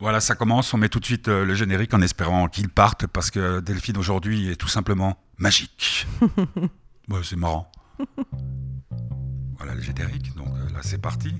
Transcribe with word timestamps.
Voilà, 0.00 0.20
ça 0.20 0.34
commence. 0.34 0.72
On 0.72 0.78
met 0.78 0.88
tout 0.88 0.98
de 0.98 1.04
suite 1.04 1.28
euh, 1.28 1.44
le 1.44 1.54
générique 1.54 1.92
en 1.92 2.00
espérant 2.00 2.48
qu'il 2.48 2.70
parte 2.70 3.06
parce 3.06 3.30
que 3.30 3.60
Delphine 3.60 3.98
aujourd'hui 3.98 4.50
est 4.50 4.56
tout 4.56 4.68
simplement 4.68 5.18
magique. 5.36 6.06
ouais, 7.08 7.20
c'est 7.22 7.36
marrant. 7.36 7.70
Voilà 9.58 9.74
le 9.74 9.82
générique. 9.82 10.34
Donc 10.36 10.48
euh, 10.48 10.72
là, 10.72 10.80
c'est 10.80 10.96
parti. 11.02 11.34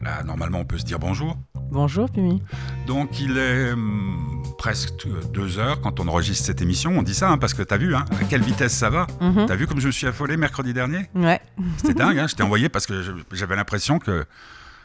Là, 0.00 0.22
normalement, 0.22 0.60
on 0.60 0.64
peut 0.64 0.78
se 0.78 0.84
dire 0.84 0.98
bonjour. 0.98 1.36
Bonjour, 1.70 2.10
Pumi. 2.10 2.42
Donc, 2.86 3.20
il 3.20 3.36
est 3.36 3.72
hum, 3.72 4.42
presque 4.56 5.04
euh, 5.06 5.20
deux 5.34 5.58
heures 5.58 5.82
quand 5.82 6.00
on 6.00 6.08
enregistre 6.08 6.46
cette 6.46 6.62
émission. 6.62 6.92
On 6.96 7.02
dit 7.02 7.14
ça 7.14 7.30
hein, 7.30 7.36
parce 7.36 7.52
que 7.52 7.62
t'as 7.62 7.76
vu 7.76 7.94
hein, 7.94 8.06
à 8.18 8.24
quelle 8.24 8.40
vitesse 8.40 8.72
ça 8.72 8.88
va. 8.88 9.06
Mhm. 9.20 9.44
T'as 9.46 9.56
vu 9.56 9.66
comme 9.66 9.78
je 9.78 9.88
me 9.88 9.92
suis 9.92 10.06
affolé 10.06 10.38
mercredi 10.38 10.72
dernier? 10.72 11.10
Ouais. 11.14 11.42
C'était 11.76 11.92
dingue. 12.02 12.18
Hein, 12.18 12.28
je 12.28 12.34
t'ai 12.34 12.42
envoyé 12.42 12.70
parce 12.70 12.86
que 12.86 13.02
j'avais 13.32 13.56
l'impression 13.56 13.98
que 13.98 14.24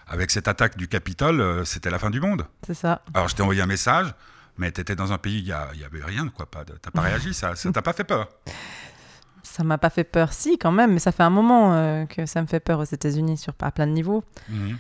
avec 0.08 0.32
cette 0.32 0.48
attaque 0.48 0.78
du 0.78 0.88
Capitole, 0.88 1.42
euh, 1.42 1.66
c'était 1.66 1.90
la 1.90 2.00
fin 2.00 2.10
du 2.10 2.20
monde. 2.22 2.46
C'est 2.66 2.74
ça. 2.74 3.02
Alors, 3.14 3.28
je 3.28 3.36
t'ai 3.36 3.42
envoyé 3.42 3.62
un 3.62 3.66
message, 3.68 4.14
mais 4.58 4.72
tu 4.72 4.82
étais 4.82 4.96
dans 4.96 5.12
un 5.14 5.18
pays, 5.18 5.40
il 5.40 5.46
n'y 5.78 5.84
avait 5.84 6.04
rien, 6.04 6.28
quoi. 6.30 6.46
Pas 6.46 6.64
T'as 6.66 6.92
pas 6.92 7.02
réagi, 7.02 7.34
ça 7.34 7.56
ça 7.56 7.72
t'a 7.72 7.82
pas 7.82 7.94
fait 7.94 8.04
peur 8.04 8.28
Ça 9.44 9.64
m'a 9.64 9.78
pas 9.78 9.90
fait 9.90 10.04
peur, 10.04 10.34
si, 10.34 10.58
quand 10.58 10.72
même, 10.72 10.94
mais 10.94 11.00
ça 11.00 11.12
fait 11.14 11.24
un 11.24 11.30
moment 11.30 11.74
euh, 11.76 12.06
que 12.08 12.26
ça 12.26 12.42
me 12.42 12.48
fait 12.48 12.60
peur 12.60 12.80
aux 12.80 12.84
États-Unis 12.84 13.38
sur 13.38 13.54
à 13.62 13.72
plein 13.72 13.88
de 13.88 13.92
niveaux. 13.94 14.24
Mhm. 14.50 14.78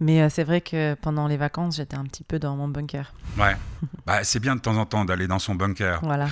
Mais 0.00 0.22
euh, 0.22 0.28
c'est 0.28 0.44
vrai 0.44 0.60
que 0.60 0.94
pendant 0.94 1.26
les 1.26 1.36
vacances, 1.36 1.76
j'étais 1.76 1.96
un 1.96 2.04
petit 2.04 2.22
peu 2.24 2.38
dans 2.38 2.54
mon 2.56 2.68
bunker. 2.68 3.12
Ouais. 3.38 3.56
Bah, 4.06 4.22
c'est 4.24 4.38
bien 4.40 4.54
de 4.56 4.60
temps 4.60 4.76
en 4.76 4.84
temps 4.86 5.04
d'aller 5.04 5.26
dans 5.28 5.38
son 5.38 5.54
bunker. 5.54 6.00
Voilà. 6.02 6.28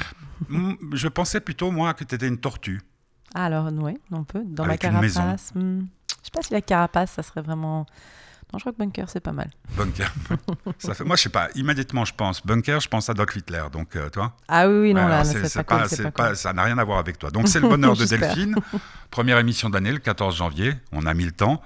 Je 0.92 1.08
pensais 1.08 1.40
plutôt, 1.40 1.70
moi, 1.70 1.94
que 1.94 2.04
tu 2.04 2.14
étais 2.14 2.26
une 2.28 2.38
tortue. 2.38 2.80
Ah, 3.34 3.44
alors, 3.46 3.68
oui, 3.72 3.96
on 4.12 4.24
peut. 4.24 4.42
Dans 4.44 4.64
Avec 4.64 4.82
ma 4.84 4.90
une 4.90 5.00
maison. 5.00 5.20
carapace. 5.20 5.52
hmm, 5.54 5.80
Je 5.80 6.24
sais 6.24 6.30
pas 6.32 6.42
si 6.42 6.52
la 6.52 6.60
carapace, 6.62 7.12
ça 7.12 7.22
serait 7.22 7.42
vraiment. 7.42 7.86
Non, 8.52 8.58
je 8.58 8.64
crois 8.64 8.72
que 8.72 8.78
bunker, 8.78 9.08
c'est 9.08 9.20
pas 9.20 9.32
mal. 9.32 9.50
Bunker. 9.76 10.12
ça 10.78 10.94
fait... 10.94 11.04
Moi, 11.04 11.16
je 11.16 11.22
sais 11.22 11.28
pas, 11.28 11.48
immédiatement, 11.54 12.04
je 12.04 12.14
pense 12.14 12.44
bunker, 12.44 12.80
je 12.80 12.88
pense 12.88 13.08
à 13.08 13.14
Doc 13.14 13.34
Hitler. 13.36 13.62
Donc, 13.72 13.96
euh, 13.96 14.08
toi 14.10 14.36
Ah 14.48 14.68
oui, 14.68 14.80
oui, 14.80 14.94
non, 14.94 15.02
Ouais, 15.04 15.08
là, 15.08 15.24
c'est- 15.24 15.62
pas, 15.64 15.86
cool, 15.86 16.10
pas 16.12 16.28
cool. 16.28 16.36
Ça 16.36 16.52
n'a 16.52 16.64
rien 16.64 16.78
à 16.78 16.84
voir 16.84 16.98
avec 16.98 17.18
toi. 17.18 17.30
Donc, 17.30 17.48
c'est 17.48 17.60
le 17.60 17.68
bonheur 17.68 17.96
de. 17.96 18.04
Delphine. 18.10 18.56
Première 19.10 19.38
émission 19.38 19.68
de 19.68 19.74
l'année, 19.74 19.92
le 19.92 19.98
14 19.98 20.36
janvier. 20.36 20.74
On 20.90 21.06
a 21.06 21.14
mis 21.14 21.24
le 21.24 21.32
temps. 21.32 21.62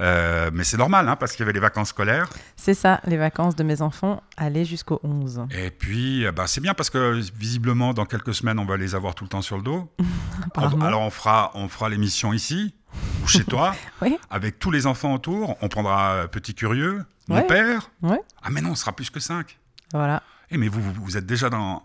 Euh, 0.00 0.50
mais 0.52 0.64
c'est 0.64 0.76
normal, 0.76 1.08
hein, 1.08 1.16
parce 1.16 1.32
qu'il 1.32 1.40
y 1.40 1.42
avait 1.44 1.52
les 1.52 1.60
vacances 1.60 1.90
scolaires. 1.90 2.28
C'est 2.56 2.74
ça, 2.74 3.00
les 3.06 3.16
vacances 3.16 3.54
de 3.54 3.62
mes 3.62 3.80
enfants 3.80 4.22
allaient 4.36 4.64
jusqu'au 4.64 5.00
11. 5.04 5.46
Et 5.52 5.70
puis, 5.70 6.26
euh, 6.26 6.32
bah, 6.32 6.46
c'est 6.46 6.60
bien 6.60 6.74
parce 6.74 6.90
que 6.90 7.20
visiblement, 7.38 7.94
dans 7.94 8.04
quelques 8.04 8.34
semaines, 8.34 8.58
on 8.58 8.64
va 8.64 8.76
les 8.76 8.94
avoir 8.94 9.14
tout 9.14 9.24
le 9.24 9.28
temps 9.28 9.42
sur 9.42 9.56
le 9.56 9.62
dos. 9.62 9.92
Alors, 10.56 11.00
on 11.02 11.10
fera, 11.10 11.52
on 11.54 11.68
fera 11.68 11.88
l'émission 11.88 12.32
ici, 12.32 12.74
ou 13.22 13.26
chez 13.26 13.44
toi, 13.44 13.74
Oui. 14.02 14.16
avec 14.30 14.58
tous 14.58 14.70
les 14.70 14.86
enfants 14.86 15.14
autour. 15.14 15.56
On 15.62 15.68
prendra 15.68 16.12
euh, 16.12 16.26
Petit 16.26 16.54
Curieux, 16.54 17.04
mon 17.28 17.36
Ouais. 17.36 17.46
père. 17.46 17.90
Ouais. 18.02 18.20
Ah, 18.42 18.50
mais 18.50 18.60
non, 18.60 18.70
on 18.70 18.74
sera 18.74 18.92
plus 18.92 19.10
que 19.10 19.20
cinq. 19.20 19.58
Voilà. 19.92 20.22
Eh, 20.50 20.58
mais 20.58 20.68
vous, 20.68 20.80
vous, 20.82 20.92
vous 21.02 21.16
êtes 21.16 21.26
déjà 21.26 21.50
dans. 21.50 21.82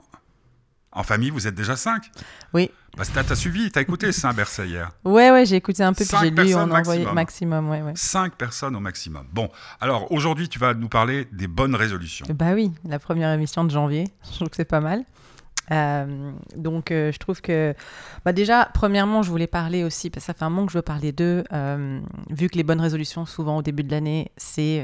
En 0.91 1.03
famille, 1.03 1.29
vous 1.29 1.45
êtes 1.47 1.53
déjà 1.53 1.75
cinq. 1.75 2.09
Oui. 2.51 2.71
Bah, 2.97 3.03
t'as 3.13 3.23
t'as 3.23 3.35
suivi, 3.35 3.69
t'as 3.69 3.81
écouté 3.81 4.11
Saint-Berset 4.11 4.67
hier. 4.67 4.89
Ouais, 5.05 5.29
ouais, 5.29 5.45
j'ai 5.45 5.55
écouté 5.57 5.83
un 5.83 5.93
peu, 5.93 6.03
puis 6.03 6.17
j'ai 6.19 6.31
lu, 6.31 6.55
on 6.55 6.71
a 6.71 6.79
envoyé 6.79 7.05
maximum. 7.13 7.67
maximum, 7.67 7.69
ouais, 7.69 8.29
personnes 8.37 8.75
au 8.75 8.79
maximum. 8.79 9.27
Bon, 9.31 9.49
alors 9.79 10.11
aujourd'hui, 10.11 10.49
tu 10.49 10.57
vas 10.57 10.73
nous 10.73 10.89
parler 10.89 11.27
des 11.31 11.45
bonnes 11.47 11.75
résolutions. 11.75 12.25
Bah 12.33 12.53
oui, 12.55 12.71
la 12.85 12.97
première 12.97 13.31
émission 13.31 13.63
de 13.63 13.69
janvier, 13.69 14.05
je 14.31 14.35
trouve 14.37 14.49
que 14.49 14.55
c'est 14.55 14.65
pas 14.65 14.79
mal. 14.81 15.03
Euh, 15.71 16.31
donc 16.55 16.91
euh, 16.91 17.11
je 17.11 17.19
trouve 17.19 17.41
que 17.41 17.75
bah 18.25 18.33
déjà 18.33 18.69
premièrement 18.73 19.21
je 19.21 19.29
voulais 19.29 19.47
parler 19.47 19.83
aussi 19.83 20.09
parce 20.09 20.23
que 20.23 20.27
ça 20.27 20.33
fait 20.33 20.43
un 20.45 20.49
moment 20.49 20.65
que 20.65 20.71
je 20.71 20.77
veux 20.77 20.83
parler 20.83 21.11
d'eux 21.11 21.43
euh, 21.53 21.99
vu 22.29 22.49
que 22.49 22.57
les 22.57 22.63
bonnes 22.63 22.81
résolutions 22.81 23.25
souvent 23.25 23.57
au 23.57 23.61
début 23.61 23.83
de 23.83 23.91
l'année 23.91 24.31
c'est 24.37 24.83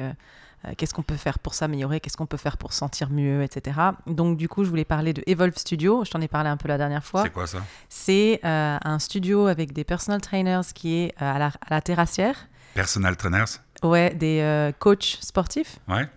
qu'est-ce 0.77 0.93
qu'on 0.93 1.03
peut 1.03 1.15
faire 1.15 1.39
pour 1.39 1.53
s'améliorer 1.53 1.99
qu'est-ce 1.99 2.17
qu'on 2.17 2.25
peut 2.25 2.37
faire 2.37 2.57
pour 2.57 2.73
se 2.73 2.79
sentir 2.79 3.09
mieux 3.09 3.43
etc 3.43 3.79
donc 4.05 4.37
du 4.37 4.47
coup 4.47 4.63
je 4.63 4.69
voulais 4.69 4.85
parler 4.85 5.13
de 5.13 5.23
Evolve 5.27 5.57
Studio. 5.57 6.03
Je 6.05 6.11
t'en 6.11 6.21
ai 6.21 6.27
parlé 6.27 6.49
un 6.49 6.57
peu 6.57 6.67
la 6.67 6.77
dernière 6.77 7.03
fois. 7.03 7.23
C'est 7.23 7.29
quoi 7.31 7.47
ça? 7.47 7.59
C'est 7.89 8.39
un 8.43 8.99
studio 8.99 9.47
avec 9.47 9.73
des 9.73 9.83
personal 9.83 10.21
trainers 10.21 10.61
qui 10.73 10.95
est 10.95 11.13
à, 11.17 11.39
la, 11.39 11.47
à 11.47 11.69
la 11.69 11.81
terrassière. 11.81 12.47
Personal 12.75 13.15
trainers? 13.15 13.59
Ouais 13.83 14.13
des 14.13 14.41
euh, 14.41 14.71
coachs 14.77 15.17
sportifs. 15.21 15.79
Ouais. 15.87 16.07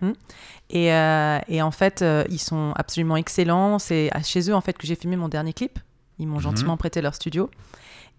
Et, 0.69 0.93
euh, 0.93 1.39
et 1.47 1.61
en 1.61 1.71
fait, 1.71 2.01
euh, 2.01 2.23
ils 2.29 2.39
sont 2.39 2.73
absolument 2.75 3.15
excellents. 3.17 3.79
C'est 3.79 4.09
chez 4.23 4.49
eux 4.49 4.55
en 4.55 4.61
fait 4.61 4.77
que 4.77 4.85
j'ai 4.85 4.95
filmé 4.95 5.15
mon 5.15 5.29
dernier 5.29 5.53
clip. 5.53 5.79
Ils 6.19 6.27
m'ont 6.27 6.35
Mhm. 6.35 6.41
gentiment 6.41 6.77
prêté 6.77 7.01
leur 7.01 7.15
studio. 7.15 7.49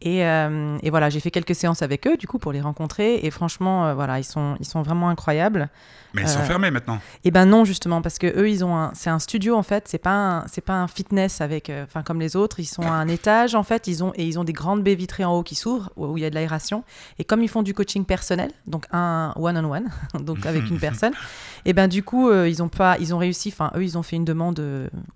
Et, 0.02 0.24
euh, 0.24 0.78
et 0.82 0.88
voilà, 0.88 1.10
j'ai 1.10 1.20
fait 1.20 1.30
quelques 1.30 1.54
séances 1.54 1.82
avec 1.82 2.06
eux, 2.06 2.16
du 2.16 2.26
coup, 2.26 2.38
pour 2.38 2.52
les 2.52 2.62
rencontrer. 2.62 3.16
Et 3.22 3.30
franchement, 3.30 3.94
voilà, 3.94 4.18
ils 4.18 4.24
sont, 4.24 4.56
ils 4.58 4.64
sont 4.64 4.80
vraiment 4.80 5.10
incroyables. 5.10 5.68
Mais 6.14 6.22
ils 6.22 6.28
sont 6.28 6.40
Euh, 6.40 6.44
fermés 6.44 6.70
maintenant. 6.70 6.98
Et 7.24 7.30
ben 7.30 7.46
non, 7.46 7.64
justement, 7.64 8.02
parce 8.02 8.18
que 8.18 8.26
eux, 8.26 8.48
ils 8.50 8.64
ont 8.64 8.76
un, 8.76 8.90
c'est 8.94 9.10
un 9.10 9.18
studio 9.18 9.56
en 9.56 9.62
fait. 9.62 9.86
C'est 9.88 9.98
pas, 9.98 10.44
c'est 10.52 10.60
pas 10.60 10.74
un 10.74 10.88
fitness 10.88 11.40
avec, 11.40 11.70
euh, 11.70 11.84
enfin 11.84 12.02
comme 12.02 12.20
les 12.20 12.36
autres. 12.36 12.58
Ils 12.60 12.64
sont 12.66 12.82
à 12.82 12.92
un 12.92 13.08
étage 13.18 13.54
en 13.54 13.62
fait. 13.62 13.86
Ils 13.86 14.02
ont 14.02 14.12
et 14.16 14.24
ils 14.26 14.38
ont 14.38 14.44
des 14.44 14.52
grandes 14.52 14.82
baies 14.82 14.94
vitrées 14.94 15.24
en 15.24 15.32
haut 15.36 15.42
qui 15.42 15.54
s'ouvrent 15.54 15.90
où 15.96 16.06
où 16.06 16.18
il 16.18 16.22
y 16.22 16.24
a 16.24 16.30
de 16.30 16.34
l'aération. 16.34 16.82
Et 17.18 17.24
comme 17.24 17.42
ils 17.42 17.48
font 17.48 17.62
du 17.62 17.74
coaching 17.74 18.04
personnel, 18.04 18.50
donc 18.66 18.86
un 18.92 19.32
one 19.36 19.56
on 19.64 19.70
one, 19.72 19.88
donc 20.20 20.44
avec 20.46 20.68
une 20.68 20.78
personne, 20.80 21.12
et 21.64 21.72
ben 21.72 21.86
du 21.88 22.02
coup, 22.02 22.28
euh, 22.28 22.48
ils 22.48 22.62
ont 22.62 22.68
pas, 22.68 22.96
ils 22.98 23.14
ont 23.14 23.18
réussi. 23.18 23.50
Enfin, 23.52 23.70
eux, 23.76 23.84
ils 23.84 23.96
ont 23.96 24.02
fait 24.02 24.16
une 24.16 24.24
demande 24.24 24.58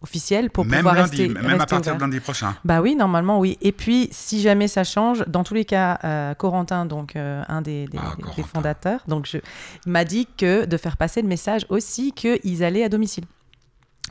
officielle 0.03 0.51
pour 0.51 0.65
Même 0.65 0.79
pouvoir 0.79 0.95
lundi, 0.95 1.23
rester, 1.23 1.29
même 1.29 1.37
à 1.37 1.49
rester 1.49 1.59
partir 1.59 1.79
ouvert. 1.81 1.97
de 1.97 2.01
lundi 2.03 2.21
prochain. 2.21 2.55
Bah 2.65 2.81
oui, 2.81 2.95
normalement 2.97 3.39
oui. 3.39 3.59
Et 3.61 3.73
puis, 3.73 4.09
si 4.13 4.41
jamais 4.41 4.69
ça 4.69 4.85
change, 4.85 5.25
dans 5.27 5.45
tous 5.45 5.55
les 5.55 5.65
cas, 5.65 5.99
euh, 6.05 6.35
Corentin, 6.35 6.87
donc 6.87 7.17
euh, 7.17 7.43
un 7.49 7.63
des, 7.63 7.87
des- 7.87 7.99
Ah, 8.01 8.15
des 8.37 8.43
fondateurs, 8.43 9.01
donc 9.09 9.27
je, 9.27 9.39
m'a 9.87 10.05
dit 10.05 10.27
que 10.37 10.65
de 10.67 10.77
faire 10.85 10.97
passer 10.97 11.23
le 11.23 11.29
message 11.29 11.67
aussi 11.71 12.13
qu'ils 12.13 12.63
allaient 12.63 12.85
à 12.85 12.89
domicile. 12.89 13.25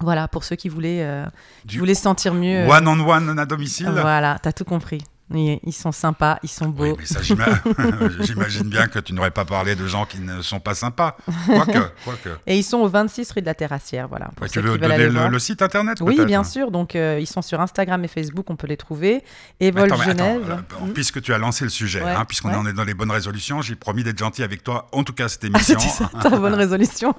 Voilà, 0.02 0.28
pour 0.28 0.44
ceux 0.44 0.56
qui 0.56 0.70
voulaient, 0.70 1.04
euh, 1.04 1.26
qui 1.68 1.78
voulaient 1.78 1.94
se 1.94 2.02
sentir 2.02 2.34
mieux. 2.34 2.68
One 2.68 2.88
on 2.88 3.00
one 3.08 3.38
à 3.38 3.46
domicile. 3.46 3.90
Voilà, 3.90 4.40
t'as 4.42 4.52
tout 4.52 4.66
compris. 4.66 5.02
Ils, 5.34 5.74
sont 5.74 5.92
sympas, 5.92 6.38
ils 6.44 6.50
sont 6.50 6.68
beaux. 6.70 6.84
Oui, 6.92 6.96
mais 7.00 7.06
ça, 7.06 7.22
j'ima- 7.22 7.46
j'imagine 8.20 8.70
bien 8.70 8.88
que 8.88 9.00
tu 9.00 9.14
n'aurais 9.14 9.32
pas 9.32 9.46
parlé 9.46 9.76
de 9.76 9.88
gens 9.88 10.06
qui 10.06 10.20
ne 10.20 10.42
sont 10.42 10.60
pas 10.60 10.76
sympas. 10.76 11.18
Quoique, 11.48 11.72
quoique. 12.06 12.30
Et 12.46 12.58
ils 12.58 12.64
sont 12.64 12.78
au 12.80 12.88
26 12.88 13.32
rue 13.32 13.42
de 13.42 13.46
la 13.48 13.56
Terrassière, 13.56 14.08
voilà. 14.08 14.30
Ouais, 14.40 14.48
tu 14.50 14.60
veux 14.60 14.78
donner 14.78 15.10
le, 15.10 15.40
site 15.40 15.62
internet 15.62 16.00
Oui, 16.02 16.24
bien 16.26 16.44
sûr. 16.44 16.70
Donc, 16.72 16.96
euh, 16.96 17.18
ils 17.20 17.26
sont 17.26 17.42
sur 17.42 17.60
Instagram 17.62 18.04
et 18.04 18.08
Facebook, 18.08 18.50
on 18.50 18.56
peut 18.56 18.68
les 18.68 18.78
trouver. 18.78 19.24
Evol 19.60 19.86
attends, 19.86 19.98
mais 19.98 20.04
attends, 20.12 20.12
Genève. 20.12 20.50
euh, 20.52 20.84
Hmm. 20.86 20.92
Puisque 20.94 21.22
tu 21.22 21.34
as 21.34 21.38
lancé 21.38 21.64
le 21.64 21.70
sujet, 21.70 22.04
Ouais, 22.04 22.12
hein, 22.12 22.26
puisqu'on 22.26 22.50
ouais. 22.50 22.56
en 22.56 22.66
est 22.68 22.74
dans 22.74 22.84
les 22.84 22.94
bonnes 22.94 23.12
résolutions, 23.12 23.62
j'ai 23.62 23.76
promis 23.76 24.04
d'être 24.04 24.18
gentil 24.20 24.44
avec 24.44 24.64
toi, 24.64 24.88
en 24.92 25.04
tout 25.04 25.14
cas 25.14 25.30
cette 25.30 25.44
Ah, 25.46 25.48
émission. 25.48 25.80
c'était 25.80 25.94
ça, 25.94 26.10
ta 26.22 26.30
bonne 26.30 26.54
résolution. 26.54 27.16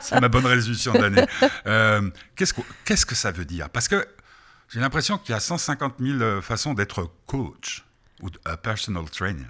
C'est 0.00 0.20
ma 0.20 0.28
bonne 0.28 0.46
résolution 0.46 0.92
de 0.92 0.98
l'année. 0.98 1.24
Euh, 1.66 2.02
Qu'est-ce 2.36 2.54
que, 2.54 2.60
qu'est-ce 2.84 3.06
que 3.06 3.14
ça 3.16 3.32
veut 3.32 3.44
dire? 3.44 3.68
Parce 3.70 3.88
que 3.88 4.06
j'ai 4.68 4.80
l'impression 4.80 5.18
qu'il 5.18 5.32
y 5.32 5.36
a 5.36 5.40
150 5.40 5.94
000 6.00 6.20
euh, 6.20 6.40
façons 6.42 6.74
d'être 6.74 7.10
coach 7.26 7.84
ou 8.22 8.28
a 8.44 8.56
personal 8.56 9.08
trainer. 9.10 9.44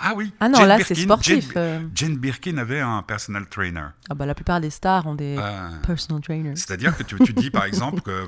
Ah 0.00 0.14
oui. 0.16 0.32
Ah 0.40 0.48
non, 0.48 0.58
Jane 0.58 0.68
là, 0.68 0.78
c'est 0.84 0.94
sportif. 0.96 1.52
Jane, 1.52 1.62
euh. 1.62 1.80
Jane 1.94 2.16
Birkin 2.16 2.58
avait 2.58 2.80
un 2.80 3.02
personal 3.02 3.46
trainer. 3.46 3.86
Ah 4.10 4.14
bah, 4.14 4.26
la 4.26 4.34
plupart 4.34 4.60
des 4.60 4.70
stars 4.70 5.06
ont 5.06 5.14
des 5.14 5.36
Euh, 5.38 5.68
personal 5.86 6.20
trainers. 6.22 6.56
C'est-à-dire 6.56 6.96
que 6.96 7.02
tu, 7.04 7.16
tu 7.20 7.32
dis 7.32 7.50
par 7.50 7.64
exemple 7.66 8.00
que 8.00 8.26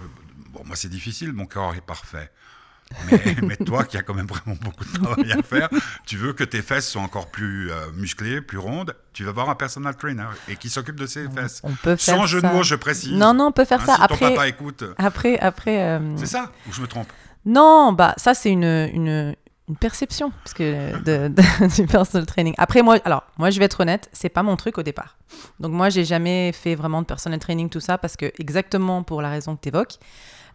bon, 0.51 0.63
moi 0.65 0.77
c'est 0.77 0.89
difficile, 0.89 1.33
mon 1.33 1.47
corps 1.47 1.75
est 1.75 1.81
parfait. 1.85 2.31
Mais, 3.11 3.37
mais 3.43 3.57
toi 3.57 3.85
qui 3.85 3.97
as 3.97 4.03
quand 4.03 4.15
même 4.15 4.27
vraiment 4.27 4.57
beaucoup 4.61 4.85
de 4.85 4.93
travail 4.93 5.33
à 5.33 5.43
faire, 5.43 5.69
tu 6.07 6.17
veux 6.17 6.33
que 6.33 6.45
tes 6.45 6.63
fesses 6.63 6.89
soient 6.89 7.03
encore 7.03 7.27
plus 7.31 7.71
euh, 7.71 7.91
musclées, 7.95 8.41
plus 8.41 8.59
rondes, 8.59 8.95
tu 9.13 9.25
vas 9.25 9.33
voir 9.33 9.51
un 9.51 9.55
personal 9.57 9.97
trainer 9.97 10.27
et 10.49 10.57
qui 10.57 10.69
s'occupe 10.71 10.97
de 11.01 11.07
ses 11.07 11.29
fesses. 11.29 11.61
On 11.65 11.73
peut 11.75 11.97
faire 11.97 12.17
Sans 12.17 12.27
jeu 12.27 12.41
de 12.41 12.47
mots, 12.47 12.63
je 12.63 12.75
précise. 12.77 13.13
Non, 13.13 13.35
non, 13.35 13.47
on 13.47 13.53
peut 13.53 13.65
faire 13.65 13.81
Hein, 13.81 13.87
ça. 13.87 13.93
si 13.95 13.99
ton 13.99 14.05
Après, 14.05 14.31
papa 14.35 14.49
écoute, 14.49 14.85
après, 14.99 15.39
après. 15.41 15.81
euh, 15.83 16.17
c'est 16.17 16.27
ça 16.27 16.53
ou 16.69 16.73
je 16.73 16.81
me 16.81 16.87
trompe? 16.87 17.09
Non, 17.47 17.93
bah 17.93 18.15
ça 18.17 18.33
c'est 18.33 18.51
une, 18.51 18.65
une, 18.65 19.35
une 19.69 19.77
perception 19.77 20.31
parce 20.43 20.55
que 20.55 20.97
de, 21.03 21.29
de- 21.29 21.75
du 21.83 21.87
personal 21.87 22.27
training. 22.27 22.55
Après 22.59 22.83
moi, 22.83 22.99
alors 23.05 23.25
moi 23.39 23.51
je 23.51 23.59
vais 23.59 23.65
être 23.67 23.81
honnête, 23.81 24.09
c'est 24.13 24.29
pas 24.31 24.43
mon 24.43 24.57
truc 24.57 24.79
au 24.79 24.83
départ. 24.83 25.17
Donc 25.61 25.73
moi 25.73 25.91
j'ai 25.91 26.05
jamais 26.05 26.53
fait 26.53 26.75
vraiment 26.75 27.03
de 27.03 27.07
personal 27.07 27.39
training 27.41 27.69
tout 27.69 27.81
ça 27.81 27.99
parce 27.99 28.17
que 28.17 28.33
exactement 28.39 29.03
pour 29.03 29.21
la 29.21 29.31
raison 29.31 29.57
que 29.57 29.63
tu 29.63 29.69
évoques. 29.69 29.99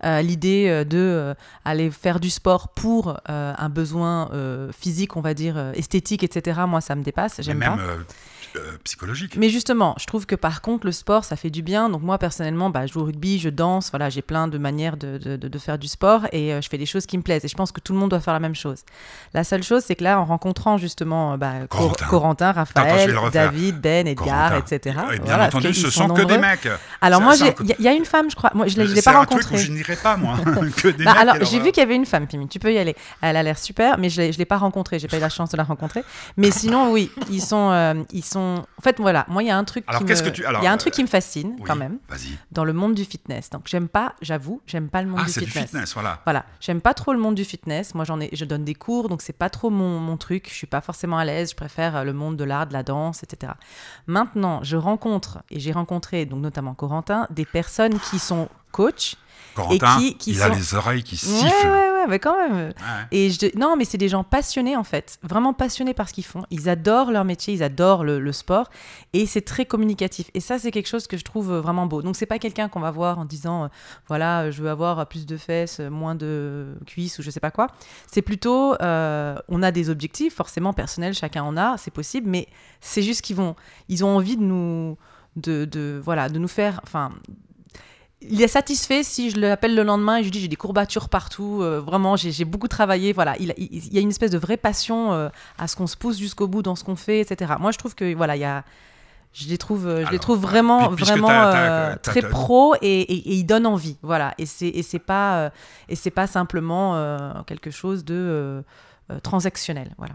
L'idée 0.04 0.68
euh, 0.70 0.84
de 0.84 0.98
euh, 0.98 1.34
aller 1.66 1.92
faire 1.92 2.20
du 2.20 2.30
sport 2.30 2.70
pour 2.70 3.20
euh, 3.30 3.54
un 3.58 3.70
besoin 3.70 4.30
euh, 4.32 4.72
physique, 4.72 5.18
on 5.18 5.22
va 5.22 5.34
dire 5.34 5.58
euh, 5.58 5.72
esthétique, 5.74 6.24
etc. 6.24 6.62
Moi, 6.68 6.82
ça 6.82 6.96
me 6.96 7.04
dépasse. 7.04 7.42
J'aime 7.42 7.60
pas. 7.60 7.78
Euh, 8.56 8.60
psychologique. 8.84 9.36
Mais 9.38 9.50
justement, 9.50 9.96
je 10.00 10.06
trouve 10.06 10.26
que 10.26 10.36
par 10.36 10.62
contre, 10.62 10.86
le 10.86 10.92
sport, 10.92 11.24
ça 11.24 11.36
fait 11.36 11.50
du 11.50 11.62
bien. 11.62 11.90
Donc 11.90 12.02
moi, 12.02 12.18
personnellement, 12.18 12.70
bah, 12.70 12.86
je 12.88 12.94
joue 12.94 13.02
au 13.02 13.06
rugby, 13.06 13.40
je 13.40 13.50
danse, 13.50 13.90
voilà, 13.92 14.10
j'ai 14.10 14.22
plein 14.22 14.48
de 14.48 14.58
manières 14.58 14.98
de, 14.98 15.18
de- 15.18 15.36
de- 15.38 15.48
de 15.48 15.58
faire 15.60 15.78
du 15.78 15.88
sport 15.88 16.28
et 16.32 16.54
euh, 16.54 16.62
je 16.62 16.70
fais 16.70 16.78
des 16.78 16.86
choses 16.86 17.06
qui 17.06 17.18
me 17.18 17.24
plaisent. 17.24 17.46
Et 17.46 17.48
je 17.48 17.56
pense 17.56 17.72
que 17.72 17.80
tout 17.82 17.94
le 17.94 18.00
monde 18.00 18.10
doit 18.10 18.20
faire 18.20 18.34
la 18.34 18.40
même 18.40 18.56
chose. 18.56 18.80
La 19.34 19.44
seule 19.44 19.64
chose, 19.64 19.84
c'est 19.86 19.96
que 19.96 20.04
là, 20.04 20.20
en 20.20 20.26
rencontrant 20.26 20.78
justement 20.78 21.34
euh, 21.34 21.38
bah, 21.38 21.54
Cor- 21.70 21.96
Corentin. 22.10 22.52
Raphaël. 22.52 23.16
David, 23.32 23.80
Ben, 23.82 24.08
Edgar, 24.08 24.50
Corentin. 24.52 24.76
etc. 24.76 24.98
Et 25.14 25.20
bien 25.20 25.26
Voilà, 25.26 25.46
entendu, 25.48 25.74
ce 25.74 25.90
sont 25.90 26.08
que 26.10 26.22
des 26.24 26.38
mecs. 26.38 26.68
Alors 27.02 27.22
moi, 27.22 27.36
il 27.36 27.46
y, 27.46 27.50
a- 27.50 27.76
il 27.80 27.86
y 27.86 27.88
a 27.88 27.94
une 27.94 28.06
femme, 28.06 28.30
je 28.30 28.36
crois. 28.36 28.52
Moi, 28.54 28.68
je 28.68 28.80
ne 28.80 28.86
l'ai 28.86 29.02
pas 29.02 29.18
rencontrée. 29.18 29.58
je 29.58 29.72
n'irai 29.72 29.96
pas, 29.96 30.18
moi. 30.18 30.36
que 30.78 30.88
des 30.90 31.04
Bah, 31.04 31.14
mecs, 31.14 31.22
alors, 31.22 31.36
j'ai 31.46 31.60
vu 31.60 31.72
qu'il 31.72 31.82
y 31.82 31.86
avait 31.86 31.96
une 31.96 32.06
femme, 32.06 32.28
Pimi. 32.28 32.48
Tu 32.48 32.60
peux 32.60 32.74
y 32.74 32.78
aller. 32.78 32.96
Elle 33.22 33.38
a 33.38 33.44
l'air 33.44 33.58
super, 33.58 33.98
mais 33.98 34.10
je 34.10 34.22
ne 34.22 34.32
l'ai 34.32 34.46
pas 34.46 34.58
rencontrée. 34.58 35.00
J'ai 35.00 35.08
pas 35.08 35.18
eu 35.18 35.22
la 35.22 35.30
chance 35.30 35.50
de 35.52 35.58
la 35.58 35.64
rencontrer. 35.64 36.04
Mais 36.38 36.52
sinon, 36.52 36.92
oui, 36.92 37.12
ils 37.30 37.42
sont, 37.42 37.70
euh, 37.72 37.94
ils 38.12 38.24
sont. 38.26 38.39
En 38.40 38.82
fait, 38.82 38.98
voilà. 39.00 39.26
Moi, 39.28 39.44
il 39.44 39.48
y 39.48 39.52
a 39.52 39.58
un 39.58 39.64
truc 39.64 39.84
Alors, 39.88 40.02
qui 40.02 40.08
qu'est-ce 40.08 40.24
me, 40.24 40.30
que 40.30 40.34
tu- 40.36 40.46
alors, 40.46 40.64
y 40.64 40.68
a 40.68 40.72
un 40.72 40.78
truc 40.78 40.94
euh, 40.94 40.96
qui 40.96 41.02
me 41.04 41.08
fascine 41.08 41.56
oui, 41.58 41.64
quand 41.66 41.76
même 41.76 42.00
Vas-y. 42.10 42.38
dans 42.52 42.64
le 42.64 42.74
monde 42.74 42.94
du 42.96 43.06
fitness. 43.06 43.50
Donc, 43.50 43.64
j'aime 43.68 43.88
pas. 43.88 44.14
J'avoue, 44.22 44.62
j'aime 44.66 44.90
pas 44.90 45.02
le 45.02 45.10
monde 45.10 45.20
Ah, 45.22 45.26
du 45.26 45.32
c'est 45.32 45.40
du 45.42 45.46
fitness. 45.48 45.66
fitness, 45.72 45.94
voilà. 45.94 46.22
Voilà, 46.26 46.46
j'aime 46.60 46.82
pas 46.82 46.94
trop 46.94 47.14
le 47.14 47.20
monde 47.20 47.36
du 47.36 47.46
fitness. 47.46 47.94
Moi, 47.96 48.06
j'en 48.06 48.20
ai, 48.20 48.30
je 48.34 48.46
donne 48.46 48.64
des 48.66 48.76
cours, 48.76 49.10
donc 49.10 49.22
c'est 49.22 49.34
pas 49.38 49.50
trop 49.50 49.70
mon, 49.70 50.00
mon 50.00 50.18
truc. 50.18 50.48
Je 50.50 50.54
suis 50.56 50.68
pas 50.68 50.82
forcément 50.82 51.18
à 51.18 51.26
l'aise. 51.26 51.52
Je 51.52 51.56
préfère 51.56 51.96
euh, 51.98 52.04
le 52.04 52.14
monde 52.14 52.38
de 52.38 52.44
l'art, 52.44 52.68
de 52.68 52.74
la 52.74 52.84
danse, 52.84 53.24
etc. 53.24 53.54
Maintenant, 54.08 54.60
je 54.64 54.78
rencontre 54.78 55.40
et 55.50 55.60
j'ai 55.60 55.72
rencontré 55.72 56.26
donc 56.26 56.42
notamment 56.42 56.74
Corentin 56.74 57.28
des 57.30 57.46
personnes 57.46 58.00
qui 58.00 58.20
sont 58.20 58.50
coachs. 58.72 59.16
Corentin, 59.56 59.98
qui- 60.00 60.16
qui 60.18 60.32
il 60.32 60.42
a 60.42 60.50
les 60.50 60.74
oreilles 60.76 61.04
qui 61.04 61.16
Ouais, 61.16 61.20
sifflent. 61.50 61.68
ouais, 61.68 61.92
ouais, 61.92 62.08
mais 62.08 62.20
quand 62.20 62.36
même. 62.38 62.68
Ouais. 62.68 62.74
Et 63.12 63.30
je, 63.30 63.58
non, 63.58 63.76
mais 63.76 63.86
c'est 63.86 63.98
des 63.98 64.08
gens 64.10 64.24
passionnés 64.24 64.76
en 64.78 64.84
fait, 64.84 65.18
vraiment 65.24 65.54
passionnés 65.54 65.94
par 65.94 66.08
ce 66.10 66.14
qu'ils 66.14 66.26
font. 66.26 66.44
Ils 66.52 66.70
adorent 66.70 67.12
leur 67.12 67.26
métier, 67.26 67.54
ils 67.54 67.64
adorent 67.64 68.04
le, 68.04 68.20
le 68.20 68.32
sport, 68.32 68.70
et 69.14 69.26
c'est 69.26 69.42
très 69.42 69.66
communicatif. 69.66 70.30
Et 70.34 70.40
ça, 70.40 70.60
c'est 70.60 70.72
quelque 70.72 70.88
chose 70.88 71.08
que 71.08 71.18
je 71.18 71.24
trouve 71.24 71.54
vraiment 71.54 71.86
beau. 71.86 72.02
Donc 72.02 72.16
c'est 72.16 72.26
pas 72.26 72.40
quelqu'un 72.40 72.70
qu'on 72.70 72.80
va 72.80 72.92
voir 72.92 73.20
en 73.20 73.26
disant, 73.26 73.66
euh, 73.66 73.68
voilà, 74.08 74.50
je 74.52 74.62
veux 74.62 74.70
avoir 74.70 75.06
plus 75.08 75.26
de 75.26 75.38
fesses, 75.38 75.80
moins 75.80 76.16
de 76.16 76.76
cuisses 76.86 77.20
ou 77.20 77.22
je 77.22 77.30
sais 77.32 77.40
pas 77.40 77.52
quoi. 77.52 77.68
C'est 78.12 78.22
plutôt, 78.22 78.76
euh, 78.82 79.36
on 79.50 79.62
a 79.64 79.72
des 79.72 79.90
objectifs 79.90 80.36
forcément 80.36 80.74
personnels, 80.74 81.14
chacun 81.14 81.44
en 81.44 81.58
a, 81.58 81.78
c'est 81.78 81.92
possible, 81.92 82.30
mais 82.30 82.48
c'est 82.82 83.02
juste 83.04 83.22
qu'ils 83.22 83.36
vont, 83.36 83.56
ils 83.90 84.06
ont 84.06 84.16
envie 84.16 84.38
de 84.38 84.44
nous, 84.44 84.98
de, 85.36 85.66
de 85.66 86.02
voilà, 86.04 86.30
de 86.30 86.40
nous 86.40 86.48
faire, 86.48 86.80
enfin 86.84 87.12
il 88.22 88.42
est 88.42 88.48
satisfait 88.50 89.02
si 89.04 89.30
je 89.30 89.40
l'appelle 89.40 89.76
le 89.76 89.84
lendemain 89.84 90.18
et 90.18 90.20
je 90.20 90.26
lui 90.26 90.32
dis 90.32 90.40
j'ai 90.42 90.48
des 90.50 90.56
courbatures 90.58 91.08
partout, 91.10 91.60
euh, 91.62 91.80
vraiment 91.80 92.16
j'ai 92.18 92.46
beaucoup 92.46 92.68
travaillé, 92.68 93.14
voilà, 93.14 93.36
il, 93.40 93.54
il- 93.58 93.86
il 93.88 93.94
y 93.94 93.98
a 93.98 94.02
une 94.02 94.10
espèce 94.10 94.32
de 94.32 94.38
vraie 94.38 94.58
passion 94.58 95.14
euh, 95.14 95.30
à 95.58 95.68
ce 95.68 95.76
qu'on 95.76 95.88
se 95.88 95.96
pousse 95.96 96.18
jusqu'au 96.18 96.48
bout 96.48 96.62
dans 96.62 96.76
ce 96.76 96.84
qu'on 96.84 96.96
fait, 96.98 97.22
etc. 97.22 97.54
Moi 97.60 97.72
je 97.72 97.78
trouve 97.78 97.96
que 97.96 98.14
voilà, 98.14 98.36
il 98.36 98.40
y 98.42 98.46
a, 98.46 98.64
je 99.32 99.48
les 99.48 99.58
trouve, 99.58 99.88
euh, 99.88 100.06
je 100.06 100.12
les 100.12 100.20
trouve 100.20 100.40
vraiment, 100.40 100.80
vraiment 101.06 101.28
euh, 101.56 101.96
très 102.02 102.22
pro 102.30 102.76
et, 102.82 103.02
et, 103.02 103.14
et 103.32 103.34
ils 103.36 103.46
donnent 103.46 103.68
envie, 103.68 103.98
voilà, 104.02 104.34
et 104.38 104.46
c'est 104.46 104.68
et 104.68 104.84
c'est 104.84 105.00
pas 105.00 105.52
et 105.88 105.96
c'est 105.96 106.12
pas 106.12 106.28
simplement 106.28 107.34
quelque 107.48 107.72
chose 107.72 108.04
de 108.04 108.64
transactionnel, 109.24 109.94
voilà. 109.98 110.14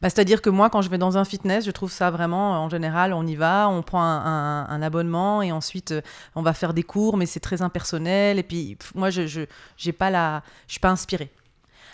Bah, 0.00 0.10
C'est-à-dire 0.10 0.42
que 0.42 0.50
moi, 0.50 0.70
quand 0.70 0.82
je 0.82 0.90
vais 0.90 0.98
dans 0.98 1.16
un 1.18 1.24
fitness, 1.24 1.64
je 1.64 1.70
trouve 1.70 1.90
ça 1.90 2.10
vraiment, 2.10 2.62
en 2.62 2.68
général, 2.68 3.12
on 3.12 3.26
y 3.26 3.34
va, 3.34 3.68
on 3.68 3.82
prend 3.82 4.02
un, 4.02 4.24
un- 4.24 4.66
un 4.68 4.82
abonnement 4.82 5.42
et 5.42 5.52
ensuite 5.52 5.92
euh, 5.92 6.00
on 6.34 6.42
va 6.42 6.52
faire 6.52 6.74
des 6.74 6.82
cours, 6.82 7.16
mais 7.16 7.26
c'est 7.26 7.40
très 7.40 7.62
impersonnel. 7.62 8.38
Et 8.38 8.42
puis, 8.42 8.76
moi, 8.94 9.10
je 9.10 9.26
je 9.26 9.90
pas 9.90 10.10
la, 10.10 10.42
je 10.66 10.72
suis 10.72 10.80
pas 10.80 10.90
inspirée. 10.90 11.30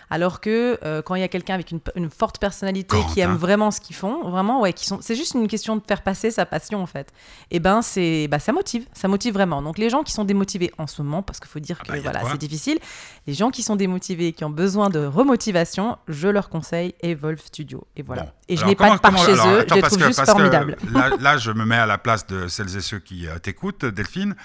Alors 0.09 0.41
que 0.41 0.79
euh, 0.83 1.01
quand 1.01 1.15
il 1.15 1.21
y 1.21 1.23
a 1.23 1.27
quelqu'un 1.27 1.53
avec 1.53 1.71
une, 1.71 1.79
une 1.95 2.09
forte 2.09 2.39
personnalité 2.39 2.97
qui 3.13 3.19
aime 3.19 3.35
vraiment 3.35 3.69
ce 3.71 3.79
qu'ils 3.79 3.95
font, 3.95 4.29
vraiment, 4.29 4.61
ouais, 4.61 4.73
qui 4.73 4.85
sont, 4.85 4.99
c'est 5.01 5.15
juste 5.15 5.35
une 5.35 5.47
question 5.47 5.75
de 5.75 5.81
faire 5.87 6.01
passer 6.01 6.31
sa 6.31 6.45
passion 6.45 6.81
en 6.81 6.85
fait. 6.85 7.11
Et 7.51 7.59
ben 7.59 7.81
c'est, 7.81 8.27
bah, 8.27 8.39
ça 8.39 8.51
motive, 8.51 8.85
ça 8.93 9.07
motive 9.07 9.33
vraiment. 9.33 9.61
Donc 9.61 9.77
les 9.77 9.89
gens 9.89 10.03
qui 10.03 10.11
sont 10.11 10.25
démotivés 10.25 10.71
en 10.77 10.87
ce 10.87 11.01
moment, 11.01 11.21
parce 11.21 11.39
qu'il 11.39 11.49
faut 11.49 11.59
dire 11.59 11.77
Ah 11.81 11.83
que 11.85 11.91
bah, 11.93 11.99
voilà, 12.01 12.21
c'est 12.31 12.37
difficile. 12.37 12.79
Les 13.27 13.33
gens 13.33 13.51
qui 13.51 13.61
sont 13.63 13.75
démotivés, 13.75 14.33
qui 14.33 14.43
ont 14.43 14.49
besoin 14.49 14.89
de 14.89 15.05
remotivation, 15.05 15.97
je 16.07 16.27
leur 16.27 16.49
conseille 16.49 16.95
Evolve 17.01 17.39
Studio. 17.41 17.85
Et 17.95 18.01
voilà. 18.01 18.23
Bon. 18.23 18.31
Et 18.47 18.57
je 18.57 18.65
n'ai 18.65 18.75
pas 18.75 18.89
de 18.95 18.99
part 18.99 19.17
chez 19.17 19.33
alors, 19.33 19.47
eux, 19.47 19.59
attends, 19.59 19.75
je 19.75 19.81
les 19.81 19.81
trouve 19.83 19.97
que- 19.99 20.07
juste 20.07 20.25
formidables. 20.25 20.75
Là, 20.91 21.09
là, 21.19 21.37
je 21.37 21.51
me 21.51 21.65
mets 21.65 21.75
à 21.77 21.85
la 21.85 21.97
place 21.99 22.25
de 22.25 22.47
celles 22.47 22.75
et 22.75 22.81
ceux 22.81 22.99
qui 22.99 23.27
euh, 23.27 23.37
t'écoutent, 23.37 23.85
Delphine, 23.85 24.35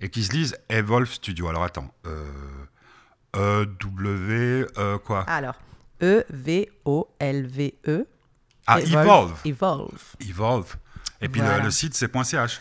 et 0.00 0.10
qui 0.10 0.22
se 0.22 0.32
lisent 0.32 0.56
Evolve 0.68 1.10
Studio. 1.10 1.48
Alors 1.48 1.64
attends. 1.64 1.88
Euh, 2.06 2.24
e, 3.36 3.64
W, 3.80 4.66
euh, 4.78 4.98
quoi? 4.98 5.24
Alors, 5.28 5.54
E 6.02 6.24
E-V-O-L-V-E. 6.30 8.06
Ah, 8.66 8.80
Evolve. 8.80 9.34
Evolve. 9.44 9.98
Evolve. 10.28 10.76
Et 11.20 11.28
puis 11.28 11.40
Voilà. 11.40 11.58
le, 11.58 11.64
le 11.64 11.70
site, 11.70 11.94
c'est 11.94 12.10
.ch. 12.24 12.60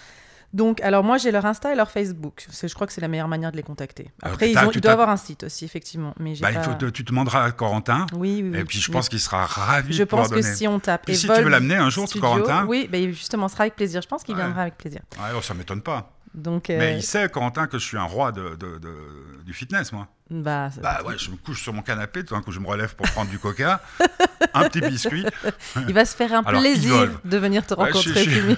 Donc, 0.53 0.79
alors 0.81 1.03
moi, 1.03 1.17
j'ai 1.17 1.31
leur 1.31 1.45
Insta 1.45 1.73
et 1.73 1.75
leur 1.75 1.91
Facebook. 1.91 2.47
Je 2.49 2.73
crois 2.73 2.87
que 2.87 2.93
c'est 2.93 3.01
la 3.01 3.09
meilleure 3.09 3.27
manière 3.27 3.51
de 3.51 3.57
les 3.57 3.63
contacter. 3.63 4.09
Alors, 4.21 4.35
Après, 4.35 4.49
ils, 4.49 4.57
ont, 4.57 4.71
ils 4.71 4.79
doivent 4.79 4.93
avoir 4.93 5.09
un 5.09 5.17
site 5.17 5.43
aussi, 5.43 5.65
effectivement. 5.65 6.15
Mais 6.19 6.33
Bah, 6.39 6.47
pas... 6.51 6.59
il 6.59 6.63
faut 6.63 6.73
te- 6.73 6.85
tu 6.85 7.03
demanderas 7.03 7.43
à 7.43 7.51
Corentin. 7.51 8.05
Oui, 8.13 8.39
oui, 8.41 8.49
oui. 8.53 8.57
Et 8.59 8.63
puis 8.63 8.79
je 8.79 8.89
pense 8.89 9.09
qu'il 9.09 9.19
sera 9.19 9.45
ravi 9.45 9.93
je 9.93 9.99
de 9.99 10.03
pense 10.05 10.29
que 10.29 10.35
donner. 10.35 10.55
si 10.55 10.65
on 10.67 10.79
tape 10.79 11.05
Puis 11.05 11.17
si 11.17 11.27
tu 11.27 11.33
veux 11.41 11.49
l'amener 11.49 11.75
un 11.75 11.89
jour, 11.89 12.07
Studio, 12.07 12.21
Corentin 12.27 12.65
Oui, 12.65 12.87
bah, 12.89 12.97
justement, 13.09 13.49
ce 13.49 13.53
sera 13.55 13.63
avec 13.65 13.75
plaisir. 13.75 14.01
Je 14.01 14.07
pense 14.07 14.23
qu'il 14.23 14.35
Ouais. 14.35 14.41
viendra 14.41 14.61
avec 14.63 14.77
plaisir. 14.77 15.01
Ouais, 15.17 15.29
oh, 15.37 15.41
ça 15.41 15.53
m'étonne 15.53 15.81
pas. 15.81 16.13
Donc, 16.33 16.69
euh, 16.69 16.77
Mais 16.79 16.95
il 16.97 17.03
sait, 17.03 17.27
Corentin, 17.29 17.67
que 17.67 17.77
je 17.77 17.83
suis 17.85 17.97
un 17.97 18.03
roi 18.03 18.31
de, 18.31 18.55
de- 18.55 18.77
de- 18.77 19.43
du 19.45 19.53
fitness, 19.53 19.91
moi. 19.91 20.07
Bah, 20.29 20.69
Bah 20.81 21.01
ouais, 21.05 21.17
je 21.17 21.31
me 21.31 21.37
couche 21.37 21.61
sur 21.61 21.73
mon 21.73 21.81
canapé, 21.81 22.23
tout 22.25 22.33
d'un 22.35 22.41
coup 22.41 22.51
je 22.51 22.59
me 22.59 22.67
relève 22.67 22.95
pour 22.95 23.05
prendre 23.11 23.29
du 23.29 23.39
coca, 23.39 23.81
un 24.53 24.67
petit 24.69 24.81
biscuit. 24.81 25.25
il 25.87 25.93
va 25.93 26.05
se 26.05 26.15
faire 26.15 26.33
un 26.33 26.43
Alors, 26.43 26.61
plaisir 26.61 27.09
de 27.23 27.37
venir 27.37 27.65
te 27.65 27.73
Ouais, 27.73 27.91
je 27.93 27.97
suis- 27.99 28.09
rencontrer. 28.11 28.57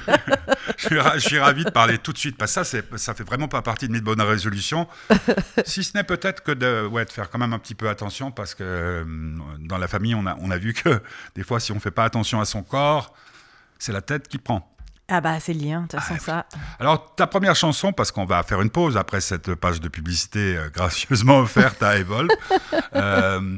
je 0.78 0.88
suis- 0.88 1.00
je, 1.16 1.20
suis 1.20 1.40
ravi 1.40 1.66
de 1.66 1.70
parler 1.70 1.98
tout 1.98 2.14
de 2.14 2.18
suite, 2.18 2.38
parce 2.38 2.56
que 2.56 2.64
ça, 2.64 2.82
ça 2.98 3.14
fait 3.14 3.24
vraiment 3.24 3.48
pas 3.48 3.62
partie 3.62 3.88
de 3.88 3.94
mes 3.94 4.02
bonnes 4.02 4.22
résolutions. 4.22 4.88
si 5.66 5.84
ce 5.84 5.96
n'est 5.98 6.04
peut-être 6.04 6.42
que 6.44 6.52
de, 6.52 6.86
ouais, 6.88 7.06
de 7.06 7.12
faire 7.12 7.30
quand 7.30 7.40
même 7.40 7.54
un 7.54 7.60
petit 7.60 7.76
peu 7.76 7.90
attention, 7.90 8.32
parce 8.32 8.56
que 8.56 8.64
euh, 8.64 9.04
dans 9.60 9.78
la 9.78 9.88
famille, 9.88 10.16
on 10.16 10.26
a, 10.26 10.36
on 10.40 10.52
a 10.52 10.58
vu 10.58 10.74
que 10.74 11.02
des 11.36 11.44
fois, 11.44 11.60
si 11.60 11.72
on 11.72 11.80
fait 11.80 11.92
pas 11.92 12.04
attention 12.06 12.40
à 12.42 12.46
son 12.46 12.64
corps, 12.64 13.14
c'est 13.78 13.92
la 13.94 14.02
tête 14.02 14.28
qui 14.28 14.38
prend. 14.38 14.76
Ah 15.10 15.22
bah, 15.22 15.40
c'est 15.40 15.54
lié, 15.54 15.74
de 15.74 15.82
toute 15.82 16.00
façon, 16.00 16.18
ça. 16.20 16.46
Alors, 16.80 17.16
ta 17.16 17.26
première 17.26 17.56
chanson, 17.56 17.92
parce 17.92 18.12
qu'on 18.12 18.26
va 18.26 18.44
faire 18.44 18.62
une 18.62 18.70
pause 18.70 18.96
après 18.96 19.22
cette 19.22 19.56
page 19.56 19.82
de 19.82 19.90
publicité 19.90 20.56
euh, 20.56 20.70
gracieusement 20.70 21.40
offerte 21.40 21.82
à 21.82 21.98
Evolve. 21.98 22.30
Euh, 22.96 23.58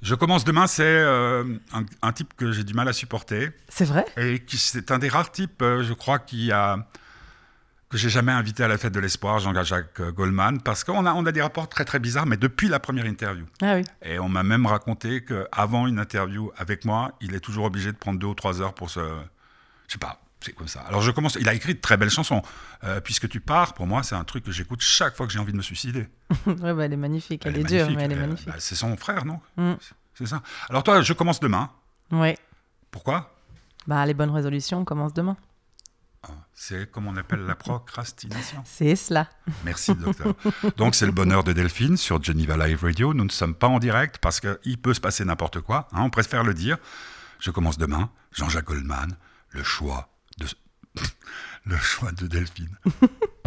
je 0.00 0.14
commence 0.14 0.44
demain, 0.44 0.68
c'est 0.68 0.84
euh, 0.84 1.42
un, 1.72 1.84
un 2.02 2.12
type 2.12 2.34
que 2.36 2.52
j'ai 2.52 2.62
du 2.62 2.74
mal 2.74 2.88
à 2.88 2.92
supporter. 2.92 3.50
C'est 3.68 3.84
vrai? 3.84 4.04
Et 4.16 4.42
c'est 4.48 4.92
un 4.92 4.98
des 4.98 5.08
rares 5.08 5.32
types, 5.32 5.60
je 5.62 5.92
crois, 5.92 6.20
qui 6.20 6.52
a 6.52 6.78
que 7.88 7.98
j'ai 7.98 8.08
jamais 8.08 8.32
invité 8.32 8.64
à 8.64 8.68
la 8.68 8.78
fête 8.78 8.94
de 8.94 9.00
l'espoir, 9.00 9.38
Jean-Jacques 9.38 10.00
Goldman, 10.00 10.62
parce 10.62 10.82
qu'on 10.82 11.04
a, 11.04 11.12
on 11.12 11.26
a 11.26 11.32
des 11.32 11.42
rapports 11.42 11.68
très 11.68 11.84
très 11.84 11.98
bizarres, 11.98 12.24
mais 12.24 12.38
depuis 12.38 12.68
la 12.68 12.80
première 12.80 13.04
interview. 13.04 13.44
Ah 13.60 13.74
oui. 13.74 13.84
Et 14.02 14.18
on 14.18 14.30
m'a 14.30 14.42
même 14.42 14.64
raconté 14.64 15.22
qu'avant 15.22 15.86
une 15.86 15.98
interview 15.98 16.50
avec 16.56 16.86
moi, 16.86 17.12
il 17.20 17.34
est 17.34 17.40
toujours 17.40 17.66
obligé 17.66 17.92
de 17.92 17.98
prendre 17.98 18.18
deux 18.18 18.28
ou 18.28 18.34
trois 18.34 18.62
heures 18.62 18.72
pour 18.72 18.88
se... 18.88 19.00
Je 19.88 19.92
sais 19.92 19.98
pas, 19.98 20.22
c'est 20.44 20.52
comme 20.52 20.68
ça. 20.68 20.80
Alors 20.82 21.02
je 21.02 21.10
commence... 21.10 21.36
Il 21.40 21.48
a 21.48 21.54
écrit 21.54 21.74
de 21.74 21.80
très 21.80 21.96
belles 21.96 22.10
chansons. 22.10 22.42
Euh, 22.84 23.00
Puisque 23.00 23.28
tu 23.28 23.40
pars, 23.40 23.74
pour 23.74 23.86
moi, 23.86 24.02
c'est 24.02 24.14
un 24.14 24.24
truc 24.24 24.44
que 24.44 24.52
j'écoute 24.52 24.80
chaque 24.80 25.16
fois 25.16 25.26
que 25.26 25.32
j'ai 25.32 25.38
envie 25.38 25.52
de 25.52 25.56
me 25.56 25.62
suicider. 25.62 26.08
ouais, 26.46 26.74
bah, 26.74 26.84
elle 26.84 26.92
est 26.92 26.96
magnifique. 26.96 27.44
Elle, 27.46 27.58
est, 27.58 27.64
dure, 27.64 27.90
mais 27.90 28.02
elle 28.04 28.12
est 28.12 28.16
magnifique. 28.16 28.46
bah, 28.48 28.54
c'est 28.58 28.74
son 28.74 28.96
frère, 28.96 29.24
non 29.24 29.40
Mm. 29.56 29.74
C'est 30.14 30.26
ça. 30.26 30.42
Alors 30.68 30.82
toi, 30.82 31.00
je 31.02 31.12
commence 31.14 31.40
demain. 31.40 31.70
Ouais. 32.10 32.36
Pourquoi 32.90 33.34
Bah, 33.86 34.04
les 34.04 34.14
bonnes 34.14 34.30
résolutions 34.30 34.84
commencent 34.84 35.14
demain. 35.14 35.36
Ah, 36.24 36.28
C'est 36.54 36.90
comme 36.90 37.06
on 37.08 37.16
appelle 37.16 37.40
la 37.46 37.54
procrastination. 37.56 38.62
C'est 38.64 38.94
cela. 38.94 39.28
Merci, 39.64 39.94
docteur. 39.94 40.34
Donc, 40.76 40.94
c'est 40.94 41.06
le 41.06 41.10
bonheur 41.12 41.42
de 41.42 41.52
Delphine 41.52 41.96
sur 41.96 42.22
Geneva 42.22 42.56
Live 42.66 42.82
Radio. 42.84 43.12
Nous 43.14 43.24
ne 43.24 43.30
sommes 43.30 43.54
pas 43.54 43.66
en 43.66 43.78
direct 43.80 44.18
parce 44.18 44.38
qu'il 44.38 44.78
peut 44.78 44.94
se 44.94 45.00
passer 45.00 45.24
n'importe 45.24 45.60
quoi. 45.60 45.88
hein, 45.92 46.02
on 46.02 46.10
préfère 46.10 46.44
le 46.44 46.54
dire. 46.54 46.76
Je 47.40 47.50
commence 47.50 47.76
demain. 47.78 48.08
Jean-Jacques 48.32 48.66
Goldman, 48.66 49.16
le 49.50 49.64
choix 49.64 50.08
le 51.66 51.76
choix 51.76 52.12
de 52.12 52.26
Delphine. 52.26 52.76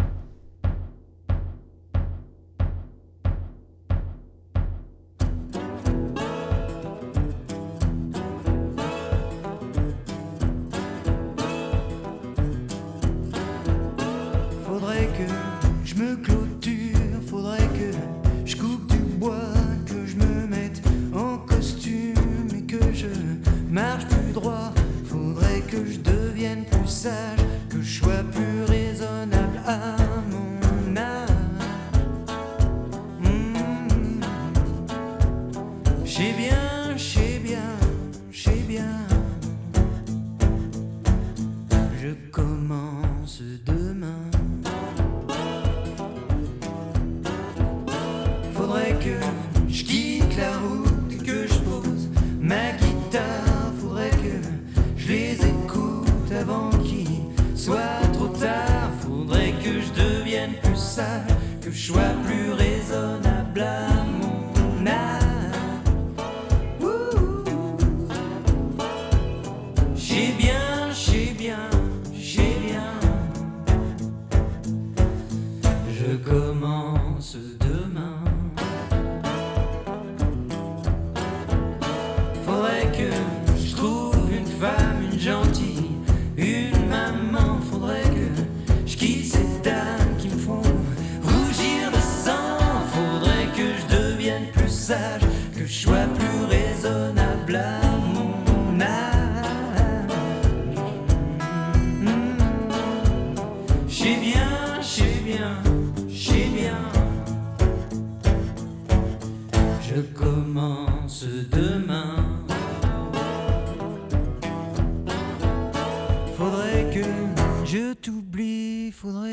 blabla. 63.56 63.95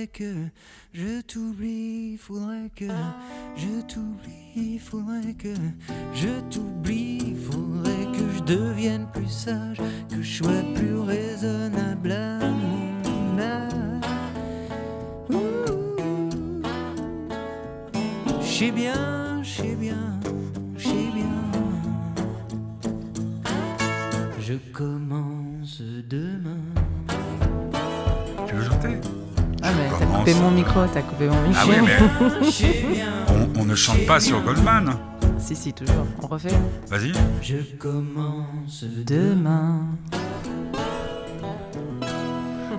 Faudrait 0.03 0.07
que 0.07 0.49
je 0.93 1.21
t'oublie, 1.21 2.17
faudrait 2.17 2.69
que 2.75 2.85
je 3.55 3.81
t'oublie, 3.87 4.79
faudrait 4.79 5.33
que 5.33 5.53
je 6.13 6.39
t'oublie, 6.49 7.35
faudrait 7.35 8.07
que 8.11 8.29
je 8.35 8.43
devienne 8.43 9.07
plus 9.13 9.29
sage, 9.29 9.77
que 10.09 10.21
je 10.21 10.43
sois 10.43 10.63
plus 10.75 10.97
raisonnable 10.99 12.11
à 12.11 12.39
mon 12.49 13.39
âge. 13.39 13.71
Je 18.41 18.71
bien, 18.71 19.41
je 19.43 19.75
bien, 19.75 20.19
je 20.77 21.11
bien. 21.13 21.51
Je 24.39 24.55
commence 24.73 25.81
demain. 26.09 26.62
T'as 30.13 30.19
coupé 30.19 30.33
mon 30.35 30.51
micro, 30.51 30.85
t'as 30.93 31.01
coupé 31.01 31.27
mon 31.27 31.41
micro. 31.41 31.61
Ah 31.63 31.65
oui, 31.67 31.75
mais 31.83 31.97
on, 33.57 33.61
on 33.61 33.65
ne 33.65 33.75
chante 33.75 34.05
pas 34.05 34.19
sur 34.19 34.41
Goldman. 34.41 34.95
Si, 35.39 35.55
si, 35.55 35.73
toujours. 35.73 36.05
On 36.21 36.27
refait. 36.27 36.53
Vas-y. 36.87 37.11
je 37.41 37.75
commence. 37.77 38.83
Demain. 38.83 39.87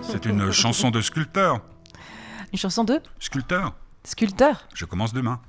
C'est 0.03 0.27
une 0.27 0.51
chanson 0.53 0.91
de 0.91 1.01
sculpteur. 1.01 1.61
Une 2.53 2.59
chanson 2.59 2.85
de 2.85 3.01
Sculpteur. 3.19 3.75
sculpteur. 4.05 4.69
Je 4.75 4.85
commence 4.85 5.13
demain. 5.13 5.41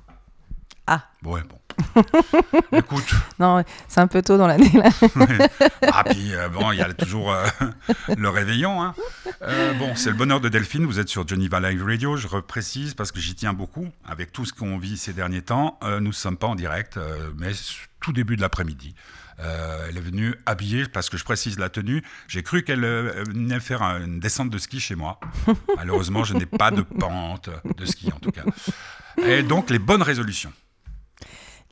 Ah. 0.86 1.04
Ouais, 1.24 1.42
bon. 1.48 1.58
Écoute. 2.72 3.14
Non, 3.38 3.62
c'est 3.88 4.00
un 4.00 4.06
peu 4.06 4.22
tôt 4.22 4.36
dans 4.38 4.46
l'année 4.46 4.70
là. 4.72 4.88
Ah, 5.92 6.04
puis 6.04 6.34
euh, 6.34 6.48
bon, 6.48 6.72
il 6.72 6.78
y 6.78 6.82
a 6.82 6.92
toujours 6.92 7.32
euh, 7.32 7.46
le 8.16 8.28
réveillon. 8.28 8.82
hein. 8.82 8.94
Euh, 9.42 9.72
bon, 9.74 9.94
c'est 9.94 10.10
le 10.10 10.16
bonheur 10.16 10.40
de 10.40 10.48
Delphine. 10.48 10.84
Vous 10.86 10.98
êtes 10.98 11.08
sur 11.08 11.26
Geneva 11.26 11.60
Live 11.60 11.84
Radio. 11.84 12.16
Je 12.16 12.26
reprécise 12.28 12.94
parce 12.94 13.12
que 13.12 13.20
j'y 13.20 13.34
tiens 13.34 13.52
beaucoup. 13.52 13.88
Avec 14.06 14.32
tout 14.32 14.44
ce 14.44 14.52
qu'on 14.52 14.78
vit 14.78 14.96
ces 14.96 15.12
derniers 15.12 15.42
temps, 15.42 15.78
nous 15.82 16.00
ne 16.00 16.12
sommes 16.12 16.36
pas 16.36 16.46
en 16.48 16.54
direct, 16.54 16.98
mais 17.36 17.52
tout 18.00 18.12
début 18.12 18.36
de 18.36 18.40
l'après-midi. 18.42 18.94
Euh, 19.38 19.86
elle 19.90 19.98
est 19.98 20.00
venue 20.00 20.34
habillée, 20.46 20.84
parce 20.86 21.10
que 21.10 21.18
je 21.18 21.24
précise 21.24 21.58
la 21.58 21.68
tenue. 21.68 22.02
J'ai 22.26 22.42
cru 22.42 22.62
qu'elle 22.62 22.84
euh, 22.84 23.22
venait 23.28 23.60
faire 23.60 23.82
un- 23.82 24.02
une 24.02 24.18
descente 24.18 24.48
de 24.48 24.56
ski 24.56 24.80
chez 24.80 24.94
moi. 24.94 25.20
Malheureusement, 25.76 26.24
je 26.24 26.32
n'ai 26.32 26.46
pas 26.46 26.70
de 26.70 26.80
pente 26.80 27.50
de 27.76 27.84
ski 27.84 28.10
en 28.14 28.18
tout 28.18 28.30
cas. 28.32 28.44
Et 29.22 29.42
donc, 29.42 29.68
les 29.68 29.78
bonnes 29.78 30.00
résolutions. 30.02 30.52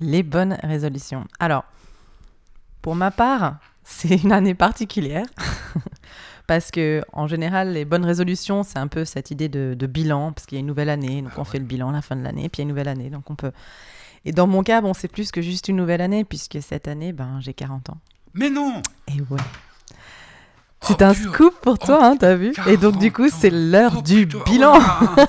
Les 0.00 0.22
bonnes 0.22 0.56
résolutions. 0.62 1.24
Alors, 1.38 1.64
pour 2.82 2.94
ma 2.94 3.10
part, 3.10 3.58
c'est 3.84 4.22
une 4.22 4.32
année 4.32 4.54
particulière. 4.54 5.26
Parce 6.46 6.70
que, 6.70 7.02
en 7.12 7.26
général, 7.26 7.72
les 7.72 7.86
bonnes 7.86 8.04
résolutions, 8.04 8.62
c'est 8.62 8.78
un 8.78 8.88
peu 8.88 9.04
cette 9.06 9.30
idée 9.30 9.48
de, 9.48 9.74
de 9.78 9.86
bilan, 9.86 10.32
parce 10.32 10.46
qu'il 10.46 10.56
y 10.56 10.58
a 10.58 10.60
une 10.60 10.66
nouvelle 10.66 10.90
année, 10.90 11.22
donc 11.22 11.32
on 11.38 11.44
fait 11.44 11.58
le 11.58 11.64
bilan 11.64 11.88
à 11.88 11.92
la 11.92 12.02
fin 12.02 12.16
de 12.16 12.22
l'année, 12.22 12.50
puis 12.50 12.58
il 12.58 12.58
y 12.58 12.60
a 12.60 12.64
une 12.64 12.68
nouvelle 12.68 12.88
année, 12.88 13.08
donc 13.08 13.30
on 13.30 13.34
peut. 13.34 13.52
Et 14.26 14.32
dans 14.32 14.46
mon 14.46 14.62
cas, 14.62 14.82
bon, 14.82 14.92
c'est 14.92 15.08
plus 15.08 15.32
que 15.32 15.40
juste 15.40 15.68
une 15.68 15.76
nouvelle 15.76 16.02
année, 16.02 16.22
puisque 16.22 16.58
cette 16.60 16.86
année, 16.86 17.14
ben, 17.14 17.40
j'ai 17.40 17.54
40 17.54 17.88
ans. 17.88 17.98
Mais 18.34 18.50
non 18.50 18.82
Et 19.08 19.22
ouais. 19.30 19.40
Oh, 20.84 20.86
C'est 20.88 21.02
un 21.02 21.14
scoop 21.14 21.54
pour 21.60 21.78
toi, 21.78 21.98
oh, 22.00 22.04
hein, 22.04 22.16
t'as 22.18 22.34
vu 22.34 22.52
Et 22.66 22.76
donc, 22.76 22.98
du 22.98 23.10
coup, 23.12 23.24
40 23.28 23.40
c'est 23.40 23.50
l'heure 23.50 23.92
Oh, 23.98 24.02
du 24.02 24.28
oh 24.34 24.42
bilan. 24.44 24.78
là 24.78 25.00
là. 25.16 25.26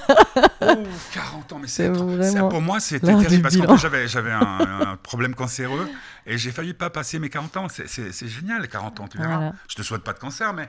Oh, 0.78 0.84
40 1.14 1.54
ans, 1.54 1.60
mais 1.62 1.68
c'est 1.68 1.92
Pour 1.92 2.62
moi, 2.62 2.80
c'était 2.80 3.08
terrible 3.08 3.42
parce 3.44 3.56
bilan. 3.56 3.68
plus, 3.76 4.08
j'avais, 4.08 4.32
un, 4.32 4.42
un 4.42 4.98
problème 5.02 5.36
cancéreux 5.36 5.90
et 6.26 6.38
j'ai 6.38 6.52
failli 6.52 6.74
pas 6.74 6.90
passer 6.90 7.20
mes 7.20 7.30
40 7.30 7.58
ans. 7.58 7.68
C'est, 7.70 8.28
génial, 8.28 8.62
les 8.62 8.68
40 8.68 9.00
ans, 9.00 9.08
tu 9.08 9.18
verras. 9.18 9.36
Voilà. 9.36 9.54
Je 9.68 9.76
te 9.76 9.82
souhaite 9.84 10.04
pas 10.04 10.14
de 10.14 10.20
cancer, 10.20 10.54
mais, 10.54 10.68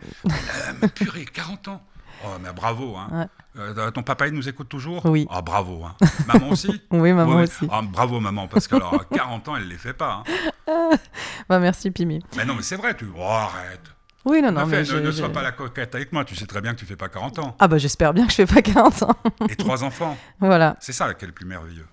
euh, 0.83 0.89
purée, 0.95 1.25
40 1.25 1.69
ans. 1.69 1.83
Oh, 2.25 2.29
mais 2.43 2.53
bravo. 2.53 2.97
Hein. 2.97 3.09
Ouais. 3.13 3.27
Euh, 3.59 3.91
ton 3.91 4.03
papa, 4.03 4.27
il 4.29 4.35
nous 4.35 4.49
écoute 4.49 4.69
toujours? 4.69 5.05
Oui. 5.07 5.27
Ah, 5.31 5.43
bravo. 5.43 5.85
Hein. 5.85 5.95
Maman 6.27 6.51
aussi? 6.51 6.69
Oui, 6.91 7.13
maman 7.13 7.37
Oui, 7.37 7.43
aussi. 7.43 7.69
Ah, 7.71 7.81
bravo, 7.83 8.21
maman, 8.21 8.49
parce 8.49 8.69
que 8.69 8.77
alors, 8.77 8.95
à 8.95 9.05
40 9.15 9.49
ans, 9.49 9.57
elle 9.57 9.69
les 9.69 9.79
fait 9.79 9.93
pas. 9.95 10.23
hein. 10.69 10.91
Bah, 11.49 11.59
merci, 11.59 11.91
Pimi. 11.91 12.21
Mais 12.37 12.45
non, 12.45 12.55
mais 12.55 12.63
c'est 12.63 12.77
vrai, 12.77 12.95
tu. 12.97 13.07
Oh, 13.17 13.23
arrête. 13.23 13.81
Oui, 14.27 14.43
non, 14.43 14.51
non, 14.51 14.63
Enfin, 14.63 14.83
mais. 14.83 15.01
ne, 15.01 15.11
sois 15.13 15.29
pas 15.33 15.43
la 15.43 15.53
coquette 15.53 15.95
avec 15.95 16.13
moi, 16.13 16.25
tu 16.25 16.35
sais 16.35 16.47
très 16.47 16.61
bien 16.61 16.75
que 16.75 16.79
tu 16.81 16.85
fais 16.85 16.97
pas 16.97 17.09
40 17.09 17.39
ans. 17.39 17.57
Ah, 17.61 17.69
bah, 17.69 17.79
j'espère 17.79 18.13
bien 18.13 18.25
que 18.27 18.33
je 18.33 18.37
fais 18.37 18.47
pas 18.47 18.61
40 18.61 19.05
ans. 19.05 19.15
Et 19.49 19.55
trois 19.55 19.85
enfants. 19.85 20.17
voilà. 20.41 20.77
C'est 20.81 20.93
ça 20.93 21.15
qui 21.15 21.25
est 21.25 21.29
le 21.29 21.33
plus 21.33 21.47
merveilleux. 21.47 21.87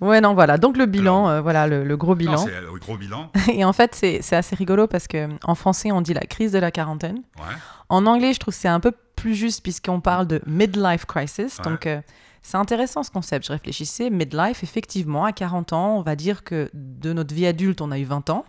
Ouais, 0.00 0.20
non, 0.20 0.34
voilà. 0.34 0.58
Donc, 0.58 0.76
le 0.76 0.86
bilan, 0.86 1.28
euh, 1.28 1.40
voilà, 1.40 1.66
le, 1.66 1.84
le 1.84 1.96
gros 1.96 2.14
bilan. 2.14 2.36
c'est 2.38 2.60
le 2.60 2.78
gros 2.78 2.96
bilan. 2.96 3.30
Et 3.52 3.64
en 3.64 3.72
fait, 3.72 3.94
c'est 3.94 4.20
c'est 4.22 4.36
assez 4.36 4.54
rigolo 4.54 4.86
parce 4.86 5.08
que 5.08 5.28
en 5.44 5.54
français, 5.56 5.90
on 5.92 6.00
dit 6.00 6.14
la 6.14 6.20
crise 6.20 6.52
de 6.52 6.58
la 6.58 6.70
quarantaine. 6.70 7.16
Ouais. 7.38 7.54
En 7.88 8.06
anglais, 8.06 8.32
je 8.32 8.38
trouve 8.38 8.54
que 8.54 8.60
c'est 8.60 8.68
un 8.68 8.80
peu 8.80 8.92
plus 9.16 9.34
juste 9.34 9.62
puisqu'on 9.62 10.00
parle 10.00 10.26
de 10.28 10.40
midlife 10.46 11.04
crisis. 11.04 11.58
Ouais. 11.58 11.64
Donc, 11.64 11.86
euh, 11.86 12.00
c'est 12.42 12.56
intéressant 12.58 13.02
ce 13.02 13.10
concept. 13.10 13.46
Je 13.46 13.52
réfléchissais, 13.52 14.08
midlife, 14.08 14.62
effectivement, 14.62 15.24
à 15.24 15.32
40 15.32 15.72
ans, 15.72 15.96
on 15.98 16.02
va 16.02 16.14
dire 16.16 16.44
que 16.44 16.70
de 16.74 17.12
notre 17.12 17.34
vie 17.34 17.46
adulte, 17.46 17.80
on 17.80 17.90
a 17.90 17.98
eu 17.98 18.04
20 18.04 18.30
ans 18.30 18.44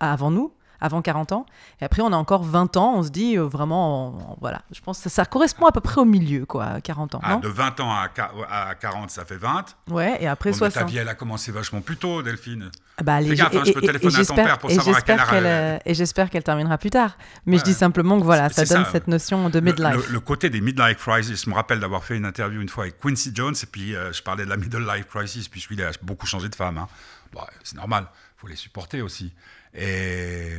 avant 0.00 0.30
nous, 0.30 0.52
avant 0.82 1.00
40 1.00 1.32
ans. 1.32 1.46
Et 1.80 1.84
après, 1.84 2.02
on 2.02 2.12
a 2.12 2.16
encore 2.16 2.42
20 2.42 2.76
ans. 2.76 2.94
On 2.96 3.02
se 3.02 3.08
dit 3.10 3.38
euh, 3.38 3.44
vraiment, 3.44 4.08
on- 4.08 4.32
on- 4.32 4.36
voilà. 4.40 4.62
Je 4.72 4.80
pense 4.80 4.98
que 4.98 5.04
ça, 5.04 5.10
ça 5.10 5.24
correspond 5.24 5.66
à 5.66 5.72
peu 5.72 5.80
près 5.80 6.00
au 6.00 6.04
milieu, 6.04 6.44
quoi, 6.44 6.64
à 6.64 6.80
40 6.80 7.14
ans. 7.14 7.20
Ah, 7.22 7.34
non 7.34 7.38
de 7.40 7.48
20 7.48 7.80
ans 7.80 7.90
à, 7.90 8.08
à 8.50 8.74
40, 8.74 9.10
ça 9.10 9.24
fait 9.24 9.36
20. 9.36 9.64
Ouais, 9.90 10.18
et 10.20 10.26
après 10.26 10.50
Bon, 10.50 10.56
mais 10.60 10.66
ta 10.68 10.80
60. 10.80 10.90
vie, 10.90 10.98
elle 10.98 11.08
a 11.08 11.14
commencé 11.14 11.52
vachement 11.52 11.80
plus 11.80 11.96
tôt, 11.96 12.22
Delphine. 12.22 12.70
Ah 12.98 13.02
Bah, 13.04 13.18
Fais 13.18 13.24
les- 13.28 13.34
gaffe, 13.36 13.54
hein, 13.56 13.62
je 13.64 13.72
peux 13.72 13.80
téléphoner 13.80 14.16
à 14.18 14.24
ton 14.26 14.34
père 14.34 14.58
pour 14.58 14.70
savoir 14.70 14.96
à 14.96 15.00
quelle 15.00 15.18
heure 15.20 15.32
elle- 15.34 15.80
Et 15.86 15.94
j'espère 15.94 16.28
qu'elle 16.28 16.42
terminera 16.42 16.76
plus 16.78 16.90
tard. 16.90 17.16
Mais 17.46 17.56
je 17.58 17.64
dis 17.64 17.72
simplement 17.74 18.18
que 18.18 18.24
voilà, 18.24 18.48
ça 18.50 18.64
donne 18.64 18.84
ça. 18.84 18.90
cette 18.92 19.08
notion 19.08 19.48
de 19.48 19.58
Le, 19.58 19.64
midlife. 19.64 20.08
le- 20.08 20.12
le 20.12 20.20
côté 20.20 20.50
des 20.50 20.60
midlife 20.60 20.98
crisis, 20.98 21.44
je 21.44 21.50
me 21.50 21.54
rappelle 21.54 21.80
d'avoir 21.80 22.04
fait 22.04 22.16
une 22.16 22.26
interview 22.26 22.60
une 22.60 22.68
fois 22.68 22.84
avec 22.84 22.98
Quincy 23.00 23.30
Jones, 23.34 23.54
et 23.62 23.66
puis 23.66 23.94
euh, 23.96 24.12
je 24.12 24.22
parlais 24.22 24.44
de 24.44 24.50
la 24.50 24.56
middle 24.56 24.84
life 24.86 25.06
crisis, 25.08 25.48
puisqu'il 25.48 25.82
a 25.82 25.90
beaucoup 26.02 26.26
changé 26.26 26.48
de 26.48 26.54
femme. 26.54 26.78
hein. 26.78 26.88
Bon, 27.32 27.40
c'est 27.64 27.76
normal, 27.76 28.06
il 28.10 28.40
faut 28.42 28.46
les 28.48 28.56
supporter 28.56 29.00
aussi. 29.00 29.32
Et, 29.74 30.52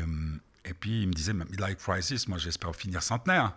et 0.65 0.73
puis 0.73 1.01
il 1.03 1.07
me 1.07 1.13
disait, 1.13 1.33
midlife 1.33 1.77
crisis, 1.77 2.27
moi 2.27 2.37
j'espère 2.37 2.75
finir 2.75 3.01
centenaire. 3.03 3.53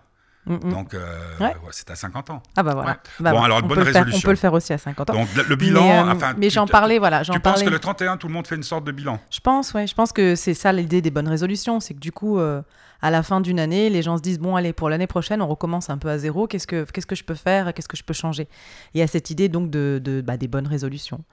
Mm. 0.46 0.70
Donc 0.70 0.94
euh, 0.94 1.18
Ouais. 1.40 1.46
ouais, 1.46 1.54
c'est 1.72 1.90
à 1.90 1.96
50 1.96 2.30
ans. 2.30 2.42
Ah 2.56 2.62
bah 2.62 2.74
voilà. 2.74 2.90
Ouais. 2.90 2.96
Bah, 3.18 3.32
Bon, 3.32 3.38
bah, 3.40 3.44
alors, 3.46 3.58
on 3.58 3.66
bonne 3.66 3.78
peut 3.78 3.84
le 3.84 3.90
faire- 3.92 4.04
résolution. 4.04 4.18
on 4.18 4.22
peut 4.28 4.30
le 4.30 4.36
faire 4.36 4.52
aussi 4.52 4.72
à 4.72 4.78
50 4.78 5.10
ans. 5.10 5.12
Donc 5.14 5.28
le, 5.34 5.56
bilan, 5.56 5.82
mais, 5.82 5.98
euh, 5.98 6.12
enfin, 6.12 6.34
mais 6.38 6.50
j'en 6.50 6.66
parlais, 6.68 6.98
voilà, 7.00 7.22
Tu 7.22 7.40
penses 7.40 7.62
que 7.64 7.68
le 7.68 7.78
31, 7.80 8.16
tout 8.16 8.28
le 8.28 8.32
monde 8.34 8.46
fait 8.46 8.54
une 8.54 8.62
sorte 8.62 8.84
de 8.84 8.92
bilan? 8.92 9.18
Je 9.30 9.40
pense, 9.40 9.74
ouais, 9.74 9.86
je 9.88 9.94
pense 9.94 10.12
que 10.12 10.36
c'est 10.36 10.54
ça 10.54 10.70
l'idée 10.72 11.02
des 11.02 11.10
bonnes 11.10 11.26
résolutions, 11.28 11.80
c'est 11.80 11.94
que 11.94 11.98
du 11.98 12.12
coup, 12.12 12.38
euh, 12.38 12.62
à 13.02 13.10
la 13.10 13.24
fin 13.24 13.40
d'une 13.40 13.58
année, 13.58 13.90
les 13.90 14.02
gens 14.02 14.16
se 14.18 14.22
disent 14.22 14.38
bon, 14.38 14.54
allez, 14.54 14.72
pour 14.72 14.88
l'année 14.88 15.08
prochaine, 15.08 15.42
on 15.42 15.48
recommence 15.48 15.90
un 15.90 15.98
peu 15.98 16.08
à 16.08 16.16
zéro. 16.18 16.46
Qu'est-ce 16.46 16.66
que 16.68 16.84
qu'est-ce 16.84 17.06
que 17.06 17.16
je 17.16 17.24
peux 17.24 17.34
faire 17.34 17.74
Qu'est-ce 17.74 17.88
que 17.88 17.96
je 17.96 18.04
peux 18.04 18.14
changer? 18.14 18.46
Il 18.94 19.00
y 19.00 19.02
a 19.02 19.06
cette 19.08 19.30
idée 19.30 19.48
donc 19.48 19.68
de, 19.70 20.00
de 20.02 20.20
bah, 20.20 20.36
des 20.36 20.46
bonnes 20.48 20.68
résolutions. 20.68 21.24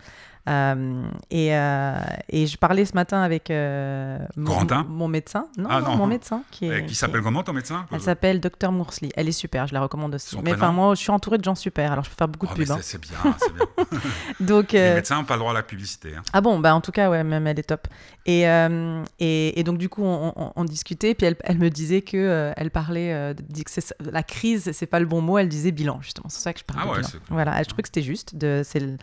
Euh, 0.50 1.04
et, 1.32 1.56
euh, 1.56 1.96
et 2.28 2.48
je 2.48 2.58
parlais 2.58 2.84
ce 2.84 2.94
matin 2.96 3.22
avec 3.22 3.50
euh, 3.50 4.18
mon, 4.36 4.46
Corentin 4.52 4.86
mon 4.90 5.08
médecin, 5.08 5.48
non, 5.58 5.70
Ah, 5.72 5.80
non, 5.80 5.92
non. 5.92 5.96
mon 5.96 6.08
médecin 6.08 6.44
qui 6.52 6.66
est 6.70 6.86
Qui 6.86 6.96
s'appelle 6.96 7.22
comment 7.22 7.44
ton 7.44 7.54
médecin? 7.54 7.86
Elle 7.94 8.02
s'appelle 8.02 8.42
Dr 8.42 8.72
Moursley. 8.74 9.10
Elle 9.16 9.30
est 9.30 9.32
super, 9.32 9.68
je 9.68 9.74
la 9.74 9.80
recommande 9.82 10.14
aussi. 10.16 10.30
Son 10.32 10.42
mais 10.42 10.54
enfin, 10.54 10.74
moi, 10.74 10.96
je 10.96 11.00
suis 11.00 11.12
entourée 11.12 11.38
de 11.38 11.46
gens 11.46 11.56
super, 11.56 11.94
alors 11.94 12.04
je 12.04 12.10
peux 12.10 12.16
faire 12.18 12.28
beaucoup 12.28 12.48
Oh, 12.50 12.54
de 12.56 12.60
mais 12.60 12.66
pubs. 12.66 12.76
hein. 12.76 12.80
c'est- 12.82 12.98
bien, 13.02 13.18
c'est 13.40 13.54
bien. 13.54 13.66
Donc, 14.42 14.74
Les 14.74 14.80
euh, 14.80 14.96
médecins 14.96 15.16
n'ont 15.16 15.24
pas 15.24 15.36
le 15.36 15.40
droit 15.40 15.52
à 15.52 15.56
la 15.56 15.64
publicité. 15.64 16.14
hein. 16.18 16.24
ah 16.34 16.42
bon, 16.42 16.60
bah 16.60 16.76
en 16.76 16.82
tout 16.82 16.92
cas, 16.92 17.10
ouais, 17.10 17.24
même 17.24 17.48
elle 17.48 17.60
est 17.60 17.64
top. 17.64 17.88
Et, 18.26 18.48
euh, 18.48 19.02
et, 19.20 19.58
et 19.60 19.64
donc, 19.64 19.78
du 19.78 19.88
coup, 19.88 20.04
on, 20.04 20.34
on- 20.36 20.52
on 20.58 20.66
discutait, 20.66 21.14
puis 21.16 21.26
elle, 21.28 21.38
elle 21.46 21.58
me 21.58 21.70
disait 21.70 22.02
que 22.02 22.18
euh, 22.18 22.52
elle 22.58 22.70
parlait, 22.70 23.14
euh, 23.14 23.34
dit 23.34 23.64
que 23.64 23.72
c'est- 23.72 23.96
la 24.02 24.24
crise, 24.24 24.72
c'est 24.74 24.88
pas 24.88 25.00
le 25.00 25.06
bon 25.06 25.22
mot, 25.22 25.38
elle 25.38 25.48
disait 25.50 25.72
bilan, 25.72 26.00
justement. 26.02 26.28
C'est 26.30 26.42
ça 26.42 26.52
que 26.54 26.60
je 26.60 26.66
parlais 26.66 26.82
Ah 26.84 26.88
de 26.88 26.92
ouais, 26.92 26.98
bilan. 26.98 27.10
c'est 27.12 27.18
cool. 27.20 27.28
Voilà, 27.30 27.64
je 27.64 27.68
trouvais 27.70 27.84
que 27.84 27.88
c'était 27.90 28.02
juste, 28.02 28.36
de, 28.36 28.62
c'est 28.66 28.80
le, 28.82 28.98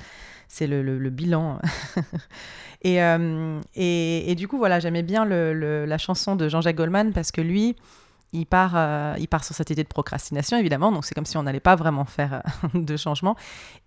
c'est 0.53 0.67
le, 0.67 0.83
le- 0.83 0.99
le 0.99 1.11
bilan. 1.11 1.59
et, 2.83 3.03
euh, 3.03 3.61
et, 3.75 4.31
et 4.31 4.35
du 4.35 4.49
coup, 4.49 4.59
voilà, 4.59 4.81
j'aimais 4.81 5.03
bien 5.03 5.25
le, 5.25 5.85
la 5.87 5.99
chanson 5.99 6.37
de 6.37 6.49
Jean-Jacques 6.49 6.77
Goldman 6.77 7.13
parce 7.13 7.31
que 7.31 7.41
lui, 7.41 7.77
il 8.33 8.47
part, 8.47 8.73
euh, 8.77 9.15
il 9.19 9.27
part 9.27 9.43
sur 9.45 9.55
cette 9.57 9.71
idée 9.71 9.83
de 9.83 9.89
procrastination, 9.89 10.57
évidemment. 10.57 10.93
Donc, 10.93 11.05
c'est 11.05 11.15
comme 11.15 11.27
si 11.27 11.37
on 11.37 11.43
n'allait 11.43 11.59
pas 11.61 11.75
vraiment 11.75 12.05
faire 12.05 12.43
euh, 12.65 12.69
de 12.81 12.97
changement. 12.97 13.37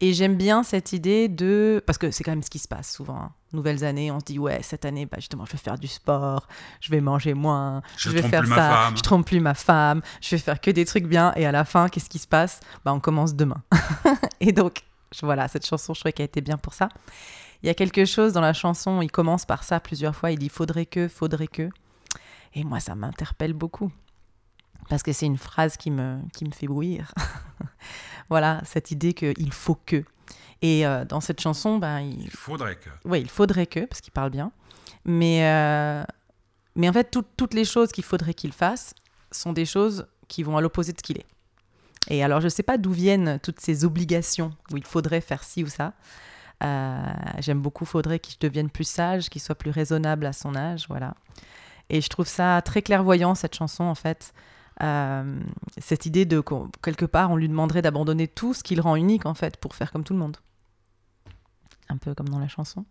Et 0.02 0.14
j'aime 0.14 0.36
bien 0.36 0.64
cette 0.64 0.92
idée 0.94 1.28
de. 1.30 1.82
Parce 1.86 1.98
que 1.98 2.12
c'est 2.12 2.24
quand 2.26 2.32
même 2.32 2.44
ce 2.44 2.50
qui 2.50 2.60
se 2.60 2.68
passe 2.68 2.92
souvent. 2.94 3.16
hein. 3.16 3.32
Nouvelles 3.54 3.84
années, 3.86 4.12
on 4.12 4.20
se 4.20 4.26
dit, 4.26 4.40
ouais, 4.40 4.60
cette 4.64 4.84
année, 4.84 5.06
bah, 5.06 5.18
justement, 5.20 5.46
je 5.46 5.52
vais 5.52 5.58
faire 5.60 5.78
du 5.78 5.88
sport, 5.88 6.48
je 6.82 6.90
vais 6.92 7.02
manger 7.02 7.34
moins, 7.36 7.82
Je 7.98 8.10
vais 8.10 8.20
trompe 8.20 8.32
faire 8.32 8.44
ça, 8.46 8.50
ma 8.50 8.56
femme. 8.56 8.98
je 8.98 9.02
trompe 9.04 9.26
plus 9.28 9.40
ma 9.40 9.54
femme, 9.54 10.02
je 10.22 10.32
vais 10.32 10.40
faire 10.40 10.60
que 10.60 10.72
des 10.72 10.86
trucs 10.86 11.06
bien. 11.06 11.32
Et 11.36 11.46
à 11.46 11.52
la 11.52 11.64
fin, 11.64 11.88
qu'est-ce 11.88 12.10
qui 12.10 12.20
se 12.20 12.28
passe? 12.28 12.60
Bah, 12.84 12.92
On 12.94 13.00
commence 13.00 13.36
demain. 13.36 13.62
et 14.42 14.52
donc, 14.52 14.78
je- 14.78 14.82
voilà, 15.22 15.48
cette 15.48 15.66
chanson, 15.66 15.94
je 15.94 16.00
trouvais 16.00 16.14
qu'elle 16.14 16.26
était 16.26 16.42
bien 16.42 16.58
pour 16.58 16.74
ça. 16.74 16.90
Il 17.62 17.68
y 17.68 17.70
a 17.70 17.74
quelque 17.74 18.06
chose 18.06 18.34
dans 18.34 18.42
la 18.42 18.54
chanson, 18.54 19.02
il 19.02 19.12
commence 19.12 19.46
par 19.46 19.64
ça 19.64 19.80
plusieurs 19.80 20.16
fois, 20.16 20.32
il 20.32 20.40
dit 20.40 20.50
faudrait 20.50 20.86
que, 20.86 21.08
faudrait 21.08 21.48
que. 21.48 21.70
Et 22.56 22.64
moi, 22.64 22.80
ça 22.80 22.96
m'interpelle 22.96 23.54
beaucoup. 23.54 23.92
Parce 24.90 25.02
que 25.02 25.14
c'est 25.14 25.26
une 25.26 25.38
phrase 25.38 25.78
qui 25.78 25.92
me, 25.92 26.18
qui 26.34 26.44
me 26.46 26.52
fait 26.52 26.68
bouillir. 26.68 27.14
voilà, 28.30 28.62
cette 28.66 28.92
idée 28.92 29.14
qu'il 29.14 29.54
faut 29.54 29.76
que. 29.86 30.04
Et 30.62 30.86
euh, 30.86 31.06
dans 31.06 31.22
cette 31.22 31.40
chanson, 31.42 31.78
ben, 31.78 32.00
il, 32.02 32.24
Il 32.24 32.32
faudrait 32.32 32.76
que. 32.76 32.90
oui, 33.06 33.22
il 33.22 33.30
faudrait 33.30 33.66
que, 33.68 33.82
parce 33.86 34.02
qu'il 34.02 34.14
parle 34.14 34.30
bien. 34.30 34.52
Mais, 35.06 35.46
euh, 35.46 36.04
mais 36.76 36.90
en 36.90 36.94
fait, 36.94 37.10
tout- 37.12 37.26
toutes 37.38 37.54
les 37.54 37.66
choses 37.66 37.92
qu'il 37.92 38.04
faudrait 38.04 38.34
qu'il 38.34 38.52
fasse 38.54 38.94
sont 39.32 39.54
des 39.54 39.66
choses 39.66 40.06
qui 40.28 40.44
vont 40.44 40.58
à 40.58 40.62
l'opposé 40.62 40.92
de 40.94 40.98
ce 40.98 41.04
qu'il 41.04 41.18
est. 41.18 41.26
Et 42.10 42.24
alors, 42.24 42.42
je 42.42 42.46
ne 42.46 42.50
sais 42.50 42.64
pas 42.64 42.78
d'où 42.78 42.92
viennent 42.92 43.40
toutes 43.42 43.60
ces 43.60 43.86
obligations 43.86 44.52
où 44.72 44.78
il 44.78 44.86
faudrait 44.86 45.22
faire 45.22 45.44
ci 45.44 45.64
ou 45.64 45.68
ça. 45.68 45.94
Euh, 46.64 47.14
J'aime 47.40 47.62
beaucoup 47.62 47.86
faudrait 47.86 48.20
qu'il 48.20 48.38
devienne 48.40 48.70
plus 48.70 48.88
sage, 48.88 49.30
qu'il 49.30 49.42
soit 49.42 49.56
plus 49.56 49.72
raisonnable 49.72 50.26
à 50.26 50.34
son 50.34 50.56
âge, 50.56 50.86
voilà. 50.88 51.16
Et 51.90 52.02
je 52.02 52.10
trouve 52.10 52.28
ça 52.28 52.62
très 52.64 52.82
clairvoyant, 52.82 53.36
cette 53.36 53.56
chanson, 53.56 53.84
en 53.84 53.96
fait. 53.96 54.34
Euh, 54.82 55.40
cette 55.78 56.06
idée 56.06 56.26
de, 56.26 56.42
quelque 56.82 57.06
part, 57.06 57.32
on 57.32 57.36
lui 57.36 57.48
demanderait 57.48 57.82
d'abandonner 57.82 58.28
tout 58.28 58.54
ce 58.54 58.64
qui 58.64 58.76
le 58.76 58.82
rend 58.82 58.96
unique, 58.96 59.26
en 59.26 59.34
fait, 59.34 59.58
pour 59.58 59.76
faire 59.76 59.92
comme 59.92 60.04
tout 60.04 60.14
le 60.14 60.20
monde. 60.20 60.38
Un 61.90 61.98
peu 61.98 62.16
comme 62.16 62.30
dans 62.30 62.40
la 62.40 62.48
chanson. 62.48 62.86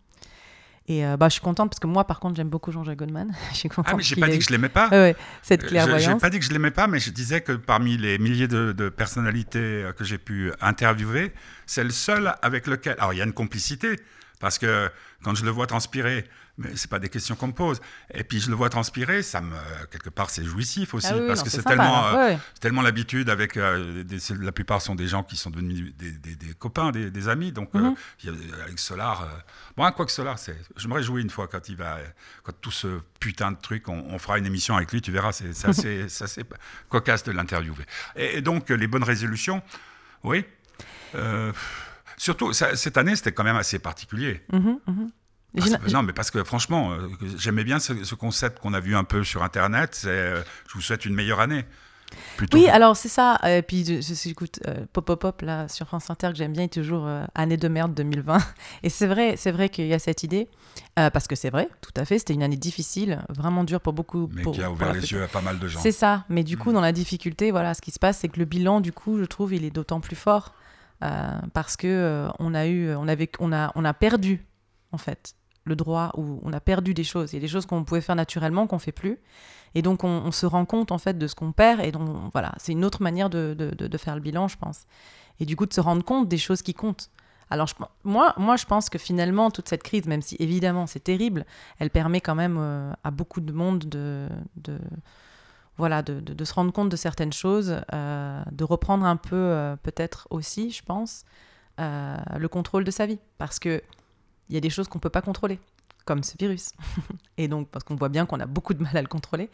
Et 0.89 1.05
euh, 1.05 1.15
bah, 1.15 1.29
je 1.29 1.33
suis 1.33 1.41
contente 1.41 1.69
parce 1.69 1.79
que 1.79 1.87
moi, 1.87 2.05
par 2.05 2.19
contre, 2.19 2.35
j'aime 2.35 2.49
beaucoup 2.49 2.71
Jean-Jacques 2.71 2.97
Goldman. 2.97 3.33
je 3.51 3.57
suis 3.57 3.69
contente. 3.69 3.87
Ah, 3.93 3.95
mais 3.95 4.03
j'ai 4.03 4.15
pas 4.17 4.27
dit 4.27 4.37
que 4.39 4.43
je 4.43 4.49
l'aimais 4.49 4.67
pas. 4.69 4.89
Ouais, 4.89 4.97
ouais, 4.97 5.15
cette 5.41 5.63
Euh, 5.63 5.67
clairvoyance. 5.67 6.15
n'ai 6.15 6.19
pas 6.19 6.29
dit 6.29 6.39
que 6.39 6.45
je 6.45 6.51
l'aimais 6.51 6.71
pas, 6.71 6.87
mais 6.87 6.99
je 6.99 7.09
disais 7.09 7.39
que 7.41 7.53
parmi 7.53 7.95
les 7.97 8.17
milliers 8.17 8.49
de, 8.49 8.73
de 8.73 8.89
personnalités 8.89 9.59
euh, 9.59 9.93
que 9.93 10.03
j'ai 10.03 10.17
pu 10.17 10.51
interviewer, 10.59 11.31
c'est 11.65 11.83
le 11.85 11.91
seul 11.91 12.33
avec 12.41 12.67
lequel. 12.67 12.95
Alors, 12.99 13.13
il 13.13 13.17
y 13.19 13.21
a 13.21 13.25
une 13.25 13.31
complicité, 13.33 13.97
parce 14.43 14.59
que 14.59 14.91
quand 15.23 15.33
je 15.35 15.45
le 15.45 15.51
vois 15.51 15.67
transpirer, 15.67 16.29
mais 16.57 16.75
c'est 16.75 16.89
pas 16.89 16.99
des 16.99 17.07
questions 17.09 17.35
qu'on 17.35 17.47
me 17.47 17.53
pose, 17.53 17.79
et 18.13 18.23
puis 18.25 18.39
je 18.41 18.49
le 18.49 18.55
vois 18.55 18.69
transpirer, 18.69 19.23
ça 19.23 19.39
me. 19.41 19.55
Quelque 19.89 20.09
part, 20.11 20.29
c'est 20.29 20.43
jouissif 20.43 20.93
aussi, 20.93 21.07
Ah 21.09 21.15
oui, 21.17 21.27
parce 21.27 21.39
non, 21.39 21.45
que 21.45 21.49
c'est 21.49 21.63
tellement. 21.63 22.13
Ouais, 22.13 22.37
tellement 22.59 22.81
l'habitude 22.81 23.29
avec. 23.29 23.55
euh, 23.57 24.03
des- 24.03 24.19
la 24.39 24.51
plupart 24.51 24.81
sont 24.81 24.93
des 24.95 25.07
gens 25.07 25.23
qui 25.23 25.37
sont 25.37 25.49
devenus 25.49 25.95
des, 25.95 26.11
des- 26.11 26.35
des 26.35 26.53
copains, 26.53 26.91
des, 26.91 27.27
amis. 27.29 27.51
Donc, 27.53 27.69
euh, 27.73 27.79
Mhm. 27.79 27.95
avec 28.65 28.77
Solar. 28.79 29.23
euh, 29.23 29.27
bon, 29.77 29.89
quoi 29.93 30.05
que 30.05 30.11
Solar, 30.11 30.37
c'est. 30.37 30.55
Je 30.75 30.87
me 30.89 30.93
réjouis 30.93 31.21
une 31.23 31.29
fois 31.31 31.47
quand 31.47 31.69
il 31.69 31.77
va. 31.77 31.97
Quand 32.43 32.53
tout 32.61 32.69
ce 32.71 32.99
putain 33.19 33.53
de 33.53 33.57
truc, 33.59 33.87
on, 33.89 34.05
on 34.09 34.19
fera 34.19 34.37
une 34.37 34.45
émission 34.45 34.75
avec 34.75 34.91
lui, 34.91 35.01
tu 35.01 35.11
verras, 35.11 35.31
c'est 35.31 35.65
assez, 35.65 36.03
assez 36.21 36.43
cocasse 36.89 37.23
de 37.23 37.31
l'interviewer. 37.31 37.85
Et, 38.17 38.37
et 38.37 38.41
donc, 38.41 38.69
les 38.69 38.87
bonnes 38.87 39.03
résolutions, 39.05 39.63
oui. 40.23 40.45
Euh, 42.13 42.17
surtout, 42.17 42.53
ça- 42.53 42.75
cette 42.75 42.97
année, 42.97 43.15
c'était 43.15 43.31
quand 43.31 43.43
même 43.43 43.55
assez 43.57 43.79
particulier. 43.79 44.41
Mhm. 44.51 44.79
Parce 45.55 45.93
non, 45.93 46.01
mais 46.01 46.13
parce 46.13 46.31
que 46.31 46.43
franchement, 46.43 46.93
euh, 46.93 47.07
j'aimais 47.37 47.63
bien 47.63 47.77
ce, 47.79 48.03
ce 48.03 48.15
concept 48.15 48.59
qu'on 48.59 48.73
a 48.73 48.79
vu 48.79 48.95
un 48.95 49.03
peu 49.03 49.23
sur 49.23 49.43
Internet. 49.43 49.91
C'est, 49.93 50.07
euh, 50.09 50.41
je 50.67 50.73
vous 50.73 50.81
souhaite 50.81 51.05
une 51.05 51.13
meilleure 51.13 51.39
année. 51.39 51.63
Plutôt 52.37 52.57
Oui, 52.57 52.65
que- 52.65 52.69
alors 52.71 52.95
c'est 52.97 53.09
ça. 53.09 53.39
Et 53.43 53.61
puis 53.63 53.85
je- 53.85 54.01
je- 54.01 54.13
j'écoute 54.15 54.59
euh, 54.67 54.85
Pop 54.93 55.05
Pop 55.05 55.19
Pop 55.21 55.41
là 55.41 55.67
sur 55.67 55.85
France 55.87 56.09
Inter 56.09 56.29
que 56.29 56.35
j'aime 56.35 56.53
bien, 56.53 56.63
est 56.63 56.73
toujours 56.73 57.05
euh, 57.07 57.25
année 57.35 57.57
de 57.57 57.67
merde 57.67 57.93
2020. 57.93 58.37
Et 58.83 58.89
c'est 58.89 59.05
vrai, 59.07 59.35
c'est 59.37 59.51
vrai 59.51 59.69
qu'il 59.69 59.85
y 59.87 59.93
a 59.93 59.99
cette 59.99 60.23
idée 60.23 60.47
euh, 60.99 61.09
parce 61.11 61.27
que 61.27 61.35
c'est 61.35 61.49
vrai, 61.51 61.69
tout 61.81 61.91
à 61.97 62.05
fait. 62.05 62.17
C'était 62.19 62.33
une 62.33 62.43
année 62.43 62.57
difficile, 62.57 63.23
vraiment 63.29 63.63
dure 63.63 63.79
pour 63.81 63.93
beaucoup. 63.93 64.29
mais 64.33 64.41
pour- 64.43 64.53
qui 64.55 64.63
a 64.63 64.71
ouvert 64.71 64.93
les 64.93 65.11
yeux 65.11 65.23
à 65.23 65.27
pas 65.27 65.41
mal 65.41 65.59
de 65.59 65.67
gens. 65.67 65.79
C'est 65.79 65.91
ça. 65.91 66.25
Mais 66.29 66.43
du 66.43 66.57
coup, 66.57 66.69
Mm. 66.71 66.73
dans 66.73 66.81
la 66.81 66.91
difficulté, 66.91 67.51
voilà, 67.51 67.73
ce 67.75 67.81
qui 67.81 67.91
se 67.91 67.99
passe, 67.99 68.19
c'est 68.19 68.27
que 68.29 68.39
le 68.39 68.45
bilan, 68.45 68.79
du 68.81 68.91
coup, 68.91 69.19
je 69.19 69.25
trouve, 69.25 69.53
il 69.53 69.65
est 69.65 69.71
d'autant 69.71 69.99
plus 69.99 70.15
fort 70.15 70.53
euh, 70.55 70.59
parce 71.53 71.75
que 71.75 71.87
euh, 71.87 72.29
on 72.39 72.53
a 72.53 72.67
eu, 72.67 72.93
on 72.95 73.07
avait, 73.07 73.29
on 73.39 73.51
a, 73.51 73.71
on 73.75 73.83
a 73.83 73.93
perdu 73.93 74.45
en 74.91 74.97
fait 74.97 75.35
le 75.65 75.75
droit 75.75 76.11
ou 76.17 76.39
on 76.43 76.53
a 76.53 76.59
perdu 76.59 76.93
des 76.93 77.03
choses. 77.03 77.33
Il 77.33 77.37
y 77.37 77.39
a 77.39 77.41
des 77.41 77.47
choses 77.47 77.65
qu'on 77.65 77.83
pouvait 77.83 78.01
faire 78.01 78.15
naturellement 78.15 78.67
qu'on 78.67 78.79
fait 78.79 78.91
plus. 78.91 79.19
Et 79.75 79.81
donc, 79.81 80.03
on, 80.03 80.31
se 80.31 80.45
rend 80.45 80.65
compte 80.65 80.91
en 80.91 80.97
fait 80.97 81.17
de 81.17 81.25
ce 81.25 81.35
qu'on 81.35 81.51
perd. 81.51 81.81
Et 81.81 81.91
donc, 81.91 82.07
voilà, 82.31 82.53
c'est 82.57 82.73
une 82.73 82.85
autre 82.85 83.01
manière 83.01 83.29
de, 83.29 83.55
de- 83.55 83.97
faire 83.97 84.15
le 84.15 84.21
bilan, 84.21 84.47
je 84.47 84.57
pense. 84.57 84.85
Et 85.39 85.45
du 85.45 85.55
coup, 85.55 85.65
de 85.65 85.73
se 85.73 85.81
rendre 85.81 86.03
compte 86.03 86.27
des 86.27 86.37
choses 86.37 86.61
qui 86.61 86.73
comptent. 86.73 87.09
Alors, 87.49 87.67
moi, 88.03 88.33
moi, 88.37 88.55
je 88.55 88.65
pense 88.65 88.89
que 88.89 88.97
finalement, 88.99 89.49
toute 89.51 89.67
cette 89.67 89.83
crise, 89.83 90.05
même 90.05 90.21
si 90.21 90.35
évidemment 90.39 90.85
c'est 90.85 91.03
terrible, 91.03 91.45
elle 91.79 91.89
permet 91.89 92.21
quand 92.21 92.35
même 92.35 92.57
euh, 92.59 92.91
à 93.03 93.11
beaucoup 93.11 93.41
de 93.41 93.51
monde 93.51 93.79
de, 93.79 94.27
de, 94.57 94.77
voilà, 95.77 96.01
de, 96.03 96.19
de- 96.19 96.45
se 96.45 96.53
rendre 96.53 96.71
compte 96.71 96.89
de 96.89 96.95
certaines 96.95 97.33
choses, 97.33 97.81
euh, 97.93 98.43
de 98.51 98.63
reprendre 98.63 99.05
un 99.05 99.15
peu, 99.15 99.35
euh, 99.35 99.75
peut-être 99.77 100.27
aussi, 100.29 100.69
je 100.71 100.83
pense, 100.83 101.23
euh, 101.79 102.17
le 102.37 102.47
contrôle 102.47 102.83
de 102.83 102.91
sa 102.91 103.05
vie. 103.05 103.19
Parce 103.37 103.59
que 103.59 103.81
il 104.49 104.55
y 104.55 104.57
a 104.57 104.61
des 104.61 104.69
choses 104.69 104.87
qu'on 104.87 104.99
ne 104.99 105.01
peut 105.01 105.09
pas 105.09 105.21
contrôler, 105.21 105.59
comme 106.05 106.21
ce 106.23 106.35
virus. 106.37 106.73
Et 107.37 107.47
donc, 107.47 107.69
parce 107.69 107.83
qu'on 107.83 107.95
voit 107.95 108.09
bien 108.09 108.25
qu'on 108.25 108.39
a 108.39 108.45
beaucoup 108.45 108.73
de 108.73 108.83
mal 108.83 108.95
à 108.97 109.01
le 109.01 109.07
contrôler. 109.07 109.49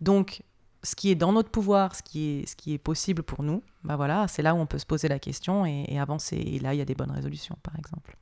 Donc, 0.00 0.42
ce 0.82 0.96
qui 0.96 1.10
est 1.10 1.14
dans 1.14 1.32
notre 1.32 1.48
pouvoir, 1.50 1.94
ce 1.94 2.02
qui 2.02 2.40
est, 2.40 2.46
ce 2.46 2.56
qui 2.56 2.74
est 2.74 2.78
possible 2.78 3.22
pour 3.22 3.42
nous, 3.44 3.62
bah 3.84 3.96
voilà, 3.96 4.26
c'est 4.28 4.42
là 4.42 4.52
où 4.54 4.58
on 4.58 4.66
peut 4.66 4.78
se 4.78 4.84
poser 4.86 5.06
la 5.08 5.18
question 5.20 5.64
et, 5.64 5.98
avancer. 5.98 6.36
Et 6.36 6.58
là, 6.58 6.74
il 6.74 6.78
y 6.78 6.80
a 6.80 6.84
des 6.84 6.96
bonnes 6.96 7.12
résolutions, 7.12 7.56
par 7.62 7.76
exemple. 7.78 8.16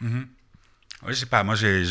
Mhm. 0.00 0.28
Ouais, 1.02 1.12
je 1.14 1.20
sais 1.20 1.26
pas, 1.26 1.42
moi 1.42 1.54
j'ai- 1.54 1.84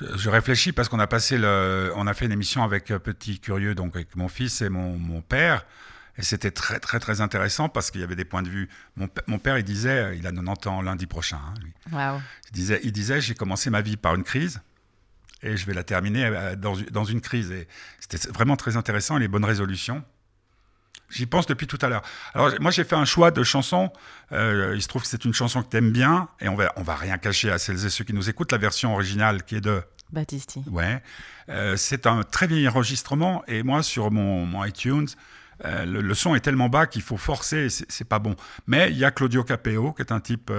je 0.00 0.30
réfléchis 0.30 0.72
parce 0.72 0.88
qu'on 0.88 0.98
a 1.00 1.06
passé 1.06 1.38
le, 1.38 1.92
on 1.96 2.06
a 2.06 2.14
fait 2.14 2.24
une 2.26 2.32
émission 2.32 2.62
avec 2.64 2.90
euh, 2.90 2.98
Petit 2.98 3.38
Curieux, 3.40 3.74
donc 3.74 3.94
avec 3.96 4.16
mon 4.16 4.28
fils 4.28 4.60
et 4.62 4.68
mon, 4.68 4.96
mon 4.98 5.20
père, 5.22 5.64
et 6.16 6.22
c'était 6.22 6.50
très 6.50 6.78
très 6.80 7.00
très 7.00 7.20
intéressant 7.20 7.68
parce 7.68 7.90
qu'il 7.90 8.00
y 8.00 8.04
avait 8.04 8.16
des 8.16 8.24
points 8.24 8.42
de 8.42 8.48
vue. 8.48 8.68
Mon, 8.96 9.38
père, 9.38 9.58
il 9.58 9.64
disait, 9.64 10.16
il 10.16 10.26
a 10.26 10.32
90 10.32 10.68
ans 10.68 10.82
lundi 10.82 11.06
prochain, 11.06 11.38
hein, 11.44 11.54
lui. 11.62 11.72
Waouh. 11.92 12.20
Il 12.50 12.52
disait, 12.52 12.80
il 12.84 12.92
disait, 12.92 13.20
j'ai 13.20 13.34
commencé 13.34 13.68
ma 13.70 13.80
vie 13.82 13.96
par 13.96 14.14
une 14.14 14.22
crise 14.24 14.60
et 15.42 15.56
je 15.56 15.66
vais 15.66 15.74
la 15.74 15.82
terminer 15.84 16.24
euh, 16.26 16.56
dans, 16.56 16.74
une- 16.76 16.86
dans 16.86 17.04
une 17.04 17.20
crise. 17.20 17.50
Et 17.50 17.66
c'était 18.00 18.28
vraiment 18.30 18.56
très 18.56 18.76
intéressant, 18.76 19.16
les 19.18 19.28
bonnes 19.28 19.44
résolutions. 19.44 20.04
J'y 21.14 21.26
pense 21.26 21.46
depuis 21.46 21.68
tout 21.68 21.78
à 21.80 21.88
l'heure. 21.88 22.02
Alors, 22.34 22.50
moi, 22.60 22.72
j'ai 22.72 22.82
fait 22.82 22.96
un 22.96 23.04
choix 23.04 23.30
de 23.30 23.44
chanson. 23.44 23.92
Euh, 24.32 24.72
il 24.74 24.82
se 24.82 24.88
trouve 24.88 25.02
que 25.02 25.08
c'est 25.08 25.24
une 25.24 25.32
chanson 25.32 25.62
que 25.62 25.68
tu 25.68 25.76
aimes 25.76 25.92
bien, 25.92 26.28
et 26.40 26.48
on 26.48 26.56
va, 26.56 26.72
on 26.76 26.82
va 26.82 26.96
rien 26.96 27.18
cacher 27.18 27.50
à 27.52 27.58
celles 27.58 27.86
et 27.86 27.90
ceux 27.90 28.04
qui 28.04 28.12
nous 28.12 28.28
écoutent. 28.28 28.50
La 28.50 28.58
version 28.58 28.92
originale 28.92 29.44
qui 29.44 29.56
est 29.56 29.60
de. 29.60 29.80
Battisti. 30.10 30.64
Ouais. 30.70 31.02
Euh, 31.48 31.76
c'est 31.76 32.06
un 32.06 32.24
très 32.24 32.48
vieil 32.48 32.68
enregistrement, 32.68 33.44
et 33.46 33.62
moi, 33.62 33.82
sur 33.82 34.10
mon, 34.10 34.44
mon 34.44 34.64
iTunes, 34.64 35.06
euh, 35.64 35.84
le, 35.84 36.00
le 36.00 36.14
son 36.14 36.34
est 36.34 36.40
tellement 36.40 36.68
bas 36.68 36.86
qu'il 36.86 37.02
faut 37.02 37.16
forcer, 37.16 37.68
c'est 37.68 38.08
pas 38.08 38.18
bon. 38.18 38.34
Mais 38.66 38.90
il 38.90 38.98
y 38.98 39.04
a 39.04 39.12
Claudio 39.12 39.44
Capeo, 39.44 39.92
qui 39.92 40.02
est 40.02 40.12
un 40.12 40.20
type 40.20 40.50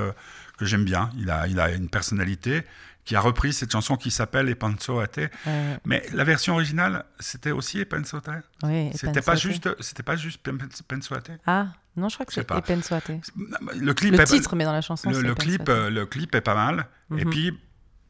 que 0.57 0.65
j'aime 0.65 0.85
bien. 0.85 1.09
Il 1.17 1.29
a, 1.29 1.47
il 1.47 1.59
a 1.59 1.71
une 1.71 1.89
personnalité, 1.89 2.63
qui 3.05 3.15
a 3.15 3.21
repris 3.21 3.53
cette 3.53 3.71
chanson 3.71 3.95
qui 3.97 4.11
s'appelle 4.11 4.49
E 4.49 4.55
Penso 4.55 4.99
a 4.99 5.07
te. 5.07 5.29
Euh, 5.47 5.77
Mais 5.85 6.03
la 6.13 6.23
version 6.23 6.55
originale, 6.55 7.05
c'était 7.19 7.51
aussi 7.51 7.79
E 7.79 7.85
Penso 7.85 8.17
a 8.17 8.21
te. 8.21 8.31
oui, 8.63 8.89
C'était 8.93 9.21
pas 9.21 9.33
Epensoate. 9.35 9.39
juste, 9.39 9.81
c'était 9.81 10.03
pas 10.03 10.15
juste 10.15 10.41
Pen- 10.41 10.57
Penso 10.87 11.13
a 11.15 11.21
te. 11.21 11.31
Ah, 11.45 11.67
non, 11.95 12.09
je 12.09 12.15
crois 12.15 12.25
que 12.25 12.33
c'est 12.33 12.43
pas. 12.43 12.57
Epensoate. 12.57 13.09
Le 13.09 13.93
clip, 13.93 14.13
Le 14.13 14.19
est, 14.21 14.25
titre, 14.25 14.55
mais 14.55 14.63
dans 14.65 14.73
la 14.73 14.81
chanson, 14.81 15.09
le, 15.11 15.35
clip, 15.35 15.67
le 15.69 16.05
clip 16.05 16.33
est 16.35 16.41
pas 16.41 16.55
mal. 16.55 16.87
Et 17.15 17.23
Mhm. 17.25 17.29
puis, 17.29 17.59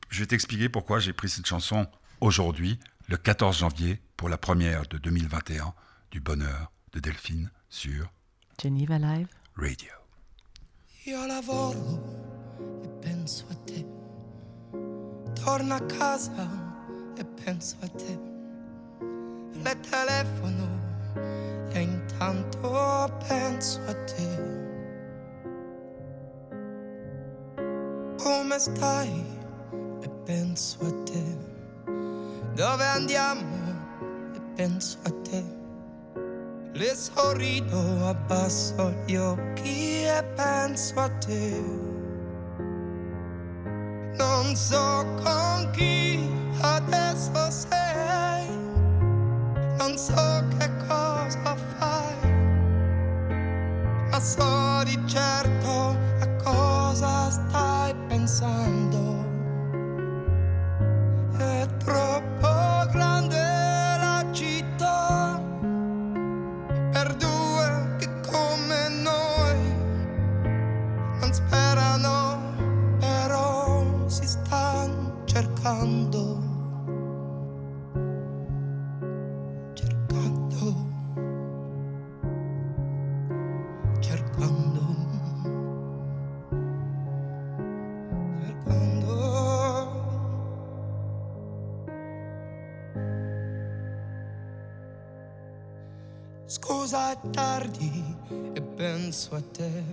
je 0.10 0.22
vais 0.22 0.26
t'expliquer 0.28 0.70
pourquoi 0.70 1.00
j'ai 1.00 1.14
pris 1.14 1.28
cette 1.30 1.46
chanson 1.46 1.86
aujourd'hui, 2.22 2.80
le 3.10 3.18
14 3.18 3.58
janvier, 3.60 4.02
pour 4.18 4.30
la 4.30 4.38
première 4.38 4.88
de 4.88 4.98
2021 4.98 5.74
du 6.12 6.20
Bonheur 6.22 6.72
de 6.94 7.00
Delphine 7.02 7.52
sur 7.70 8.12
Geneva 8.62 8.98
Live. 8.98 9.28
Radio. 9.58 9.92
Io 11.06 11.28
lavoro 11.28 12.02
e 12.84 12.88
penso 13.06 13.46
a 13.52 13.56
te. 13.65 13.65
Torno 15.46 15.76
a 15.76 15.80
casa 15.82 16.48
e 17.16 17.24
penso 17.24 17.76
a 17.82 17.88
te. 17.88 18.20
Le 19.62 19.80
telefono 19.80 20.68
e 21.72 21.82
intanto 21.82 23.16
penso 23.28 23.80
a 23.86 23.94
te. 24.06 24.30
Come 28.18 28.58
stai? 28.58 29.24
E 30.02 30.10
penso 30.26 30.80
a 30.82 31.04
te. 31.04 31.38
Dove 32.56 32.84
andiamo? 32.84 33.46
E 34.34 34.40
penso 34.56 34.98
a 35.04 35.12
te. 35.22 35.44
Le 36.74 36.96
sorrido, 36.96 38.08
abbasso 38.08 38.92
gli 39.06 39.16
occhi 39.16 40.06
e 40.06 40.24
penso 40.36 41.00
a 41.00 41.10
te. 41.20 41.95
Non 44.18 44.56
so 44.56 45.06
con 45.22 45.70
chi 45.72 46.30
adesso 46.62 47.50
sei, 47.50 48.48
non 49.78 49.98
so 49.98 50.44
che 50.58 50.70
cosa 50.88 51.56
fai, 51.78 52.32
ma 54.10 54.20
so 54.20 54.84
di 54.86 54.98
certo 55.06 55.98
a 56.22 56.28
cosa 56.44 57.30
stai 57.30 57.94
pensando. 58.08 58.75
A 99.36 99.42
te, 99.52 99.84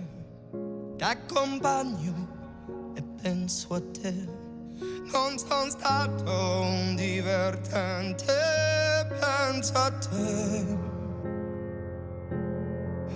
t'accompagno 0.97 2.27
e 2.95 3.03
penso 3.21 3.73
a 3.73 3.81
te. 3.81 4.13
Non 5.11 5.37
sono 5.37 5.69
stato 5.69 6.61
un 6.61 6.95
divertente, 6.95 8.33
penso 9.19 9.73
a 9.73 9.91
te. 9.91 10.77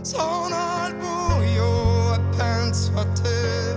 Sono 0.02 0.56
al 0.56 0.96
buio 0.96 2.14
e 2.16 2.20
penso 2.36 2.92
a 2.96 3.06
te. 3.06 3.76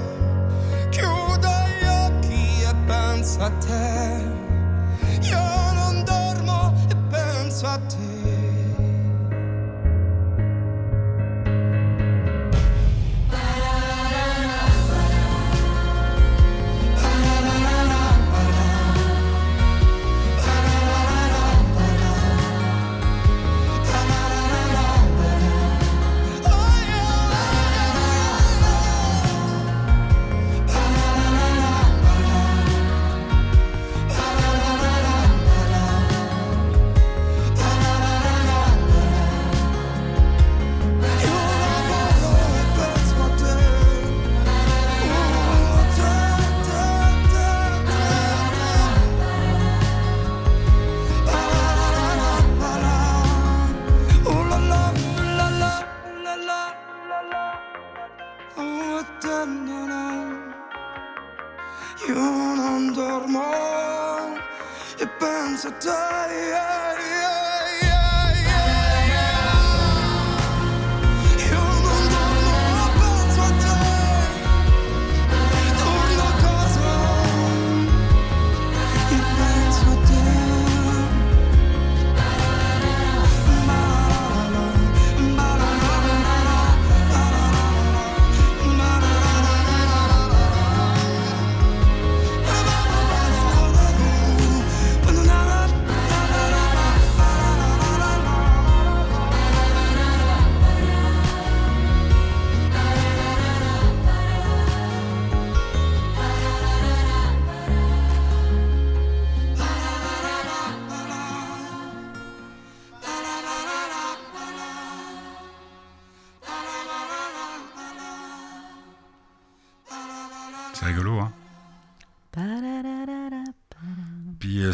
Chiudo 0.91 1.49
gli 1.49 1.87
occhi 1.87 2.63
e 2.63 2.75
penso 2.87 3.41
a 3.43 3.51
te. 3.51 4.25
Io 5.23 5.73
non 5.73 6.03
dormo 6.05 6.75
e 6.89 6.97
penso 7.11 7.67
a 7.67 7.79
te. 7.79 8.00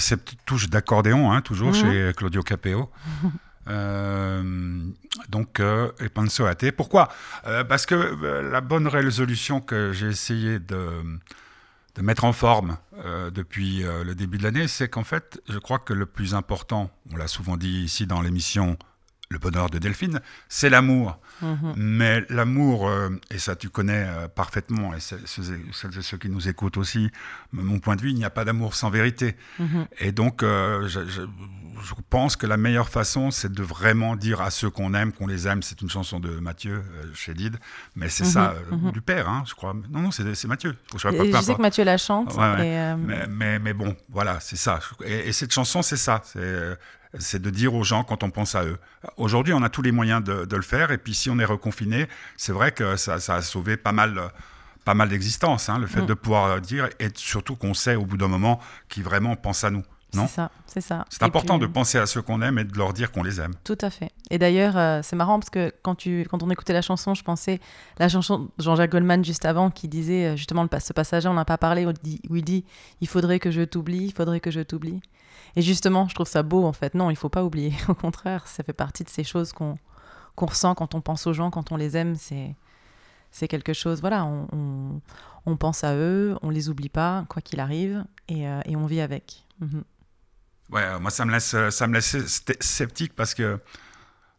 Cette 0.06 0.34
touche 0.46 0.68
d'accordéon, 0.70 1.32
hein, 1.32 1.40
toujours 1.42 1.68
Mhm. 1.72 1.74
chez 1.74 2.12
Claudio 2.16 2.42
Capeo. 2.42 2.90
Euh, 3.68 4.80
donc, 5.28 5.58
euh, 5.58 5.90
et 5.98 6.08
penso 6.08 6.46
a 6.46 6.54
te. 6.54 6.70
Pourquoi? 6.70 7.08
Euh, 7.48 7.64
Parce 7.64 7.84
que 7.84 7.94
la 8.52 8.60
bonne 8.60 8.86
résolution 8.86 9.60
que 9.60 9.90
j'ai 9.92 10.06
essayé 10.06 10.60
de, 10.60 11.02
de 11.96 12.02
mettre 12.02 12.22
en 12.24 12.32
forme 12.32 12.76
depuis 13.34 13.82
le 13.82 14.14
début 14.14 14.38
de 14.38 14.44
l'année, 14.44 14.68
c'est 14.68 14.88
qu'en 14.88 15.02
fait, 15.02 15.40
je 15.48 15.58
crois 15.58 15.80
que 15.80 15.92
le 15.92 16.06
plus 16.06 16.34
important, 16.34 16.90
on 17.12 17.16
l'a 17.16 17.26
souvent 17.26 17.56
dit 17.56 17.82
ici 17.82 18.06
dans 18.06 18.22
l'émission 18.22 18.76
Le 19.28 19.38
bonheur 19.38 19.70
de 19.70 19.78
Delphine, 19.78 20.20
c'est 20.48 20.70
l'amour. 20.70 21.18
Mhm. 21.42 21.74
Mais 21.76 22.24
l'amour, 22.30 22.88
euh, 22.88 23.10
et 23.30 23.38
ça 23.38 23.56
tu 23.56 23.68
connais 23.68 24.06
euh, 24.08 24.28
parfaitement, 24.28 24.94
et 24.94 25.00
celles 25.00 25.18
et 25.98 26.02
ceux 26.02 26.16
qui 26.16 26.28
nous 26.30 26.48
écoutent 26.48 26.76
aussi, 26.76 27.10
mon 27.52 27.80
point 27.80 27.96
de 27.96 28.02
vue, 28.02 28.10
il 28.10 28.14
n'y 28.14 28.24
a 28.24 28.30
pas 28.30 28.44
d'amour 28.44 28.74
sans 28.74 28.88
vérité. 28.88 29.36
Mhm. 29.58 29.86
Et 29.98 30.12
donc, 30.12 30.42
euh, 30.42 30.86
je, 30.86 31.04
je- 31.06 31.22
je 31.82 31.92
pense 32.08 32.36
que 32.36 32.46
la 32.46 32.56
meilleure 32.56 32.88
façon, 32.88 33.30
c'est 33.30 33.52
de 33.52 33.62
vraiment 33.62 34.16
dire 34.16 34.40
à 34.40 34.50
ceux 34.50 34.70
qu'on 34.70 34.94
aime, 34.94 35.12
qu'on 35.12 35.26
les 35.26 35.46
aime. 35.46 35.62
C'est 35.62 35.82
une 35.82 35.90
chanson 35.90 36.20
de 36.20 36.30
Mathieu 36.38 36.82
chez 37.12 37.34
Did, 37.34 37.58
mais 37.96 38.08
c'est 38.08 38.24
Mhm, 38.24 38.30
ça, 38.30 38.54
du 38.94 39.02
père, 39.02 39.28
hein, 39.28 39.42
je 39.46 39.54
crois. 39.54 39.74
Non, 39.90 40.00
non, 40.00 40.10
c'est 40.10 40.34
c'est 40.36 40.48
Mathieu. 40.48 40.74
Je, 40.96 41.08
peu 41.08 41.24
je 41.32 41.40
sais 41.42 41.54
que 41.54 41.60
Mathieu 41.60 41.84
la 41.84 41.98
chante. 41.98 42.32
Ouais, 42.34 42.54
ouais. 42.54 42.68
et, 42.68 42.94
Mais, 42.96 43.26
mais, 43.28 43.58
mais 43.58 43.72
bon, 43.74 43.94
voilà, 44.08 44.38
c'est 44.40 44.56
ça. 44.56 44.78
Et, 45.04 45.28
et 45.28 45.32
cette 45.32 45.52
chanson, 45.52 45.82
c'est 45.82 45.96
ça. 45.98 46.22
C'est 46.24 46.78
c'est 47.18 47.40
de 47.40 47.50
dire 47.50 47.74
aux 47.74 47.84
gens 47.84 48.04
quand 48.04 48.22
on 48.22 48.30
pense 48.30 48.54
à 48.54 48.64
eux. 48.64 48.78
Aujourd'hui, 49.16 49.52
on 49.54 49.62
a 49.62 49.68
tous 49.68 49.82
les 49.82 49.92
moyens 49.92 50.22
de, 50.22 50.44
de 50.44 50.56
le 50.56 50.62
faire. 50.62 50.90
Et 50.90 50.98
puis, 50.98 51.14
si 51.14 51.30
on 51.30 51.38
est 51.38 51.44
reconfiné, 51.44 52.08
c'est 52.36 52.52
vrai 52.52 52.72
que 52.72 52.96
ça, 52.96 53.18
ça 53.20 53.36
a 53.36 53.42
sauvé 53.42 53.76
pas 53.76 53.92
mal, 53.92 54.18
euh, 54.18 54.28
pas 54.84 54.94
mal 54.94 55.08
d'existences. 55.08 55.68
hein, 55.68 55.78
le 55.78 55.86
fait 55.86 56.02
Mm. 56.02 56.06
de 56.06 56.14
pouvoir 56.14 56.60
dire, 56.60 56.88
et 57.00 57.08
surtout 57.14 57.56
qu'on 57.56 57.74
sait 57.74 57.94
au 57.96 58.04
bout 58.04 58.16
d'un 58.16 58.28
moment 58.28 58.60
qui 58.88 59.02
vraiment 59.02 59.36
pense 59.36 59.64
à 59.64 59.70
nous. 59.70 59.82
C'est 60.12 60.28
ça, 60.28 60.50
c'est 60.66 60.80
ça. 60.80 61.04
C'est 61.10 61.22
important 61.24 61.58
puis, 61.58 61.66
de 61.66 61.72
penser 61.72 61.98
à 61.98 62.06
ceux 62.06 62.22
qu'on 62.22 62.40
aime 62.40 62.58
et 62.58 62.64
de 62.64 62.78
leur 62.78 62.94
dire 62.94 63.12
qu'on 63.12 63.22
les 63.22 63.38
aime. 63.38 63.52
Tout 63.64 63.76
à 63.82 63.90
fait. 63.90 64.10
Et 64.30 64.38
d'ailleurs, 64.38 64.74
euh, 64.78 65.00
c'est 65.02 65.16
marrant 65.16 65.38
parce 65.38 65.50
que 65.50 65.70
quand, 65.82 65.94
tu, 65.94 66.26
quand 66.30 66.42
on 66.42 66.48
écoutait 66.48 66.72
la 66.72 66.80
chanson, 66.80 67.12
je 67.12 67.22
pensais 67.22 67.60
la 67.98 68.08
chanson 68.08 68.38
de 68.38 68.48
Jean-Jacques 68.58 68.92
Goldman 68.92 69.22
juste 69.22 69.44
avant 69.44 69.68
qui 69.70 69.88
disait 69.88 70.26
euh, 70.28 70.36
justement 70.36 70.62
le, 70.62 70.80
ce 70.80 70.92
passage-là, 70.94 71.30
on 71.30 71.34
n'a 71.34 71.44
pas 71.44 71.58
parlé, 71.58 71.84
où 71.84 72.36
il 72.36 72.44
dit 72.44 72.64
Il 73.02 73.08
faudrait 73.08 73.40
que 73.40 73.50
je 73.50 73.60
t'oublie, 73.62 74.06
il 74.06 74.12
faudrait 74.12 74.40
que 74.40 74.50
je 74.50 74.60
t'oublie. 74.60 75.02
Et 75.56 75.62
justement, 75.62 76.06
je 76.08 76.14
trouve 76.14 76.26
ça 76.28 76.42
beau 76.42 76.64
en 76.64 76.72
fait. 76.72 76.94
Non, 76.94 77.10
il 77.10 77.16
faut 77.16 77.28
pas 77.30 77.44
oublier. 77.44 77.72
Au 77.88 77.94
contraire, 77.94 78.46
ça 78.46 78.62
fait 78.62 78.72
partie 78.74 79.04
de 79.04 79.08
ces 79.10 79.24
choses 79.24 79.52
qu'on 79.52 79.78
qu'on 80.34 80.46
ressent 80.46 80.74
quand 80.74 80.94
on 80.94 81.00
pense 81.00 81.26
aux 81.26 81.32
gens, 81.32 81.50
quand 81.50 81.72
on 81.72 81.76
les 81.76 81.96
aime. 81.96 82.14
C'est 82.14 82.54
c'est 83.30 83.48
quelque 83.48 83.72
chose, 83.72 84.00
voilà, 84.00 84.24
on, 84.24 84.46
on, 84.52 85.00
on 85.46 85.56
pense 85.56 85.82
à 85.84 85.94
eux, 85.94 86.36
on 86.42 86.48
les 86.50 86.68
oublie 86.70 86.88
pas, 86.88 87.24
quoi 87.28 87.42
qu'il 87.42 87.60
arrive, 87.60 88.04
et, 88.28 88.48
euh, 88.48 88.60
et 88.66 88.76
on 88.76 88.86
vit 88.86 89.00
avec. 89.00 89.44
Mhm. 89.60 89.82
Ouais, 90.70 90.82
euh, 90.82 90.98
moi 90.98 91.10
ça 91.10 91.24
me 91.24 91.32
laisse, 91.32 91.52
euh, 91.54 91.70
ça 91.70 91.86
me 91.86 91.94
laisse 91.94 92.16
sceptique 92.60 93.14
parce 93.14 93.34
que 93.34 93.58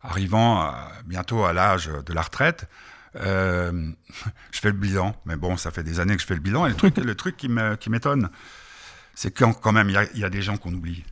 arrivant 0.01 0.61
à- 0.61 0.89
bientôt 1.05 1.43
à 1.45 1.53
l'âge 1.53 1.89
de 2.05 2.13
la 2.13 2.21
retraite, 2.21 2.67
euh, 3.17 3.91
je 4.51 4.59
fais 4.59 4.69
le 4.69 4.77
bilan. 4.77 5.15
Mais 5.25 5.35
bon, 5.35 5.57
ça 5.57 5.71
fait 5.71 5.83
des 5.83 5.99
années 5.99 6.15
que 6.15 6.21
je 6.21 6.27
fais 6.27 6.35
le 6.35 6.39
bilan. 6.41 6.65
Et 6.65 6.69
le 6.69 6.75
truc, 6.75 6.97
le 7.11 7.15
truc 7.15 7.37
qui 7.37 7.49
me- 7.49 7.75
qui 7.75 7.89
m'étonne, 7.89 8.29
c'est 9.19 9.31
quand, 9.31 9.53
quand 9.53 9.71
même 9.71 9.89
il 9.89 9.93
y 9.93 9.97
a- 9.97 10.07
il 10.13 10.19
y, 10.19 10.23
a 10.23 10.29
des 10.29 10.43
gens 10.43 10.57
qu'on 10.57 10.71
oublie. 10.73 11.03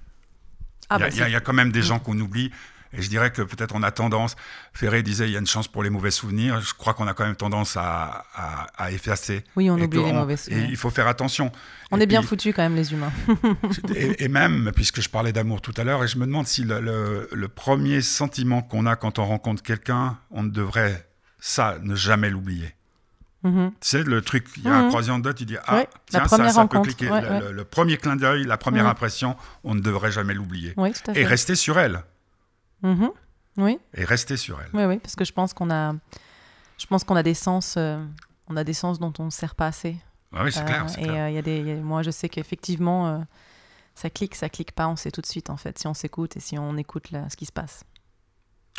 Ah 0.89 0.97
il, 0.97 1.01
y 1.01 1.03
a, 1.03 1.07
bah, 1.07 1.13
il 1.15 1.19
y 1.19 1.35
a- 1.35 1.39
y 1.39 1.41
quand 1.43 1.53
même 1.53 1.71
des 1.71 1.81
gens 1.81 1.97
qu'on 1.97 2.19
oublie. 2.19 2.51
Et 2.97 3.01
je 3.01 3.09
dirais 3.09 3.31
que 3.31 3.41
peut-être 3.41 3.73
on 3.75 3.81
a 3.83 3.89
tendance, 3.91 4.35
Ferré 4.73 5.01
disait 5.03 5.27
il 5.27 5.33
y 5.33 5.35
a 5.35 5.39
une 5.39 5.47
chance 5.47 5.67
pour 5.67 5.83
les 5.83 5.89
mauvais 5.89 6.11
souvenirs, 6.11 6.61
je 6.61 6.73
crois 6.75 6.93
qu'on 6.93 7.07
a 7.07 7.13
quand 7.13 7.25
même 7.25 7.35
tendance 7.35 7.75
à, 7.75 8.25
à, 8.35 8.67
à 8.77 8.91
effacer. 8.91 9.43
Oui, 9.57 9.69
on 9.69 9.77
Et 9.77 9.83
oublie 9.83 10.01
les 10.03 10.13
mauvais 10.13 10.35
Et 10.35 10.37
souvenirs. 10.37 10.67
il 10.69 10.77
faut 10.77 10.91
faire 10.91 11.07
attention. 11.07 11.51
On 11.91 11.99
Et 11.99 12.03
est 12.03 12.05
bien 12.05 12.21
foutus 12.21 12.53
quand 12.55 12.61
même, 12.61 12.75
les 12.75 12.93
humains. 12.93 13.11
et, 13.95 14.23
et 14.23 14.27
même, 14.29 14.71
puisque 14.73 15.01
je 15.01 15.09
parlais 15.09 15.33
d'amour 15.33 15.59
tout 15.61 15.73
à 15.75 15.83
l'heure, 15.83 16.03
et 16.05 16.07
je 16.07 16.17
me 16.17 16.25
demande 16.25 16.47
si 16.47 16.63
le, 16.63 16.79
le- 16.79 17.27
le 17.33 17.47
premier 17.49 18.01
sentiment 18.01 18.61
qu'on 18.61 18.85
a 18.85 18.95
quand 18.95 19.19
on 19.19 19.25
rencontre 19.25 19.61
quelqu'un, 19.63 20.17
on 20.31 20.43
ne 20.43 20.49
devrait, 20.49 21.05
ça, 21.39 21.77
ne 21.81 21.95
jamais 21.95 22.29
l'oublier. 22.29 22.75
Mhm. 23.45 23.71
Tu 23.79 23.87
sais, 23.87 24.03
le 24.03 24.21
truc, 24.21 24.47
il 24.57 24.63
y 24.63 24.67
a 24.67 24.73
un 24.75 24.83
Mhm. 24.83 24.89
croisillon 24.89 25.19
de 25.19 25.31
tu 25.31 25.45
dis, 25.45 25.55
ah, 25.67 25.83
tiens, 26.07 26.27
ça, 26.27 26.49
ça 26.49 26.67
peut 26.67 26.79
cliquer. 26.81 27.09
ouais, 27.11 27.21
le, 27.21 27.29
ouais. 27.29 27.39
le- 27.39 27.51
le 27.51 27.63
premier 27.63 27.97
clin 27.97 28.15
d'œil, 28.15 28.43
la 28.43 28.57
première 28.57 28.85
Mhm. 28.85 28.89
impression, 28.89 29.37
on 29.63 29.75
ne 29.75 29.81
devrait 29.81 30.11
jamais 30.11 30.33
l'oublier. 30.33 30.73
Oui. 30.77 30.91
Et 31.13 31.23
rester 31.25 31.55
sur 31.55 31.77
elle. 31.79 32.03
Mhm. 32.81 33.11
Oui, 33.57 33.79
Et 33.93 34.03
rester 34.03 34.35
sur 34.35 34.59
elle. 34.61 34.69
oui, 34.73 34.83
oui, 34.85 34.97
parce 34.97 35.15
que 35.15 35.23
je 35.23 35.31
pense 35.31 35.53
qu'on 35.53 35.69
a, 35.71 35.93
je 36.77 36.85
pense 36.87 37.03
qu'on 37.05 37.15
a 37.15 37.23
des 37.23 37.33
sens, 37.35 37.75
euh, 37.77 38.03
on 38.47 38.57
a 38.57 38.63
des 38.65 38.73
sens 38.73 38.99
dont 38.99 39.13
on 39.19 39.25
ne 39.25 39.29
sert 39.29 39.55
pas 39.55 39.67
assez. 39.67 39.95
Ah 40.35 40.43
oui, 40.43 40.51
c'est 40.51 40.59
Euh, 40.61 40.63
clair. 40.65 40.89
c'est 40.89 41.01
et 41.01 41.03
clair. 41.03 41.23
euh, 41.25 41.29
il 41.29 41.35
y 41.35 41.37
a 41.37 41.41
des, 41.41 41.57
il 41.59 41.67
y 41.67 41.71
a- 41.71 41.75
moi, 41.75 42.01
je 42.03 42.11
sais 42.11 42.27
qu'effectivement, 42.29 43.25
ça 43.93 44.09
clique, 44.09 44.35
ça 44.35 44.49
clique 44.49 44.73
pas, 44.73 44.87
on 44.89 44.95
sait 44.97 45.11
tout 45.11 45.21
de 45.21 45.25
suite 45.25 45.49
en 45.49 45.55
fait, 45.55 45.77
si 45.79 45.87
on 45.87 45.93
s'écoute 45.93 46.35
et 46.35 46.39
si 46.41 46.57
on 46.59 46.75
écoute 46.77 47.11
là, 47.11 47.29
ce 47.29 47.37
qui 47.37 47.45
se 47.45 47.51
passe. 47.53 47.83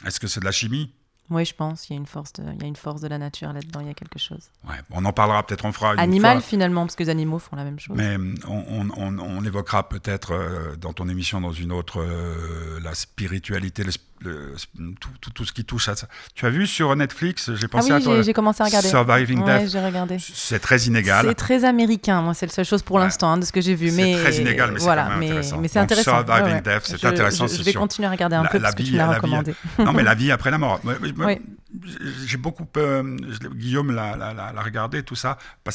Est-ce 0.05 0.21
que 0.21 0.27
c'est 0.27 0.41
de 0.41 0.45
la 0.45 0.53
chimie? 0.53 0.93
Oui, 1.29 1.45
je 1.45 1.55
pense, 1.55 1.89
il 1.89 1.95
y 1.95 1.97
a 1.97 1.99
une 1.99 2.07
force 2.07 2.33
de, 2.35 2.43
il 2.55 2.61
y 2.63 2.65
a 2.65 2.69
une 2.69 2.77
force 2.77 3.01
de 3.01 3.09
la 3.09 3.19
nature 3.19 3.53
là-dedans, 3.53 3.81
il 3.81 3.89
y 3.89 3.91
a 3.91 3.95
quelque 3.95 4.19
chose. 4.19 4.51
Ouais, 4.69 4.77
On 4.93 5.05
en 5.05 5.13
parlera 5.13 5.43
peut-être, 5.45 5.65
on 5.65 5.73
fera 5.73 5.95
une 5.95 5.99
Animal 6.01 6.39
fois. 6.39 6.49
finalement, 6.49 6.83
parce 6.85 6.95
que 6.95 7.03
les 7.03 7.11
animaux 7.11 7.39
font 7.41 7.57
la 7.57 7.65
même 7.65 7.81
chose. 7.81 7.97
Mais 7.97 8.15
hum, 8.15 8.35
on, 8.47 8.65
on- 8.69 8.91
on- 8.97 9.19
on 9.19 9.45
évoquera 9.45 9.89
peut-être 9.89 10.33
euh, 10.33 10.77
dans 10.77 10.93
ton 10.93 11.09
émission, 11.09 11.41
dans 11.41 11.53
une 11.53 11.73
autre, 11.73 12.01
euh, 12.01 12.79
la 12.81 12.95
spiritualité, 12.95 13.83
le, 13.85 13.91
le- 14.21 14.55
tout, 15.01 15.09
tout- 15.21 15.31
tout 15.31 15.45
ce 15.45 15.53
qui 15.53 15.65
touche 15.65 15.89
à 15.89 15.97
ça. 15.97 16.09
Tu 16.35 16.47
as 16.47 16.51
vu 16.51 16.67
sur 16.67 16.95
Netflix, 16.97 17.53
j'ai 17.55 17.67
ah 17.67 17.69
pensé 17.69 17.91
oui, 17.93 17.97
à 17.97 18.01
toi, 18.01 18.23
j'ai- 18.23 18.33
commencé 18.33 18.63
à 18.63 18.67
regarder. 18.67 18.89
Surviving 18.89 19.43
Ouais, 19.43 19.67
Death. 19.67 20.31
C'est 20.35 20.59
très 20.59 20.79
inégal. 20.85 21.27
C'est 21.29 21.35
très 21.35 21.65
américain, 21.65 22.23
moi, 22.23 22.35
c'est 22.35 22.47
la 22.47 22.53
seule 22.53 22.65
chose 22.65 22.83
pour 22.83 22.97
Ouais. 22.97 23.03
l'instant 23.03 23.33
hein, 23.33 23.39
de 23.39 23.45
ce 23.45 23.53
que 23.53 23.61
j'ai 23.61 23.75
vu. 23.75 23.91
C'est 23.91 24.13
très 24.15 24.37
inégal, 24.37 24.73
mais 24.73 24.79
c'est 24.79 24.85
voilà, 24.85 25.05
quand 25.05 25.11
même 25.11 25.19
mais, 25.21 25.27
intéressant. 25.27 25.59
mais 25.59 25.69
c'est 25.69 25.79
Donc, 25.79 25.85
intéressant. 25.85 26.25
Surviving 26.27 26.63
Death, 26.63 26.83
c'est 26.85 27.05
intéressant, 27.05 27.47
Je, 27.47 27.53
c'est 27.53 27.59
je 27.59 27.63
vais 27.65 27.71
sûr. 27.73 27.81
continuer 27.81 28.09
à 28.09 28.11
regarder 28.11 28.37
un 28.37 28.43
La- 28.43 28.49
peu 28.49 28.59
la 28.59 28.63
parce 28.63 28.75
que 28.75 28.83
vie- 28.83 28.89
tu 28.89 28.93
me 28.95 28.99
l'as 28.99 29.07
la 29.07 29.11
vie- 29.13 29.17
recommandé. 29.17 29.55
non, 29.79 29.93
mais 29.93 30.03
la 30.03 30.15
vie 30.15 30.31
après 30.31 30.51
la 30.51 30.59
mort. 30.59 30.81
Oui. 30.85 31.39
J'ai 32.27 32.37
beaucoup. 32.39 32.67
euh, 32.79 33.17
Guillaume 33.55 33.93
l'a 33.93 34.53
regardé, 34.65 35.03
tout 35.03 35.17
ça. 35.17 35.37
Que 35.65 35.71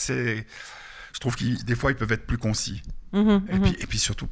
je 1.14 1.20
trouve 1.20 1.36
que 1.36 1.64
des 1.64 1.76
fois, 1.76 1.92
ils 1.92 1.96
peuvent 1.98 2.12
être 2.12 2.26
plus 2.26 2.38
concis. 2.38 2.82
Mhm, 3.14 3.42
Et, 3.50 3.56
mhm. 3.56 3.62
puis, 3.62 3.78
et 3.80 3.86
puis 3.88 4.00
surtout, 4.00 4.28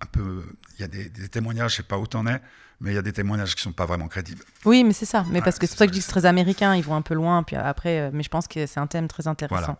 un 0.00 0.06
peu, 0.06 0.42
il 0.78 0.80
y 0.80 0.84
a 0.84 0.88
des, 0.88 1.08
des 1.08 1.28
témoignages, 1.28 1.72
je 1.72 1.76
sais 1.76 1.82
pas 1.82 1.98
où 1.98 2.06
t'en 2.06 2.26
es, 2.26 2.40
mais 2.80 2.92
il 2.92 2.94
y 2.94 2.98
a 2.98 3.02
des 3.02 3.12
témoignages 3.12 3.54
qui 3.54 3.62
sont 3.62 3.72
pas 3.72 3.86
vraiment 3.86 4.08
crédibles. 4.08 4.42
Oui, 4.64 4.84
mais 4.84 4.92
c'est 4.92 5.04
ça. 5.06 5.24
Mais 5.28 5.38
Ouais, 5.38 5.44
parce 5.44 5.58
que 5.58 5.66
c'est 5.66 5.72
pour 5.72 5.78
ça 5.78 5.86
que 5.86 5.92
je 5.92 5.94
dis 5.94 5.98
que 6.00 6.04
c'est 6.06 6.12
très 6.12 6.26
américain, 6.26 6.74
ils 6.76 6.84
vont 6.84 6.94
un 6.94 7.02
peu 7.02 7.14
loin. 7.14 7.42
Puis 7.42 7.56
après, 7.56 8.00
euh, 8.00 8.10
mais 8.12 8.22
je 8.22 8.28
pense 8.28 8.46
que 8.48 8.66
c'est 8.66 8.80
un 8.80 8.86
thème 8.86 9.08
très 9.08 9.26
intéressant. 9.26 9.76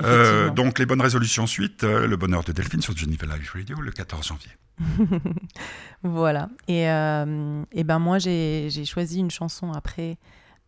Euh, 0.00 0.22
Effectivement. 0.46 0.54
donc 0.54 0.78
les 0.78 0.86
bonnes 0.86 1.00
résolutions 1.00 1.46
suite, 1.48 1.82
euh, 1.82 2.06
le 2.06 2.16
bonheur 2.16 2.44
de 2.44 2.52
Delphine 2.52 2.80
sur 2.80 2.96
Geneva 2.96 3.26
Live 3.36 3.50
Radio 3.52 3.80
le 3.80 3.90
14 3.90 4.26
janvier. 4.28 4.52
Voilà. 6.02 6.48
Et, 6.68 6.88
euh, 6.88 7.62
et 7.72 7.84
ben 7.84 7.98
moi, 7.98 8.18
j'ai 8.18 8.70
choisi 8.84 9.18
une 9.18 9.30
chanson 9.30 9.72
après. 9.72 10.16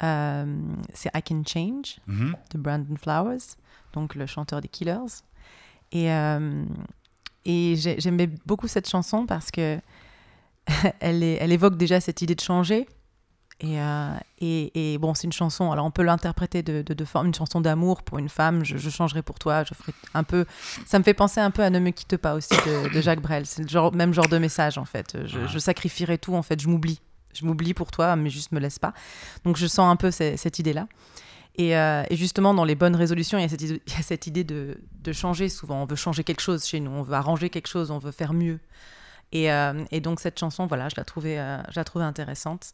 euh, 0.03 0.47
c'est 0.95 1.11
I 1.15 1.23
Can 1.23 1.43
Change 1.47 1.99
Mhm. 2.07 2.35
de 2.53 2.59
Brandon 2.59 2.97
Flowers, 2.97 3.55
donc 3.93 4.15
le 4.15 4.25
chanteur 4.25 4.63
des 4.63 4.69
Killers. 4.69 5.21
Et, 5.93 6.11
euh, 6.11 6.65
et 7.45 7.75
j'ai- 7.77 8.01
j'aimais 8.01 8.27
beaucoup 8.47 8.67
cette 8.67 8.89
chanson 8.89 9.27
parce 9.27 9.51
que 9.51 9.79
elle, 11.01 11.23
est- 11.23 11.39
elle 11.41 11.53
évoque 11.53 11.77
déjà 11.77 12.01
cette 12.01 12.23
idée 12.23 12.35
de 12.35 12.41
changer. 12.41 12.87
Et, 13.63 13.79
euh, 13.79 14.15
et, 14.39 14.95
et 14.95 14.97
bon, 14.97 15.13
c'est 15.13 15.25
une 15.25 15.35
chanson, 15.35 15.71
alors 15.71 15.85
on 15.85 15.91
peut 15.91 16.03
l'interpréter 16.03 16.63
de, 16.63 16.81
de, 16.81 16.95
de 16.95 17.05
forme, 17.05 17.27
une 17.27 17.35
chanson 17.35 17.61
d'amour 17.61 18.03
pour 18.03 18.17
une 18.19 18.31
femme, 18.31 18.65
je, 18.65 18.79
je 18.79 18.89
changerai 18.89 19.21
pour 19.21 19.39
toi, 19.39 19.65
je 19.65 19.75
ferai 19.75 19.93
un 20.15 20.23
peu... 20.25 20.47
Ça 20.87 20.99
me 20.99 21.05
fait 21.05 21.13
penser 21.13 21.41
un 21.41 21.51
peu 21.51 21.63
à 21.63 21.69
Ne 21.69 21.79
me 21.79 21.91
quitte 21.91 22.17
pas 22.17 22.33
aussi 22.33 22.55
de, 22.55 22.91
de 22.95 23.01
Jacques 23.03 23.21
Brel, 23.21 23.45
c'est 23.45 23.61
le 23.61 23.69
genre, 23.69 23.93
même 23.95 24.15
genre 24.15 24.29
de 24.29 24.39
message 24.39 24.79
en 24.79 24.87
fait. 24.87 25.19
Je, 25.27 25.47
je 25.47 25.59
sacrifierai 25.59 26.17
tout, 26.17 26.35
en 26.35 26.41
fait, 26.43 26.59
je 26.59 26.69
m'oublie. 26.69 27.03
Je 27.35 27.45
m'oublie 27.45 27.75
pour 27.75 27.91
toi, 27.91 28.17
mais 28.17 28.31
juste 28.31 28.51
me 28.53 28.61
laisse 28.61 28.79
pas. 28.79 28.95
Donc 29.45 29.59
je 29.59 29.67
sens 29.67 29.93
un 29.93 29.97
peu 29.97 30.11
ce- 30.11 30.37
cette 30.39 30.59
idée-là. 30.59 30.89
Et, 31.57 31.77
euh, 31.77 32.03
et 32.09 32.17
justement, 32.17 32.55
dans 32.55 32.65
les 32.65 32.77
bonnes 32.77 32.97
résolutions, 32.97 33.37
il 33.37 33.43
y 33.43 33.45
a 33.45 33.49
cette, 33.51 33.61
idée- 33.61 33.83
il 33.87 33.93
y 33.93 33.97
a 33.97 34.03
cette 34.03 34.27
idée 34.27 34.43
de, 34.45 34.79
de 35.03 35.13
changer 35.13 35.51
souvent. 35.51 35.83
On 35.83 35.87
veut 35.87 35.97
changer 35.97 36.25
quelque 36.25 36.41
chose 36.41 36.65
chez 36.65 36.81
nous, 36.81 36.91
on 36.93 37.03
veut 37.03 37.13
arranger 37.13 37.51
quelque 37.51 37.69
chose, 37.69 37.91
on 37.91 37.99
veut 37.99 38.11
faire 38.11 38.33
mieux. 38.33 38.59
Et, 39.33 39.53
euh, 39.53 39.85
et 39.91 40.01
donc 40.01 40.21
cette 40.21 40.39
chanson, 40.39 40.67
voilà, 40.67 40.89
je 40.89 40.95
la 40.97 41.05
trouvais, 41.05 41.39
euh, 41.39 41.59
je 41.71 41.79
la 41.79 41.85
trouvais 41.85 42.05
intéressante. 42.05 42.73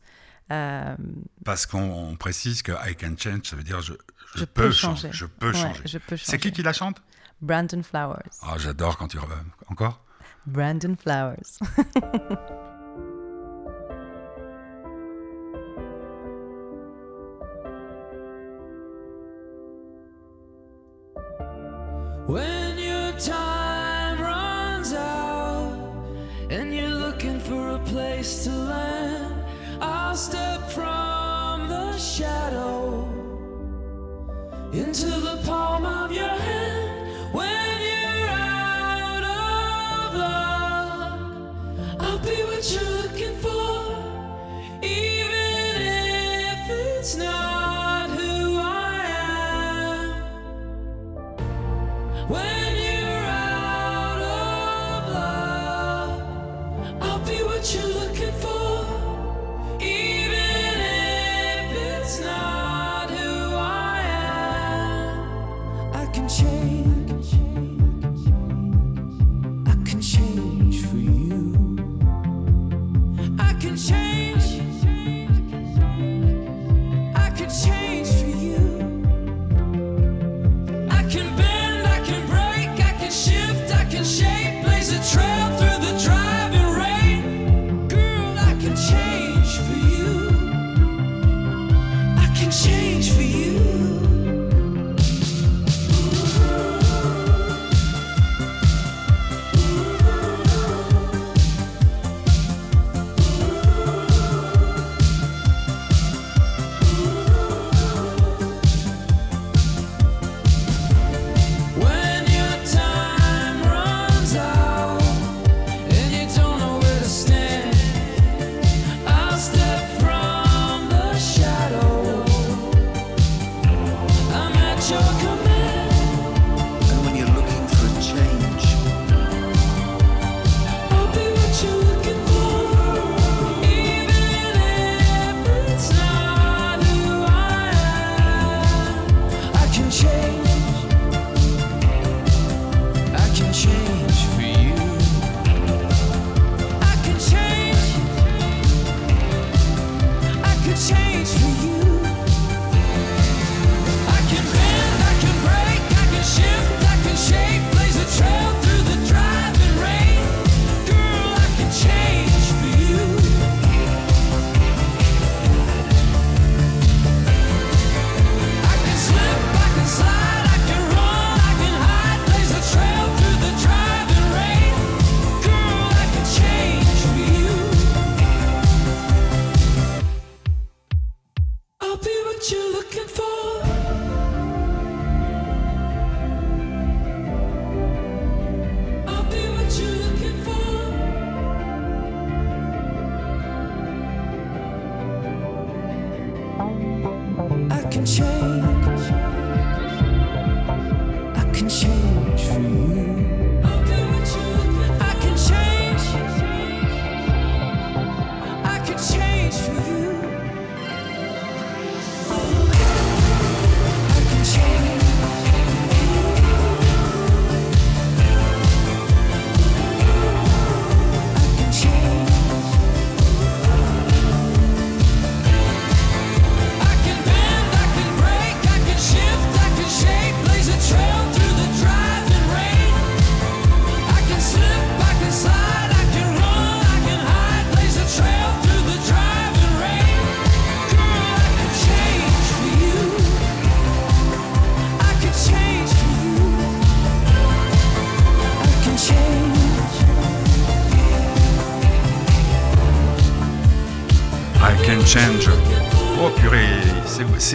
Euh, 0.53 0.97
Parce 1.45 1.67
qu'on 1.67 1.81
on 1.83 2.17
précise 2.17 2.63
que 2.63 2.73
I 2.89 2.95
can 2.97 3.15
change, 3.19 3.43
ça 3.45 3.57
veut 3.57 3.63
dire 3.65 3.81
je, 3.83 3.93
je, 4.35 4.41
Je 4.41 4.45
peux, 4.45 4.63
peux 4.65 4.71
changer. 4.71 5.09
changer. 5.09 5.13
Je 5.13 5.27
peux 5.27 5.49
ouais, 5.49 5.53
changer. 5.61 5.83
je 5.85 5.99
peux 5.99 6.17
C'est 6.17 6.39
qui 6.39 6.53
qui 6.53 6.63
la 6.63 6.73
chante? 6.73 7.03
Brandon 7.43 7.83
Flowers. 7.83 8.31
Ah, 8.43 8.55
j'adore 8.57 8.97
quand 8.97 9.09
tu 9.09 9.19
re- 9.19 9.27
encore. 9.69 10.03
Brandon 10.47 10.97
Flowers. 10.97 11.59
When 22.27 22.66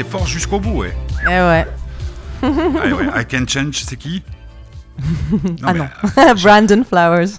c'est- 0.03 0.09
fort 0.09 0.25
jusqu'au 0.27 0.59
bout, 0.59 0.79
ouais. 0.81 0.95
Eh 1.23 1.27
ouais. 1.27 1.67
Ah, 2.43 2.47
ouais, 2.47 3.21
I 3.21 3.25
can 3.25 3.45
change, 3.47 3.83
c'est 3.83 3.97
qui? 3.97 4.23
Ah 5.63 5.73
mais, 5.73 5.79
non. 5.79 5.87
euh, 6.17 6.33
Brandon 6.35 6.83
Flowers. 6.83 7.29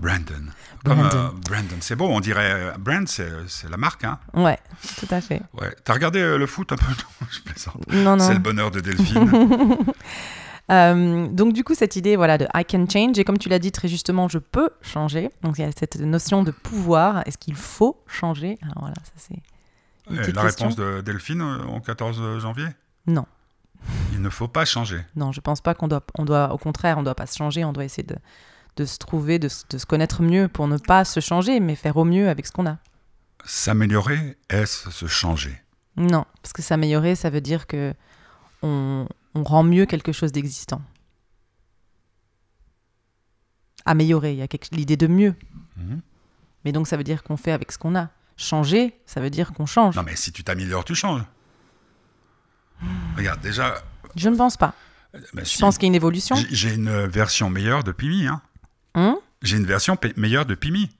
Brandon. 0.00 0.46
Comme, 0.84 0.98
Brandon. 0.98 1.16
euh, 1.18 1.28
Brandon, 1.48 1.76
c'est 1.80 1.94
beau, 1.96 2.06
on 2.06 2.20
dirait 2.20 2.52
euh, 2.52 2.70
brand, 2.78 3.06
c'est 3.06 3.28
la 3.70 3.76
marque, 3.76 4.04
hein. 4.04 4.18
ouais, 4.34 4.58
tout 4.98 5.08
à 5.10 5.20
fait. 5.20 5.42
Ouais. 5.60 5.74
T'as 5.84 5.92
regardé 5.92 6.20
euh, 6.20 6.38
le 6.38 6.46
foot 6.46 6.72
un 6.72 6.76
peu? 6.76 6.86
Non, 6.86 7.26
je 7.30 7.40
plaisante. 7.40 7.92
Non, 7.92 8.16
non. 8.16 8.26
C'est 8.26 8.32
le 8.32 8.38
bonheur 8.38 8.70
de 8.70 8.80
Delphine. 8.80 9.84
Donc 10.68 11.52
du 11.52 11.64
coup, 11.64 11.74
cette 11.74 11.96
idée 11.96 12.16
voilà, 12.16 12.38
de 12.38 12.46
I 12.54 12.64
can 12.64 12.86
change, 12.90 13.18
et 13.18 13.24
comme 13.24 13.36
tu 13.38 13.48
l'as 13.50 13.58
dit 13.58 13.72
très 13.72 13.88
justement, 13.88 14.28
je 14.28 14.38
peux 14.38 14.70
changer. 14.80 15.28
Donc 15.42 15.58
il 15.58 15.62
y 15.62 15.64
a 15.68 15.70
cette 15.76 15.98
notion 16.00 16.42
de 16.44 16.50
pouvoir. 16.50 17.26
Est-ce 17.26 17.36
qu'il 17.38 17.56
faut 17.56 18.02
changer? 18.06 18.56
Alors 18.62 18.78
voilà, 18.80 18.94
ça 19.04 19.12
c'est 19.16 19.36
une 20.10 20.34
la 20.34 20.42
question. 20.42 20.66
réponse 20.66 20.76
de 20.76 21.00
Delphine 21.00 21.40
euh, 21.42 21.64
au 21.76 21.80
14 21.80 22.38
janvier? 22.40 22.66
Non. 23.06 23.26
Il 24.12 24.20
ne 24.20 24.28
faut 24.28 24.48
pas 24.48 24.64
changer. 24.64 25.00
Non, 25.16 25.32
je 25.32 25.40
pense 25.40 25.60
pas 25.60 25.74
qu'on 25.74 25.88
doit, 25.88 26.02
on 26.18 26.24
doit, 26.24 26.52
au 26.52 26.58
contraire, 26.58 26.98
on 26.98 27.02
doit 27.02 27.14
pas 27.14 27.26
se 27.26 27.36
changer, 27.36 27.64
on 27.64 27.72
doit 27.72 27.84
essayer 27.84 28.02
de, 28.02 28.16
de 28.76 28.84
se 28.84 28.98
trouver, 28.98 29.38
de, 29.38 29.48
se- 29.48 29.64
de 29.70 29.78
se 29.78 29.86
connaître 29.86 30.22
mieux 30.22 30.48
pour 30.48 30.68
ne 30.68 30.76
pas 30.76 31.04
se 31.06 31.20
changer, 31.20 31.60
mais 31.60 31.74
faire 31.76 31.96
au 31.96 32.04
mieux 32.04 32.28
avec 32.28 32.46
ce 32.46 32.52
qu'on 32.52 32.66
a. 32.66 32.76
S'améliorer, 33.44 34.36
est-ce 34.50 34.90
se 34.90 35.06
changer? 35.06 35.62
Non, 35.96 36.26
parce 36.42 36.52
que 36.52 36.60
s'améliorer, 36.60 37.14
ça 37.14 37.30
veut 37.30 37.40
dire 37.40 37.66
que 37.66 37.94
on, 38.62 39.06
on 39.34 39.42
rend 39.44 39.62
mieux 39.62 39.86
quelque 39.86 40.12
chose 40.12 40.30
d'existant. 40.32 40.82
Améliorer, 43.86 44.32
il 44.32 44.38
y 44.38 44.42
a 44.42 44.46
l'idée 44.72 44.96
de 44.96 45.06
mieux. 45.06 45.34
Mhm. 45.76 46.00
Mais 46.64 46.72
donc 46.72 46.86
ça 46.86 46.96
veut 46.98 47.04
dire 47.04 47.22
qu'on 47.22 47.38
fait 47.38 47.52
avec 47.52 47.72
ce 47.72 47.78
qu'on 47.78 47.96
a. 47.96 48.10
Changer, 48.42 48.94
ça 49.06 49.20
veut 49.20 49.28
dire 49.30 49.52
qu'on 49.52 49.66
change. 49.66 49.96
Non, 49.96 50.02
mais 50.02 50.16
si 50.16 50.32
tu 50.32 50.42
t'améliores, 50.42 50.84
tu 50.84 50.94
changes. 50.94 51.22
Regarde, 53.16 53.40
déjà. 53.40 53.74
Je 54.16 54.28
ne 54.28 54.36
pense 54.36 54.56
pas. 54.56 54.72
ben, 55.12 55.20
Je 55.38 55.44
si. 55.44 55.58
pense 55.58 55.76
qu'il 55.76 55.86
y 55.86 55.88
a 55.88 55.90
une 55.90 55.94
évolution. 55.94 56.36
J'ai- 56.50 56.74
une 56.74 57.06
version 57.06 57.50
meilleure 57.50 57.84
de 57.84 57.92
Pimi. 57.92 58.26
Hein. 58.26 58.40
Hum 58.94 59.16
J'ai 59.42 59.56
une 59.56 59.66
version 59.66 59.96
meilleure 60.16 60.46
de 60.46 60.54
Pimi. 60.54 60.90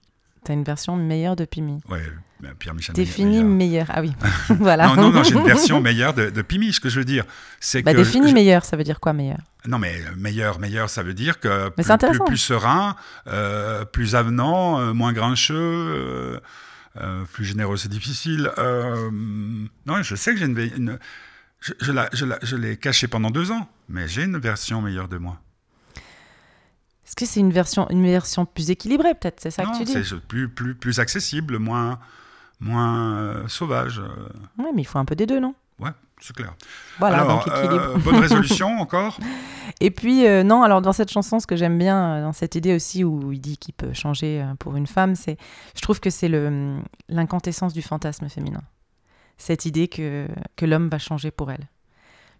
T'as 0.44 0.52
une 0.54 0.64
version 0.64 0.96
meilleure 0.96 1.36
de 1.36 1.44
Pimi. 1.44 1.80
Ouais, 1.88 2.02
ben, 2.40 2.54
Pierre-Michel. 2.58 2.94
Définie 2.94 3.42
meilleur. 3.44 3.86
meilleure. 3.86 3.86
Ah 3.90 4.00
oui, 4.00 4.12
voilà. 4.58 4.88
Non, 4.88 4.96
non, 4.96 5.10
non, 5.10 5.22
j'ai 5.24 5.34
une 5.34 5.44
version 5.44 5.80
meilleure 5.82 6.14
de, 6.14 6.30
de 6.30 6.42
Pimi. 6.42 6.72
Ce 6.72 6.80
que 6.80 6.88
je 6.88 6.98
veux 6.98 7.04
dire, 7.04 7.24
c'est 7.58 7.82
Bah, 7.82 7.92
que. 7.92 7.98
définie 7.98 8.28
je- 8.28 8.34
meilleure, 8.34 8.64
ça 8.64 8.76
veut 8.76 8.84
dire 8.84 9.00
quoi 9.00 9.12
meilleur? 9.12 9.38
Non, 9.66 9.78
mais 9.78 9.94
euh, 10.06 10.14
meilleur, 10.16 10.58
meilleur, 10.58 10.88
ça 10.90 11.02
veut 11.02 11.12
dire 11.14 11.40
que 11.40 11.70
Mais 11.78 11.84
plus, 11.84 12.08
plus, 12.10 12.18
plus 12.26 12.36
serein, 12.38 12.96
euh, 13.26 13.84
plus 13.84 14.14
avenant, 14.14 14.78
euh, 14.80 14.92
moins 14.94 15.12
grincheux, 15.12 15.54
euh, 15.56 16.40
euh, 16.96 17.24
plus 17.32 17.44
généreux, 17.44 17.76
c'est 17.76 17.88
difficile. 17.88 18.50
Euh, 18.58 19.10
non, 19.86 20.02
je 20.02 20.14
sais 20.14 20.32
que 20.32 20.38
j'ai 20.38 20.46
une, 20.46 20.98
je, 21.60 21.72
je 21.80 21.92
la- 21.92 22.08
je 22.12 22.24
la- 22.24 22.38
je 22.42 22.56
l'ai 22.56 22.76
caché 22.76 23.06
pendant 23.08 23.30
deux 23.30 23.50
ans, 23.52 23.68
mais 23.88 24.08
j'ai 24.08 24.24
une 24.24 24.38
version 24.38 24.80
meilleure 24.82 25.08
de 25.08 25.18
moi. 25.18 25.40
Est-ce 27.06 27.16
que 27.16 27.26
c'est 27.26 27.40
une 27.40 27.52
version, 27.52 27.88
une 27.90 28.04
version 28.06 28.46
plus 28.46 28.70
équilibrée 28.70 29.14
peut-être? 29.14 29.40
C'est 29.40 29.50
ça 29.50 29.64
non, 29.64 29.72
que 29.72 29.78
tu 29.78 29.84
dis? 29.84 29.92
c'est 30.04 30.20
plus, 30.20 30.48
plus, 30.48 30.74
plus 30.74 31.00
accessible, 31.00 31.58
moins, 31.58 31.98
moins 32.60 33.16
euh, 33.18 33.48
sauvage. 33.48 34.00
Oui, 34.58 34.66
mais 34.74 34.82
il 34.82 34.84
faut 34.86 34.98
un 34.98 35.04
peu 35.04 35.16
des 35.16 35.26
deux, 35.26 35.40
non? 35.40 35.54
Ouais, 35.80 35.90
c'est 36.20 36.34
clair. 36.34 36.54
Voilà, 36.98 37.20
Alors, 37.22 37.44
donc 37.44 37.46
équilibre. 37.48 37.74
euh, 37.74 37.98
bonne 37.98 38.16
résolution 38.16 38.78
encore? 38.80 39.18
Et 39.80 39.90
puis, 39.90 40.26
euh, 40.26 40.42
non, 40.42 40.62
alors 40.62 40.82
dans 40.82 40.92
cette 40.92 41.10
chanson, 41.10 41.40
ce 41.40 41.46
que 41.46 41.56
j'aime 41.56 41.78
bien, 41.78 42.16
euh, 42.16 42.22
dans 42.22 42.32
cette 42.32 42.54
idée 42.54 42.74
aussi 42.74 43.04
où 43.04 43.32
il 43.32 43.40
dit 43.40 43.56
qu'il 43.56 43.74
peut 43.74 43.92
changer 43.94 44.44
pour 44.58 44.76
une 44.76 44.86
femme, 44.86 45.14
c'est, 45.14 45.36
je 45.74 45.80
trouve 45.80 46.00
que 46.00 46.10
c'est 46.10 46.28
le, 46.28 46.46
hum, 46.48 46.82
l'incandescence 47.08 47.72
du 47.72 47.82
fantasme 47.82 48.28
féminin. 48.28 48.62
Cette 49.38 49.64
idée 49.64 49.88
que, 49.88 50.28
que 50.56 50.66
l'homme 50.66 50.88
va 50.88 50.98
changer 50.98 51.30
pour 51.30 51.50
elle. 51.50 51.66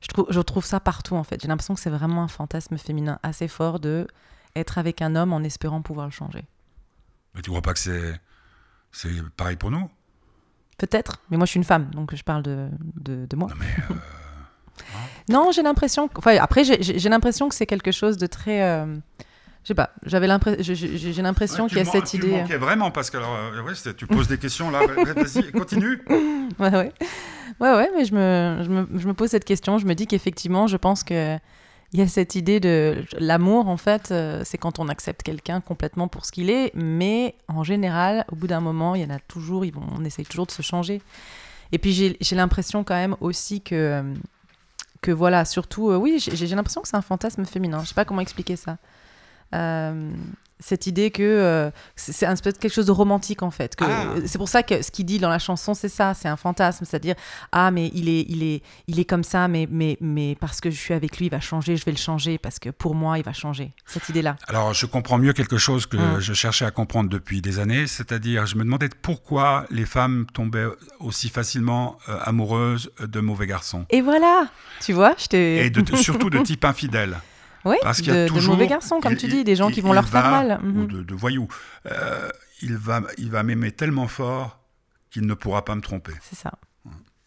Je 0.03 0.09
trouve, 0.09 0.26
je 0.31 0.40
trouve 0.40 0.64
ça 0.64 0.81
partout, 0.81 1.14
en 1.14 1.24
fait. 1.24 1.40
J'ai 1.40 1.48
l'impression 1.48 1.74
que 1.74 1.81
c'est 1.81 1.90
vraiment 1.90 2.22
un 2.22 2.29
fantasme 2.29 2.76
féminin 2.79 3.18
assez 3.22 3.48
fort 3.48 3.81
de 3.81 4.07
être 4.57 4.79
avec 4.79 5.00
un 5.03 5.14
homme 5.14 5.33
en 5.33 5.40
espérant 5.40 5.81
pouvoir 5.83 6.07
le 6.07 6.12
changer. 6.12 6.44
Mais 7.35 7.42
tu 7.42 7.50
crois 7.50 7.62
pas 7.62 7.72
que 7.72 7.79
c'est 7.79 8.20
pareil 9.37 9.57
pour 9.57 9.70
nous? 9.70 9.88
Peut-être, 10.80 11.20
mais 11.30 11.36
moi 11.36 11.44
je 11.44 11.50
suis 11.50 11.58
une 11.58 11.64
femme, 11.64 11.90
donc 11.94 12.14
je 12.16 12.22
parle 12.24 12.42
de, 12.42 12.68
de, 13.00 13.26
de 13.26 13.36
moi. 13.36 13.48
Non, 13.50 13.56
mais 13.60 13.66
euh, 13.90 13.94
Non, 15.28 15.50
j'ai 15.52 15.62
l'impression. 15.62 16.08
que- 16.08 16.16
Enfin, 16.16 16.36
après, 16.40 16.64
j'ai- 16.64 17.08
l'impression 17.10 17.50
que 17.50 17.54
c'est 17.54 17.66
quelque 17.66 17.92
chose 17.92 18.16
de 18.16 18.26
très. 18.26 18.62
euh, 18.62 18.86
Je 19.62 19.68
sais 19.68 19.74
pas. 19.74 19.90
J'avais 20.06 20.26
l'impression. 20.26 20.62
J'ai 20.62 21.22
l'impression 21.22 21.64
Ouais, 21.64 21.68
qu'il 21.68 21.76
y 21.78 21.80
a 21.82 21.84
cette 21.84 21.94
man- 21.94 22.10
tu 22.10 22.16
idée. 22.16 22.42
euh. 22.54 22.58
vraiment 22.58 22.90
parce 22.90 23.10
que 23.10 23.18
alors, 23.18 23.37
euh, 23.37 23.62
ouais, 23.62 23.74
tu 23.94 24.06
poses 24.06 24.26
des 24.26 24.38
questions 24.38 24.70
là. 24.70 24.81
Vas-y, 24.87 25.52
continue. 25.52 26.00
Ouais, 26.58 26.70
ouais. 26.70 26.92
Ouais, 27.60 27.74
ouais, 27.74 27.90
mais 27.94 28.06
je 28.06 28.14
me, 28.14 28.62
je 28.64 28.70
me, 28.70 28.88
je 28.98 29.06
me 29.06 29.12
pose 29.12 29.28
cette 29.28 29.44
question. 29.44 29.76
Je 29.76 29.85
me 29.85 29.94
dis 29.94 30.06
qu'effectivement, 30.06 30.66
je 30.66 30.78
pense 30.78 31.04
que. 31.04 31.37
Il 31.92 31.98
y 31.98 32.02
a 32.02 32.06
cette 32.06 32.36
idée 32.36 32.60
de 32.60 33.04
l'amour, 33.18 33.68
en 33.68 33.76
fait, 33.76 34.10
euh, 34.12 34.42
c'est 34.44 34.58
quand 34.58 34.78
on 34.78 34.88
accepte 34.88 35.22
quelqu'un 35.24 35.60
complètement 35.60 36.06
pour 36.06 36.24
ce 36.24 36.30
qu'il 36.30 36.48
est, 36.48 36.70
mais 36.74 37.34
en 37.48 37.64
général, 37.64 38.24
au 38.30 38.36
bout 38.36 38.46
d'un 38.46 38.60
moment, 38.60 38.94
il 38.94 39.02
y 39.02 39.04
en 39.04 39.10
a 39.10 39.18
toujours, 39.18 39.64
on 39.96 40.04
essaye 40.04 40.24
toujours 40.24 40.46
de 40.46 40.52
se 40.52 40.62
changer. 40.62 41.02
Et 41.72 41.78
puis 41.78 41.92
j'ai 41.92 42.36
l'impression 42.36 42.84
quand 42.84 42.94
même 42.94 43.16
aussi 43.20 43.60
que, 43.60 43.74
euh, 43.74 44.14
que 45.00 45.10
voilà, 45.10 45.44
surtout, 45.44 45.90
euh, 45.90 45.96
oui, 45.96 46.18
j'ai 46.18 46.46
l'impression 46.54 46.80
que 46.80 46.88
c'est 46.88 46.96
un 46.96 47.02
fantasme 47.02 47.44
féminin. 47.44 47.80
Je 47.82 47.88
sais 47.88 47.94
pas 47.94 48.04
comment 48.04 48.20
expliquer 48.20 48.56
ça. 48.56 48.78
Cette 50.61 50.87
idée 50.87 51.11
que 51.11 51.23
euh, 51.23 51.71
c'est 51.96 52.27
un 52.27 52.37
peu 52.37 52.52
quelque 52.52 52.73
chose 52.73 52.87
de 52.87 52.92
romantique 52.92 53.42
en 53.42 53.50
fait. 53.50 53.75
Ah. 53.81 54.04
C'est 54.27 54.38
pour 54.38 54.48
ça 54.48 54.63
que 54.63 54.83
ce 54.83 54.90
qu'il 54.90 55.06
dit 55.06 55.19
dans 55.19 55.29
la 55.29 55.38
chanson, 55.38 55.75
c'est 55.75 55.88
ça, 55.88 56.15
c'est 56.15 56.29
un 56.29 56.37
fantasme, 56.37 56.85
c'est-à-dire 56.85 57.15
ah 57.52 57.71
mais 57.71 57.90
il 57.94 58.08
est, 58.08 58.27
il 58.29 58.42
est, 58.42 58.63
il 58.87 59.00
est 59.00 59.04
comme 59.04 59.25
ça, 59.25 59.48
mais, 59.48 59.67
mais, 59.71 59.96
mais 60.00 60.37
parce 60.38 60.61
que 60.61 60.71
je 60.71 60.77
suis 60.79 60.94
avec 60.94 61.19
lui, 61.19 61.27
il 61.27 61.31
va 61.31 61.40
changer, 61.40 61.77
je 61.77 61.85
vais 61.85 61.92
le 61.92 61.96
changer 61.98 62.38
parce 62.38 62.58
que 62.58 62.71
pour 62.71 62.94
moi, 62.94 63.19
il 63.19 63.25
va 63.25 63.33
changer. 63.33 63.73
Cette 63.87 64.08
idée-là. 64.08 64.37
Alors, 64.48 64.73
je 64.75 64.87
comprends 64.87 65.19
mieux 65.19 65.33
quelque 65.33 65.58
chose 65.58 65.87
que 65.87 65.96
Mm. 65.96 66.21
je 66.21 66.33
cherchais 66.35 66.65
à 66.65 66.71
comprendre 66.71 67.11
depuis 67.11 67.40
des 67.42 67.58
années, 67.58 67.87
c'est-à-dire, 67.87 68.46
je 68.46 68.56
me 68.56 68.65
demandais 68.65 68.88
pourquoi 69.02 69.67
les 69.71 69.85
femmes 69.87 70.27
tombaient 70.33 70.67
aussi 70.98 71.29
facilement 71.29 71.98
euh, 72.08 72.19
amoureuses 72.23 72.90
de 73.00 73.21
mauvais 73.21 73.46
garçons. 73.46 73.87
Et 73.90 74.00
voilà, 74.02 74.48
tu 74.81 74.92
vois, 74.92 75.15
je 75.19 75.27
t'ai. 75.27 75.67
Et 75.67 75.71
de- 75.71 75.96
surtout 75.96 76.31
de 76.31 76.38
type 76.38 76.65
infidèle. 76.65 77.19
Oui, 77.65 77.77
Parce 77.83 77.98
qu'il 78.00 78.08
y 78.08 78.17
a 78.17 78.25
de, 78.25 78.29
de 78.29 78.29
toujours- 78.29 78.54
mauvais 78.54 78.67
garçons, 78.67 79.00
comme 79.00 79.13
il- 79.13 79.19
tu 79.19 79.29
dis, 79.29 79.44
des 79.44 79.56
gens 79.56 79.71
qui 79.71 79.81
vont 79.81 79.92
leur 79.92 80.08
faire 80.08 80.31
mal. 80.31 80.61
Ou 80.63 80.67
Mhm. 80.67 80.87
de, 80.87 81.02
de 81.02 81.15
voyous. 81.15 81.48
Euh, 81.87 82.29
il 82.63 82.77
va, 82.77 83.02
il 83.19 83.31
va 83.31 83.42
m'aimer 83.42 83.73
tellement 83.73 84.08
fort 84.08 84.58
qu'il 85.11 85.27
ne 85.27 85.35
pourra 85.35 85.65
pas 85.65 85.75
me 85.75 85.81
tromper. 85.81 86.13
C'est 86.23 86.37
ça. 86.37 86.52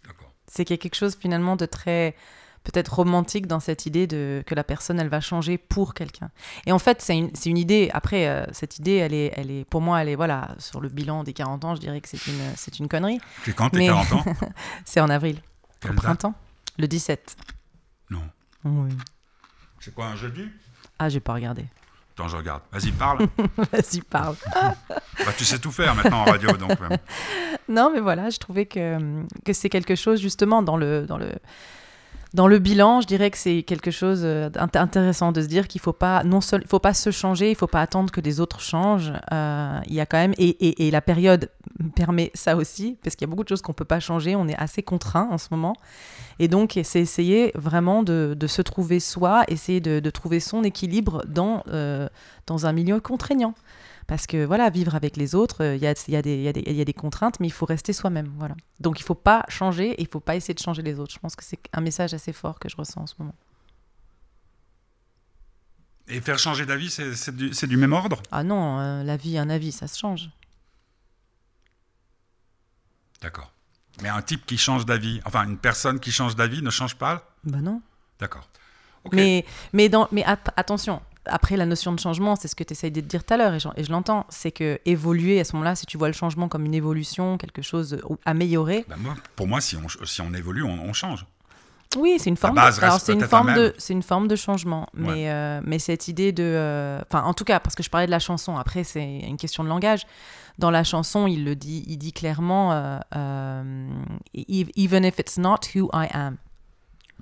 D'accord. 0.05 0.31
C'est 0.47 0.65
qu'il 0.65 0.73
y 0.75 0.79
a 0.79 0.81
quelque 0.81 0.95
chose 0.95 1.15
finalement 1.19 1.55
de 1.55 1.65
très 1.65 2.15
peut-être 2.63 2.93
romantique 2.93 3.45
dans 3.45 3.59
cette 3.59 3.85
idée 3.85 4.07
de 4.07 4.41
que 4.47 4.55
la 4.55 4.63
personne 4.63 4.97
elle 4.97 5.09
va 5.09 5.19
changer 5.19 5.57
pour 5.57 5.93
quelqu'un. 5.93 6.29
Et 6.65 6.71
en 6.71 6.79
fait, 6.79 7.01
c'est 7.01 7.17
une, 7.17 7.29
c'est 7.35 7.49
une 7.49 7.57
idée. 7.57 7.91
Après, 7.93 8.27
euh, 8.29 8.45
cette 8.53 8.79
idée, 8.79 8.93
elle 8.95 9.13
est, 9.13 9.33
elle 9.35 9.51
est, 9.51 9.65
pour 9.65 9.81
moi, 9.81 10.01
elle 10.01 10.07
est 10.07 10.15
voilà 10.15 10.55
sur 10.59 10.79
le 10.79 10.87
bilan 10.87 11.23
des 11.25 11.33
40 11.33 11.65
ans, 11.65 11.75
je 11.75 11.81
dirais 11.81 11.99
que 11.99 12.07
c'est 12.07 12.25
une, 12.27 12.39
c'est 12.55 12.79
une 12.79 12.87
connerie. 12.87 13.19
C'est 13.43 13.53
quand, 13.53 13.69
t'es 13.69 13.79
Mais- 13.79 13.87
40 13.87 14.13
ans? 14.13 14.23
C'est 14.85 15.01
en 15.01 15.09
avril, 15.09 15.41
Quelle 15.81 15.91
au 15.91 15.95
date? 15.95 16.03
Printemps, 16.05 16.35
le 16.77 16.87
17. 16.87 17.35
Non. 18.09 18.21
Oui. 18.63 18.91
C'est 19.83 19.93
quoi, 19.93 20.05
un 20.05 20.15
jeudi 20.15 20.47
Ah, 20.97 21.09
j'ai 21.09 21.19
pas 21.19 21.33
regardé. 21.33 21.65
Attends, 22.13 22.29
je 22.29 22.37
regarde. 22.37 22.61
Vas-y, 22.71 22.93
parle. 22.93 23.27
Vas-y, 23.57 23.99
parle. 23.99 24.35
Bah, 24.55 25.33
tu 25.37 25.43
sais 25.43 25.59
tout 25.59 25.71
faire 25.71 25.93
maintenant 25.93 26.21
en 26.21 26.23
radio, 26.23 26.53
donc. 26.53 26.71
Non, 27.67 27.91
mais 27.93 27.99
voilà, 27.99 28.29
je 28.29 28.37
trouvais 28.37 28.65
que, 28.65 28.97
que 29.43 29.51
c'est 29.51 29.67
quelque 29.67 29.95
chose, 29.95 30.21
justement, 30.21 30.61
dans 30.61 30.77
le, 30.77 31.05
dans, 31.05 31.17
le, 31.17 31.33
dans 32.33 32.47
le 32.47 32.57
bilan, 32.57 32.99
je 33.01 33.07
dirais 33.07 33.29
que 33.29 33.37
c'est 33.37 33.61
quelque 33.61 33.91
chose 33.91 34.21
euh, 34.23 34.49
d'int- 34.49 34.81
intéressant 34.81 35.31
de 35.31 35.41
se 35.41 35.47
dire 35.47 35.67
qu'il 35.67 35.79
faut 35.79 35.93
pas, 35.93 36.23
non 36.23 36.41
seul, 36.41 36.63
faut 36.67 36.79
pas 36.79 36.95
se 36.95 37.11
changer, 37.11 37.47
il 37.47 37.51
ne 37.51 37.57
faut 37.57 37.67
pas 37.67 37.81
attendre 37.81 38.11
que 38.11 38.21
des 38.21 38.39
autres 38.39 38.59
changent. 38.59 39.13
Euh, 39.31 39.79
il 39.85 39.93
y 39.93 39.99
a 39.99 40.07
quand 40.07 40.17
même, 40.17 40.33
et, 40.39 40.89
la 40.89 41.01
période 41.01 41.51
permet 41.95 42.31
ça 42.33 42.55
aussi, 42.55 42.97
parce 43.03 43.15
qu'il 43.15 43.27
y 43.27 43.29
a 43.29 43.31
beaucoup 43.31 43.43
de 43.43 43.49
choses 43.49 43.61
qu'on 43.61 43.73
peut 43.73 43.85
pas 43.85 43.99
changer, 43.99 44.35
on 44.35 44.47
est 44.47 44.57
assez 44.57 44.81
contraint 44.81 45.27
en 45.31 45.37
ce 45.37 45.49
moment. 45.51 45.75
Et 46.39 46.47
donc, 46.47 46.79
c'est 46.83 47.01
essayer 47.01 47.51
vraiment 47.53 48.01
de, 48.01 48.35
se 48.47 48.61
trouver 48.63 48.99
soi, 48.99 49.43
essayer 49.47 49.79
de, 49.79 49.99
de 49.99 50.09
trouver 50.09 50.39
son 50.39 50.63
équilibre 50.63 51.23
dans, 51.27 51.63
euh, 51.69 52.09
dans 52.47 52.65
un 52.65 52.73
milieu 52.73 52.99
contraignant. 52.99 53.53
Parce 54.07 54.27
que 54.27 54.45
voilà, 54.45 54.69
vivre 54.69 54.95
avec 54.95 55.17
les 55.17 55.33
autres, 55.35 55.63
euh, 55.63 55.75
il 55.75 55.81
y, 55.81 55.87
a, 55.87 55.93
il 56.07 56.13
y, 56.13 56.17
a 56.17 56.21
des- 56.21 56.61
y, 56.61 56.73
y 56.73 56.81
a 56.81 56.93
contraintes, 56.93 57.39
mais 57.39 57.47
il 57.47 57.51
faut 57.53 57.65
rester 57.65 57.93
soi-même. 57.93 58.31
Voilà. 58.37 58.55
Donc 58.79 58.99
il 58.99 59.03
faut 59.03 59.15
pas 59.15 59.45
changer 59.47 59.91
et 59.91 60.01
il 60.01 60.07
faut 60.07 60.19
pas 60.19 60.35
essayer 60.35 60.53
de 60.53 60.59
changer 60.59 60.81
les 60.81 60.99
autres. 60.99 61.13
Je 61.13 61.19
pense 61.19 61.35
que 61.35 61.43
c'est 61.43 61.59
un 61.73 61.81
message 61.81 62.13
assez 62.13 62.33
fort 62.33 62.59
que 62.59 62.69
je 62.69 62.75
ressens 62.75 63.01
en 63.01 63.07
ce 63.07 63.15
moment. 63.19 63.35
Et 66.09 66.19
faire 66.19 66.37
changer 66.37 66.65
d'avis, 66.65 66.89
c'est 66.89 67.67
du, 67.67 67.77
même 67.77 67.93
ordre? 67.93 68.21
Ah 68.31 68.43
non, 68.43 68.79
euh, 68.79 69.03
la 69.03 69.15
vie, 69.15 69.37
un 69.37 69.49
avis, 69.49 69.71
ça 69.71 69.87
se 69.87 69.97
change. 69.97 70.29
D'accord. 73.21 73.51
Mais 74.01 74.09
un 74.09 74.21
type 74.21 74.45
qui 74.45 74.57
change 74.57 74.85
d'avis, 74.85 75.21
enfin 75.25 75.45
une 75.47 75.57
personne 75.57 75.99
qui 75.99 76.11
change 76.11 76.35
d'avis 76.35 76.61
ne 76.61 76.69
change 76.69 76.95
pas? 76.95 77.33
Bah 77.45 77.59
non. 77.61 77.81
D'accord. 78.19 78.49
Mais, 79.13 79.45
mais, 79.71 79.87
dans, 79.89 80.07
mais 80.11 80.23
at- 80.23 80.39
attention, 80.57 81.01
après, 81.25 81.57
la 81.57 81.65
notion 81.65 81.91
de 81.91 81.99
changement, 81.99 82.35
c'est 82.35 82.47
ce 82.47 82.55
que 82.55 82.63
tu 82.63 82.73
essayes 82.73 82.91
de 82.91 83.01
dire 83.01 83.23
tout 83.23 83.33
à 83.33 83.37
l'heure, 83.37 83.53
et 83.53 83.59
je, 83.59 83.91
l'entends, 83.91 84.25
c'est 84.29 84.51
que 84.51 84.79
évoluer 84.85 85.39
à 85.39 85.43
ce 85.43 85.53
moment-là, 85.53 85.75
si 85.75 85.85
tu 85.85 85.97
vois 85.97 86.07
le 86.07 86.13
changement 86.13 86.47
comme 86.49 86.65
une 86.65 86.73
évolution, 86.73 87.37
quelque 87.37 87.61
chose 87.61 87.99
ou 88.09 88.17
amélioré, 88.25 88.85
moi, 88.97 89.15
pour 89.35 89.47
moi, 89.47 89.61
si 89.61 89.75
on, 89.77 89.87
si 90.05 90.21
on 90.21 90.33
évolue, 90.33 90.63
on, 90.63 90.79
on 90.89 90.93
change. 90.93 91.25
oui, 91.97 92.15
c'est 92.19 92.29
une 92.29 92.37
forme. 92.37 92.55
de, 92.55 92.61
c'est 92.99 93.13
une 93.13 93.21
forme 93.27 93.53
de, 93.53 93.73
c'est 93.77 93.93
une 93.93 94.03
forme 94.03 94.27
de 94.27 94.35
changement, 94.35 94.87
mais 94.93 95.07
Ouais. 95.09 95.29
euh, 95.29 95.61
mais 95.63 95.79
cette 95.79 96.07
idée 96.07 96.31
de, 96.31 96.43
euh, 96.43 96.99
enfin, 97.09 97.23
en 97.23 97.33
tout 97.33 97.43
cas, 97.45 97.59
parce 97.59 97.75
que 97.75 97.83
je 97.83 97.89
parlais 97.89 98.07
de 98.07 98.11
la 98.11 98.19
chanson. 98.19 98.57
Après, 98.57 98.83
c'est 98.83 99.19
une 99.19 99.37
question 99.37 99.63
de 99.63 99.69
langage. 99.69 100.05
Dans 100.59 100.69
la 100.71 100.83
chanson, 100.83 101.25
il 101.27 101.45
le 101.45 101.55
dit, 101.55 101.83
il 101.87 101.97
dit 101.97 102.13
clairement, 102.13 102.73
euh, 102.73 102.99
euh, 103.15 103.87
"Ev- 104.35 104.69
even 104.75 105.03
if 105.03 105.17
it's 105.19 105.37
not 105.37 105.59
who 105.75 105.89
I 105.93 106.07
am. 106.11 106.37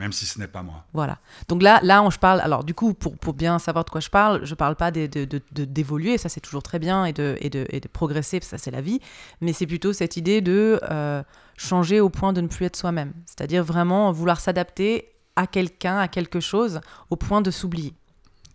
Même 0.02 0.14
si 0.14 0.26
ce 0.26 0.40
n'est 0.40 0.48
pas 0.48 0.64
moi. 0.64 0.84
Voilà. 0.94 1.20
Donc 1.48 1.62
là, 1.62 1.80
là, 1.84 2.02
on, 2.02 2.10
je 2.10 2.18
parle. 2.18 2.42
Alors, 2.42 2.64
du 2.64 2.74
coup, 2.74 2.96
pour, 2.96 3.16
pour 3.20 3.36
bien 3.36 3.60
savoir 3.60 3.86
de 3.86 3.92
quoi 3.92 4.02
je 4.02 4.10
parle, 4.10 4.44
je 4.44 4.56
parle 4.56 4.76
pas 4.76 4.90
d'évoluer, 4.90 6.18
ça 6.18 6.28
c'est 6.28 6.40
toujours 6.40 6.64
très 6.64 6.80
bien, 6.80 7.06
et 7.06 7.14
de, 7.14 7.38
et 7.40 7.52
de, 7.52 7.68
et 7.70 7.80
de 7.80 7.88
progresser, 7.88 8.40
ça 8.42 8.58
c'est 8.58 8.72
la 8.72 8.82
vie. 8.82 9.00
Mais 9.42 9.54
c'est 9.54 9.68
plutôt 9.68 9.94
cette 9.94 10.18
idée 10.18 10.42
de 10.42 10.80
euh, 10.90 11.22
changer 11.56 12.00
au 12.00 12.10
point 12.10 12.34
de 12.34 12.42
ne 12.42 12.48
plus 12.48 12.66
être 12.66 12.76
soi-même. 12.76 13.14
C'est-à-dire 13.28 13.64
vraiment 13.64 14.12
vouloir 14.12 14.40
s'adapter 14.40 15.10
à 15.36 15.46
quelqu'un, 15.46 16.00
à 16.00 16.08
quelque 16.08 16.40
chose, 16.40 16.82
au 17.12 17.16
point 17.16 17.42
de 17.42 17.52
s'oublier. 17.52 17.94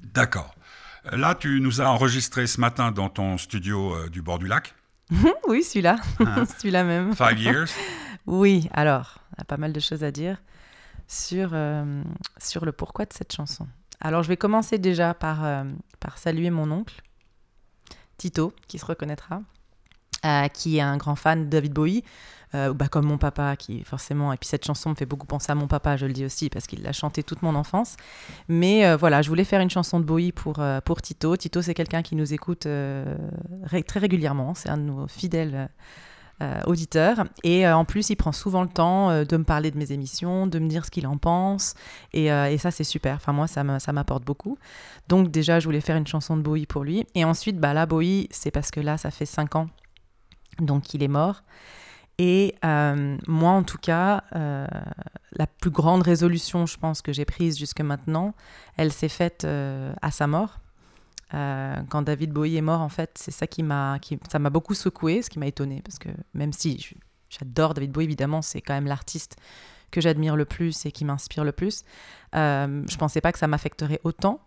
D'accord. 0.02 0.52
Là, 1.12 1.36
tu 1.36 1.60
nous 1.60 1.80
as 1.80 1.88
enregistré 1.88 2.48
ce 2.48 2.60
matin 2.60 2.90
dans 2.90 3.08
ton 3.08 3.38
studio 3.38 3.94
euh, 3.94 4.08
du 4.08 4.20
bord 4.20 4.40
du 4.40 4.48
lac. 4.48 4.74
oui, 5.48 5.62
celui-là. 5.62 5.98
Hein. 6.18 6.44
celui-là 6.58 6.82
même. 6.82 7.14
Five 7.14 7.38
years. 7.38 7.68
Oui, 8.28 8.68
alors, 8.72 9.18
il 9.30 9.38
y 9.38 9.42
a 9.42 9.44
pas 9.44 9.56
mal 9.56 9.72
de 9.72 9.78
choses 9.78 10.02
à 10.02 10.10
dire 10.10 10.38
sur, 11.08 11.50
euh, 11.52 12.02
sur 12.38 12.64
le 12.64 12.72
pourquoi 12.72 13.04
de 13.04 13.12
cette 13.12 13.32
chanson. 13.32 13.66
Alors, 14.00 14.22
je 14.22 14.28
vais 14.28 14.36
commencer 14.36 14.78
déjà 14.78 15.14
par, 15.14 15.44
euh, 15.44 15.64
par 16.00 16.18
saluer 16.18 16.50
mon 16.50 16.70
oncle, 16.70 17.02
Tito, 18.18 18.52
qui 18.68 18.78
se 18.78 18.84
reconnaîtra, 18.84 19.42
euh, 20.24 20.48
qui 20.48 20.78
est 20.78 20.82
un 20.82 20.96
grand 20.96 21.16
fan 21.16 21.44
de 21.44 21.50
David 21.50 21.72
Bowie, 21.72 22.04
bah, 22.52 22.88
comme 22.88 23.04
mon 23.04 23.18
papa, 23.18 23.54
qui 23.54 23.84
forcément, 23.84 24.32
et 24.32 24.38
puis 24.38 24.48
cette 24.48 24.64
chanson 24.64 24.88
me 24.88 24.94
fait 24.94 25.04
beaucoup 25.04 25.26
penser 25.26 25.52
à 25.52 25.54
mon 25.54 25.66
papa, 25.66 25.98
je 25.98 26.06
le 26.06 26.14
dis 26.14 26.24
aussi, 26.24 26.48
parce 26.48 26.66
qu'il 26.66 26.82
l'a 26.82 26.92
chanté 26.92 27.22
toute 27.22 27.42
mon 27.42 27.54
enfance. 27.54 27.98
Mais 28.48 28.96
voilà, 28.96 29.20
je 29.20 29.28
voulais 29.28 29.44
faire 29.44 29.60
une 29.60 29.68
chanson 29.68 30.00
de 30.00 30.06
Bowie 30.06 30.32
pour, 30.32 30.64
pour 30.86 31.02
Tito. 31.02 31.36
Tito, 31.36 31.60
c'est 31.60 31.74
quelqu'un 31.74 32.00
qui 32.00 32.16
nous 32.16 32.32
écoute 32.32 32.60
très 32.60 34.00
régulièrement, 34.00 34.54
c'est 34.54 34.70
un 34.70 34.78
de 34.78 34.84
nos 34.84 35.06
fidèles 35.06 35.68
euh, 36.42 36.60
auditeur. 36.66 37.24
Et 37.44 37.66
euh, 37.66 37.74
en 37.74 37.86
plus, 37.86 38.10
il 38.10 38.16
prend 38.16 38.30
souvent 38.30 38.62
le 38.62 38.68
temps 38.68 39.08
euh, 39.08 39.24
de 39.24 39.38
me 39.38 39.44
parler 39.44 39.70
de 39.70 39.78
mes 39.78 39.92
émissions, 39.92 40.46
de 40.46 40.58
me 40.58 40.68
dire 40.68 40.84
ce 40.84 40.90
qu'il 40.90 41.06
en 41.06 41.16
pense. 41.16 41.72
Et, 42.12 42.26
et 42.26 42.58
ça, 42.58 42.70
c'est 42.70 42.84
super. 42.84 43.16
Enfin, 43.16 43.32
moi, 43.32 43.46
ça 43.46 43.92
m'apporte 43.92 44.22
beaucoup. 44.22 44.58
Donc, 45.08 45.30
déjà, 45.30 45.60
je 45.60 45.64
voulais 45.64 45.80
faire 45.80 45.96
une 45.96 46.06
chanson 46.06 46.36
de 46.36 46.42
Bowie 46.42 46.66
pour 46.66 46.84
lui. 46.84 47.06
Et 47.14 47.24
ensuite, 47.24 47.58
bah, 47.58 47.72
là, 47.72 47.86
Bowie, 47.86 48.28
c'est 48.30 48.50
parce 48.50 48.70
que 48.70 48.80
là, 48.80 48.98
ça 48.98 49.10
fait 49.10 49.24
cinq 49.24 49.56
ans. 49.56 49.68
Donc, 50.58 50.92
il 50.92 51.02
est 51.02 51.08
mort. 51.08 51.42
Et 52.18 52.54
moi, 52.62 53.52
en 53.52 53.62
tout 53.62 53.78
cas, 53.78 54.24
la 54.32 55.46
plus 55.46 55.70
grande 55.70 56.02
résolution, 56.02 56.66
je 56.66 56.76
pense, 56.76 57.00
que 57.00 57.14
j'ai 57.14 57.24
prise 57.24 57.58
jusque 57.58 57.80
maintenant, 57.80 58.34
elle 58.76 58.92
s'est 58.92 59.08
faite 59.08 59.46
à 59.46 60.10
sa 60.10 60.26
mort. 60.26 60.58
Euh, 61.34 61.74
quand 61.88 62.02
David 62.02 62.30
Bowie 62.32 62.56
est 62.56 62.60
mort, 62.62 62.80
en 62.80 62.88
fait, 62.88 63.10
c'est 63.16 63.32
ça 63.32 63.46
qui 63.46 63.62
m'a, 63.62 63.98
qui, 64.00 64.18
ça 64.30 64.38
m'a 64.38 64.50
beaucoup 64.50 64.74
secoué, 64.74 65.22
ce 65.22 65.30
qui 65.30 65.38
m'a 65.38 65.46
étonné, 65.46 65.82
parce 65.84 65.98
que 65.98 66.08
même 66.34 66.52
si 66.52 66.88
j'adore 67.28 67.74
David 67.74 67.90
Bowie, 67.92 68.04
évidemment, 68.04 68.42
c'est 68.42 68.60
quand 68.60 68.74
même 68.74 68.86
l'artiste 68.86 69.36
que 69.90 70.00
j'admire 70.00 70.36
le 70.36 70.44
plus 70.44 70.86
et 70.86 70.92
qui 70.92 71.04
m'inspire 71.04 71.42
le 71.44 71.52
plus. 71.52 71.84
Euh, 72.34 72.82
je 72.88 72.96
pensais 72.96 73.20
pas 73.20 73.32
que 73.32 73.38
ça 73.38 73.46
m'affecterait 73.48 74.00
autant. 74.04 74.40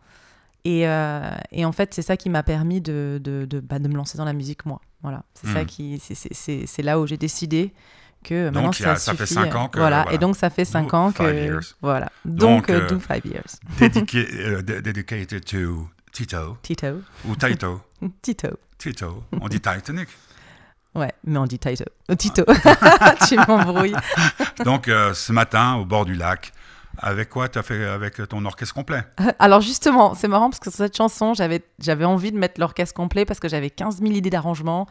Et, 0.66 0.88
euh, 0.88 1.30
et 1.52 1.64
en 1.66 1.72
fait, 1.72 1.94
c'est 1.94 2.02
ça 2.02 2.18
qui 2.18 2.30
m'a 2.30 2.44
permis 2.44 2.82
de, 2.82 3.20
de, 3.24 3.46
de, 3.46 3.60
bah, 3.62 3.80
de 3.80 3.88
me 3.88 3.96
lancer 3.96 4.18
dans 4.18 4.26
la 4.26 4.34
musique, 4.34 4.66
moi. 4.66 4.82
Voilà, 5.02 5.24
c'est 5.34 5.48
ça 5.48 5.60
Mhm. 5.62 5.66
qui, 5.66 6.00
c'est- 6.00 6.16
c'est- 6.16 6.34
c'est 6.34 6.66
c'est 6.68 6.82
là 6.82 7.00
où 7.00 7.08
j'ai 7.08 7.16
décidé 7.16 7.74
que 8.22 8.46
maintenant 8.50 8.64
Donc, 8.64 8.82
a- 8.82 8.84
ça 8.84 8.96
ça 8.98 9.14
fait 9.14 9.26
suffit. 9.26 9.34
cinq 9.36 9.56
ans 9.56 9.70
que- 9.70 9.80
voilà. 9.80 10.02
voilà. 10.04 10.14
et 10.14 10.18
donc 10.18 10.36
ça 10.36 10.50
fait 10.50 10.66
cinq 10.66 10.90
Do 10.90 10.96
ans 10.98 11.12
five 11.14 11.28
que 11.32 11.34
years. 11.36 11.78
voilà. 11.82 12.12
Donc, 12.26 12.68
Donc, 12.68 12.70
euh, 12.70 12.88
do 12.90 13.00
five 13.00 13.26
years. 13.26 13.60
Dedica- 13.80 14.62
de- 14.62 14.82
dedicated 14.82 15.46
to 15.46 15.88
Tito 16.12 16.58
Tito, 16.62 17.02
ou 17.26 17.36
Taito. 17.36 17.82
Tito. 18.22 18.50
Tito. 18.78 19.24
On 19.40 19.48
dit 19.48 19.60
Titanic. 19.62 20.10
Ouais, 20.96 21.14
mais 21.24 21.38
on 21.38 21.46
dit 21.46 21.60
Tito. 21.60 21.86
Oh, 22.10 22.16
Tito. 22.16 22.44
tu 23.28 23.36
m'embrouilles. 23.36 23.96
Donc, 24.66 24.88
euh, 24.88 25.14
ce 25.14 25.32
matin, 25.32 25.76
au 25.76 25.86
bord 25.86 26.06
du 26.06 26.16
lac, 26.16 26.52
avec 26.98 27.30
quoi 27.30 27.48
tu 27.48 27.60
as 27.60 27.64
fait 27.64 27.86
avec 27.86 28.16
ton 28.28 28.44
orchestre 28.46 28.74
complet? 28.74 29.04
Alors 29.38 29.62
justement, 29.62 30.16
c'est 30.16 30.28
marrant 30.28 30.50
parce 30.50 30.60
que 30.60 30.70
sur 30.70 30.78
cette 30.78 30.98
chanson, 30.98 31.34
j'avais 31.34 31.64
j'avais 31.80 32.06
envie 32.06 32.32
de 32.32 32.38
mettre 32.38 32.60
l'orchestre 32.60 32.94
complet 32.94 33.26
parce 33.26 33.40
que 33.40 33.48
j'avais 33.48 33.70
15 33.70 34.00
000 34.00 34.12
idées 34.12 34.30
d'arrangement. 34.30 34.88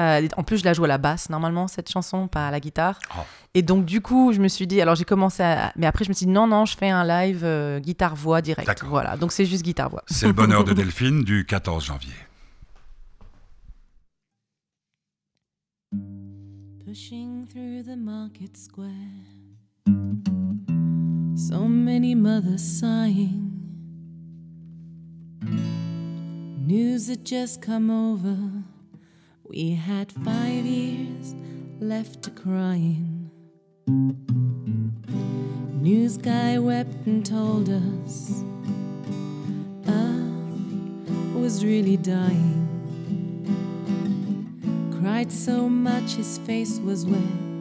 Euh, 0.00 0.28
en 0.36 0.42
plus, 0.42 0.58
je 0.58 0.64
la 0.64 0.74
joue 0.74 0.84
à 0.84 0.88
la 0.88 0.98
basse 0.98 1.30
normalement, 1.30 1.68
cette 1.68 1.90
chanson, 1.90 2.28
pas 2.28 2.48
à 2.48 2.50
la 2.50 2.60
guitare. 2.60 2.98
Oh. 3.16 3.20
Et 3.54 3.62
donc, 3.62 3.86
du 3.86 4.02
coup, 4.02 4.32
je 4.32 4.40
me 4.40 4.48
suis 4.48 4.66
dit, 4.66 4.80
alors 4.80 4.94
j'ai 4.94 5.06
commencé 5.06 5.42
à... 5.42 5.72
Mais 5.76 5.86
après, 5.86 6.04
je 6.04 6.10
me 6.10 6.14
suis 6.14 6.26
dit, 6.26 6.32
non, 6.32 6.46
non, 6.46 6.66
je 6.66 6.76
fais 6.76 6.90
un 6.90 7.04
live 7.04 7.42
euh, 7.44 7.80
guitare-voix 7.80 8.42
direct. 8.42 8.66
D'accord. 8.66 8.90
Voilà, 8.90 9.16
donc 9.16 9.32
c'est 9.32 9.46
juste 9.46 9.64
guitare-voix. 9.64 10.02
C'est 10.06 10.26
le 10.26 10.34
bonheur 10.34 10.64
de 10.64 10.72
Delphine 10.74 11.24
du 11.24 11.46
14 11.46 11.84
janvier. 11.84 12.12
Pushing 16.84 17.46
through 17.48 17.82
the 17.82 17.96
market 17.96 18.56
square. 18.56 18.90
So 21.36 21.66
many 21.68 22.14
mothers 22.14 22.62
sighing. 22.62 23.52
News 26.66 27.08
had 27.08 27.24
just 27.24 27.62
come 27.62 27.90
over. 27.90 28.36
We 29.48 29.70
had 29.70 30.12
five 30.12 30.64
years 30.64 31.34
left 31.80 32.22
to 32.24 32.30
crying. 32.30 33.30
News 35.80 36.16
guy 36.18 36.58
wept 36.58 37.06
and 37.06 37.24
told 37.24 37.68
us 37.68 38.42
Earth 39.88 41.34
was 41.34 41.64
really 41.64 41.96
dying 41.96 42.66
cried 45.06 45.30
so 45.30 45.68
much 45.68 46.14
his 46.14 46.38
face 46.38 46.80
was 46.80 47.06
wet. 47.06 47.60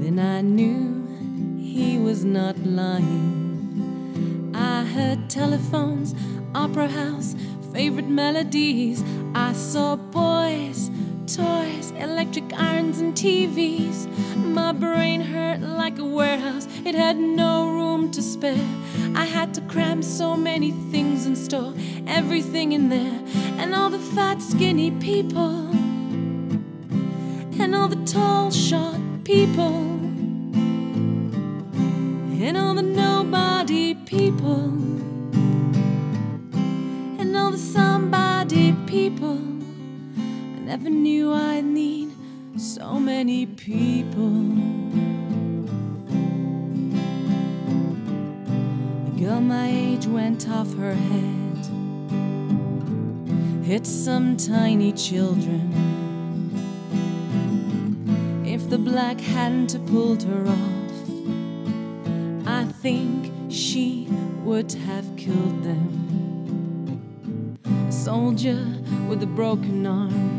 Then 0.00 0.18
I 0.18 0.42
knew 0.42 1.06
he 1.58 1.96
was 1.96 2.24
not 2.24 2.58
lying. 2.58 4.52
I 4.54 4.84
heard 4.84 5.30
telephones, 5.30 6.14
opera 6.54 6.88
house, 6.88 7.34
favorite 7.72 8.08
melodies. 8.08 9.02
I 9.50 9.52
saw 9.52 9.96
boys, 9.96 10.92
toys, 11.26 11.90
electric 11.98 12.52
irons, 12.52 13.00
and 13.00 13.12
TVs. 13.14 14.06
My 14.36 14.70
brain 14.70 15.20
hurt 15.20 15.58
like 15.58 15.98
a 15.98 16.04
warehouse, 16.04 16.68
it 16.84 16.94
had 16.94 17.16
no 17.16 17.68
room 17.68 18.12
to 18.12 18.22
spare. 18.22 18.64
I 19.16 19.24
had 19.24 19.52
to 19.54 19.60
cram 19.62 20.02
so 20.02 20.36
many 20.36 20.70
things 20.92 21.26
and 21.26 21.36
store 21.36 21.74
everything 22.06 22.70
in 22.70 22.90
there, 22.90 23.20
and 23.58 23.74
all 23.74 23.90
the 23.90 23.98
fat, 23.98 24.40
skinny 24.40 24.92
people 24.92 25.70
and 27.60 27.74
all 27.74 27.88
the 27.88 28.04
tall, 28.04 28.52
short 28.52 29.00
people, 29.24 29.74
and 32.38 32.56
all 32.56 32.74
the 32.74 32.82
nobody 32.82 33.96
people, 33.96 34.70
people. 39.20 39.38
I 40.56 40.60
never 40.60 40.88
knew 40.88 41.32
I'd 41.32 41.64
need 41.64 42.10
so 42.56 42.98
many 42.98 43.44
people. 43.46 44.26
A 49.08 49.20
girl 49.20 49.40
my 49.40 49.68
age 49.68 50.06
went 50.06 50.48
off 50.48 50.74
her 50.76 50.94
head, 50.94 51.66
hit 53.64 53.86
some 53.86 54.36
tiny 54.38 54.92
children 54.92 55.68
if 58.46 58.68
the 58.70 58.78
black 58.78 59.20
hadn't 59.20 59.74
pulled 59.86 60.22
her 60.22 60.46
off, 60.46 60.92
I 62.46 62.64
think 62.64 63.32
she 63.50 64.08
would 64.44 64.72
have 64.72 65.16
killed 65.16 65.62
them. 65.62 66.00
Soldier 67.90 68.79
with 69.10 69.24
a 69.24 69.26
broken 69.26 69.84
arm 69.88 70.38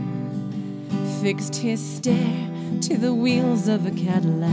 fixed 1.22 1.58
his 1.58 1.82
stare 1.98 2.50
to 2.80 2.98
the 2.98 3.14
wheels 3.14 3.68
of 3.68 3.86
a 3.86 3.92
Cadillac. 3.92 4.50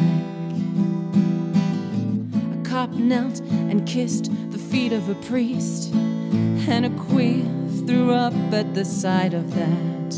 A 2.52 2.68
cop 2.68 2.90
knelt 2.90 3.38
and 3.70 3.86
kissed 3.86 4.32
the 4.50 4.58
feet 4.58 4.92
of 4.92 5.08
a 5.08 5.14
priest, 5.26 5.94
and 5.94 6.84
a 6.84 6.90
queer 7.04 7.44
threw 7.86 8.12
up 8.12 8.34
at 8.52 8.74
the 8.74 8.84
sight 8.84 9.34
of 9.34 9.54
that. 9.54 10.16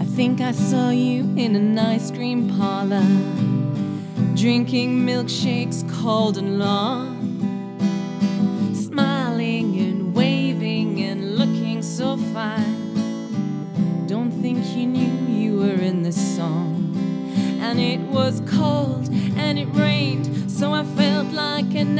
I 0.00 0.04
think 0.04 0.40
I 0.40 0.52
saw 0.52 0.90
you 0.90 1.22
in 1.36 1.56
an 1.56 1.76
ice 1.76 2.12
cream 2.12 2.48
parlor, 2.56 3.02
drinking 4.36 5.04
milkshakes 5.04 5.82
cold 6.00 6.38
and 6.38 6.60
long. 6.60 7.15
It 17.96 18.08
was 18.10 18.42
cold 18.46 19.08
and 19.36 19.58
it 19.58 19.68
rained. 19.72 20.50
So 20.50 20.74
I 20.74 20.84
felt 20.84 21.32
like 21.32 21.74
an 21.74 21.98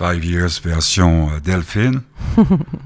Five 0.00 0.24
Years 0.24 0.62
version 0.64 1.28
euh, 1.28 1.40
Delphine. 1.40 2.00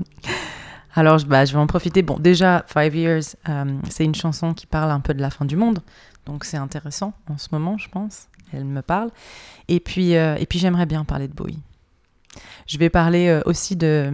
Alors, 0.97 1.21
bah, 1.27 1.45
je 1.45 1.53
vais 1.53 1.61
en 1.61 1.69
profiter. 1.69 2.03
Bon, 2.03 2.19
déjà, 2.19 2.65
Five 2.67 2.97
Years, 2.97 3.37
euh, 3.49 3.65
c'est 3.89 4.05
une 4.05 4.17
chanson 4.17 4.53
qui 4.53 4.67
parle 4.67 4.91
un 4.91 4.99
peu 4.99 5.15
de 5.15 5.21
la 5.21 5.31
fin 5.31 5.45
du 5.45 5.55
monde. 5.55 5.79
Donc, 6.27 6.45
c'est 6.45 6.57
intéressant 6.57 7.13
en 7.31 7.39
ce 7.39 7.51
moment, 7.53 7.79
je 7.79 7.89
pense. 7.89 8.27
Elle 8.53 8.65
me 8.65 8.83
parle. 8.83 9.11
Et 9.69 9.79
puis, 9.79 10.17
euh, 10.17 10.35
et 10.41 10.47
puis 10.47 10.59
j'aimerais 10.59 10.87
bien 10.87 11.05
parler 11.05 11.29
de 11.29 11.35
Bowie. 11.35 11.61
Je 12.67 12.79
vais 12.79 12.91
parler 12.91 13.29
euh, 13.29 13.41
aussi 13.47 13.77
de... 13.77 14.11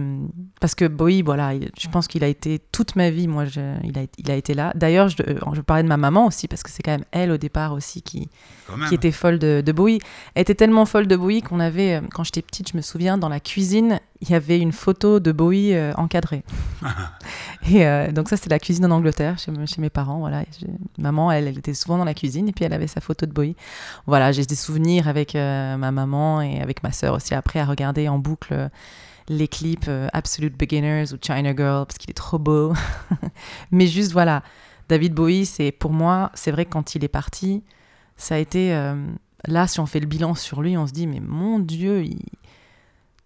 Parce 0.59 0.75
que 0.75 0.85
Bowie, 0.85 1.21
voilà, 1.21 1.53
il- 1.53 1.71
je 1.79 1.87
pense 1.87 2.07
qu'il 2.07 2.23
a 2.23 2.27
été 2.27 2.59
toute 2.71 2.95
ma 2.95 3.09
vie, 3.09 3.27
moi, 3.27 3.45
je- 3.45 3.77
il, 3.83 3.97
a, 3.97 4.01
il 4.17 4.29
a 4.31 4.35
été 4.35 4.53
là. 4.53 4.71
D'ailleurs, 4.75 5.07
je, 5.09 5.17
euh, 5.27 5.39
je 5.53 5.61
parlais 5.61 5.83
de 5.83 5.87
ma 5.87 5.97
maman 5.97 6.25
aussi, 6.27 6.47
parce 6.47 6.63
que 6.63 6.69
c'est 6.69 6.83
quand 6.83 6.91
même 6.91 7.05
elle, 7.11 7.31
au 7.31 7.37
départ, 7.37 7.73
aussi, 7.73 8.01
qui 8.01 8.29
était 8.95 9.11
folle 9.11 9.39
de, 9.39 9.61
de 9.65 9.71
Bowie. 9.71 9.99
Elle 10.35 10.41
était 10.43 10.55
tellement 10.55 10.85
folle 10.85 11.07
de 11.07 11.15
Bowie 11.15 11.41
qu'on 11.41 11.59
avait, 11.59 11.95
euh, 11.95 12.01
quand 12.13 12.23
j'étais 12.23 12.41
petite, 12.41 12.71
je 12.71 12.77
me 12.77 12.81
souviens, 12.81 13.17
dans 13.17 13.29
la 13.29 13.39
cuisine, 13.39 13.99
il 14.21 14.29
y 14.29 14.35
avait 14.35 14.59
une 14.59 14.71
photo 14.71 15.19
de 15.19 15.31
Bowie 15.31 15.73
euh, 15.73 15.93
encadrée. 15.97 16.43
et 17.67 17.85
euh, 17.85 18.11
donc 18.11 18.29
ça, 18.29 18.37
c'était 18.37 18.49
la 18.51 18.59
cuisine 18.59 18.85
en 18.85 18.91
Angleterre, 18.91 19.39
chez, 19.39 19.51
me- 19.51 19.65
chez 19.65 19.81
mes 19.81 19.89
parents. 19.89 20.19
Voilà. 20.19 20.43
Maman, 20.99 21.31
elle, 21.31 21.47
elle 21.47 21.57
était 21.57 21.73
souvent 21.73 21.97
dans 21.97 22.05
la 22.05 22.13
cuisine 22.13 22.47
et 22.47 22.51
puis 22.51 22.63
elle 22.65 22.73
avait 22.73 22.87
sa 22.87 23.01
photo 23.01 23.25
de 23.25 23.31
Bowie. 23.31 23.55
Voilà, 24.05 24.31
j'ai 24.31 24.45
des 24.45 24.55
souvenirs 24.55 25.07
avec 25.07 25.35
euh, 25.35 25.75
ma 25.77 25.91
maman 25.91 26.41
et 26.41 26.61
avec 26.61 26.83
ma 26.83 26.91
sœur 26.91 27.15
aussi 27.15 27.33
après 27.33 27.59
à 27.59 27.65
regarder 27.65 28.07
en 28.09 28.19
boucle 28.19 28.69
les 29.27 29.47
clips 29.47 29.89
Absolute 30.13 30.57
Beginners 30.57 31.13
ou 31.13 31.17
China 31.21 31.55
Girl 31.55 31.85
parce 31.85 31.97
qu'il 31.97 32.09
est 32.09 32.13
trop 32.15 32.37
beau. 32.39 32.73
Mais 33.71 33.87
juste 33.87 34.11
voilà, 34.11 34.43
David 34.89 35.13
Bowie, 35.13 35.45
c'est 35.45 35.71
pour 35.71 35.91
moi, 35.93 36.31
c'est 36.33 36.51
vrai 36.51 36.65
que 36.65 36.71
quand 36.71 36.95
il 36.95 37.03
est 37.03 37.07
parti, 37.07 37.63
ça 38.17 38.35
a 38.35 38.37
été 38.39 38.71
là 39.47 39.67
si 39.67 39.79
on 39.79 39.85
fait 39.85 39.99
le 39.99 40.05
bilan 40.07 40.35
sur 40.35 40.61
lui, 40.61 40.75
on 40.77 40.85
se 40.85 40.91
dit 40.91 41.07
mais 41.07 41.19
mon 41.21 41.59
Dieu, 41.59 42.03
il- 42.03 42.25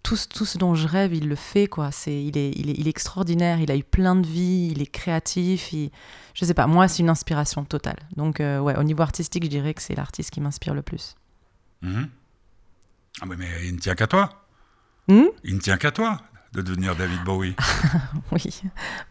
tout, 0.05 0.15
ce- 0.15 0.27
tout 0.27 0.45
ce 0.45 0.57
dont 0.57 0.75
je 0.75 0.87
rêve, 0.87 1.13
il 1.15 1.27
le 1.27 1.35
fait 1.35 1.67
quoi. 1.67 1.91
C'est 1.91 2.23
il 2.23 2.37
est, 2.37 2.51
il 2.55 2.69
est 2.69 2.73
il 2.77 2.87
est 2.87 2.89
extraordinaire, 2.91 3.59
il 3.59 3.71
a 3.71 3.75
eu 3.75 3.83
plein 3.83 4.15
de 4.15 4.25
vie, 4.27 4.69
il 4.71 4.81
est 4.81 4.85
créatif, 4.85 5.73
il- 5.73 5.89
je 6.33 6.45
sais 6.45 6.53
pas, 6.53 6.67
moi 6.67 6.87
c'est 6.87 6.99
une 7.03 7.09
inspiration 7.09 7.65
totale. 7.65 7.97
Donc 8.15 8.39
euh, 8.39 8.59
ouais, 8.59 8.77
au 8.77 8.83
niveau 8.83 9.01
artistique, 9.01 9.43
je 9.45 9.49
dirais 9.49 9.73
que 9.73 9.81
c'est 9.81 9.95
l'artiste 9.95 10.29
qui 10.31 10.41
m'inspire 10.41 10.73
le 10.73 10.81
plus. 10.83 11.15
Mhm. 11.81 12.07
Ah, 13.21 13.25
mais, 13.27 13.35
mais 13.37 13.47
il 13.65 13.73
ne 13.75 13.79
tient 13.79 13.95
qu'à 13.95 14.07
toi. 14.07 14.29
Hmm? 15.07 15.25
Il 15.43 15.55
ne 15.55 15.59
tient 15.59 15.77
qu'à 15.77 15.91
toi 15.91 16.21
de 16.53 16.61
devenir 16.61 16.95
David 16.95 17.23
Bowie. 17.25 17.55
Oui, 18.31 18.43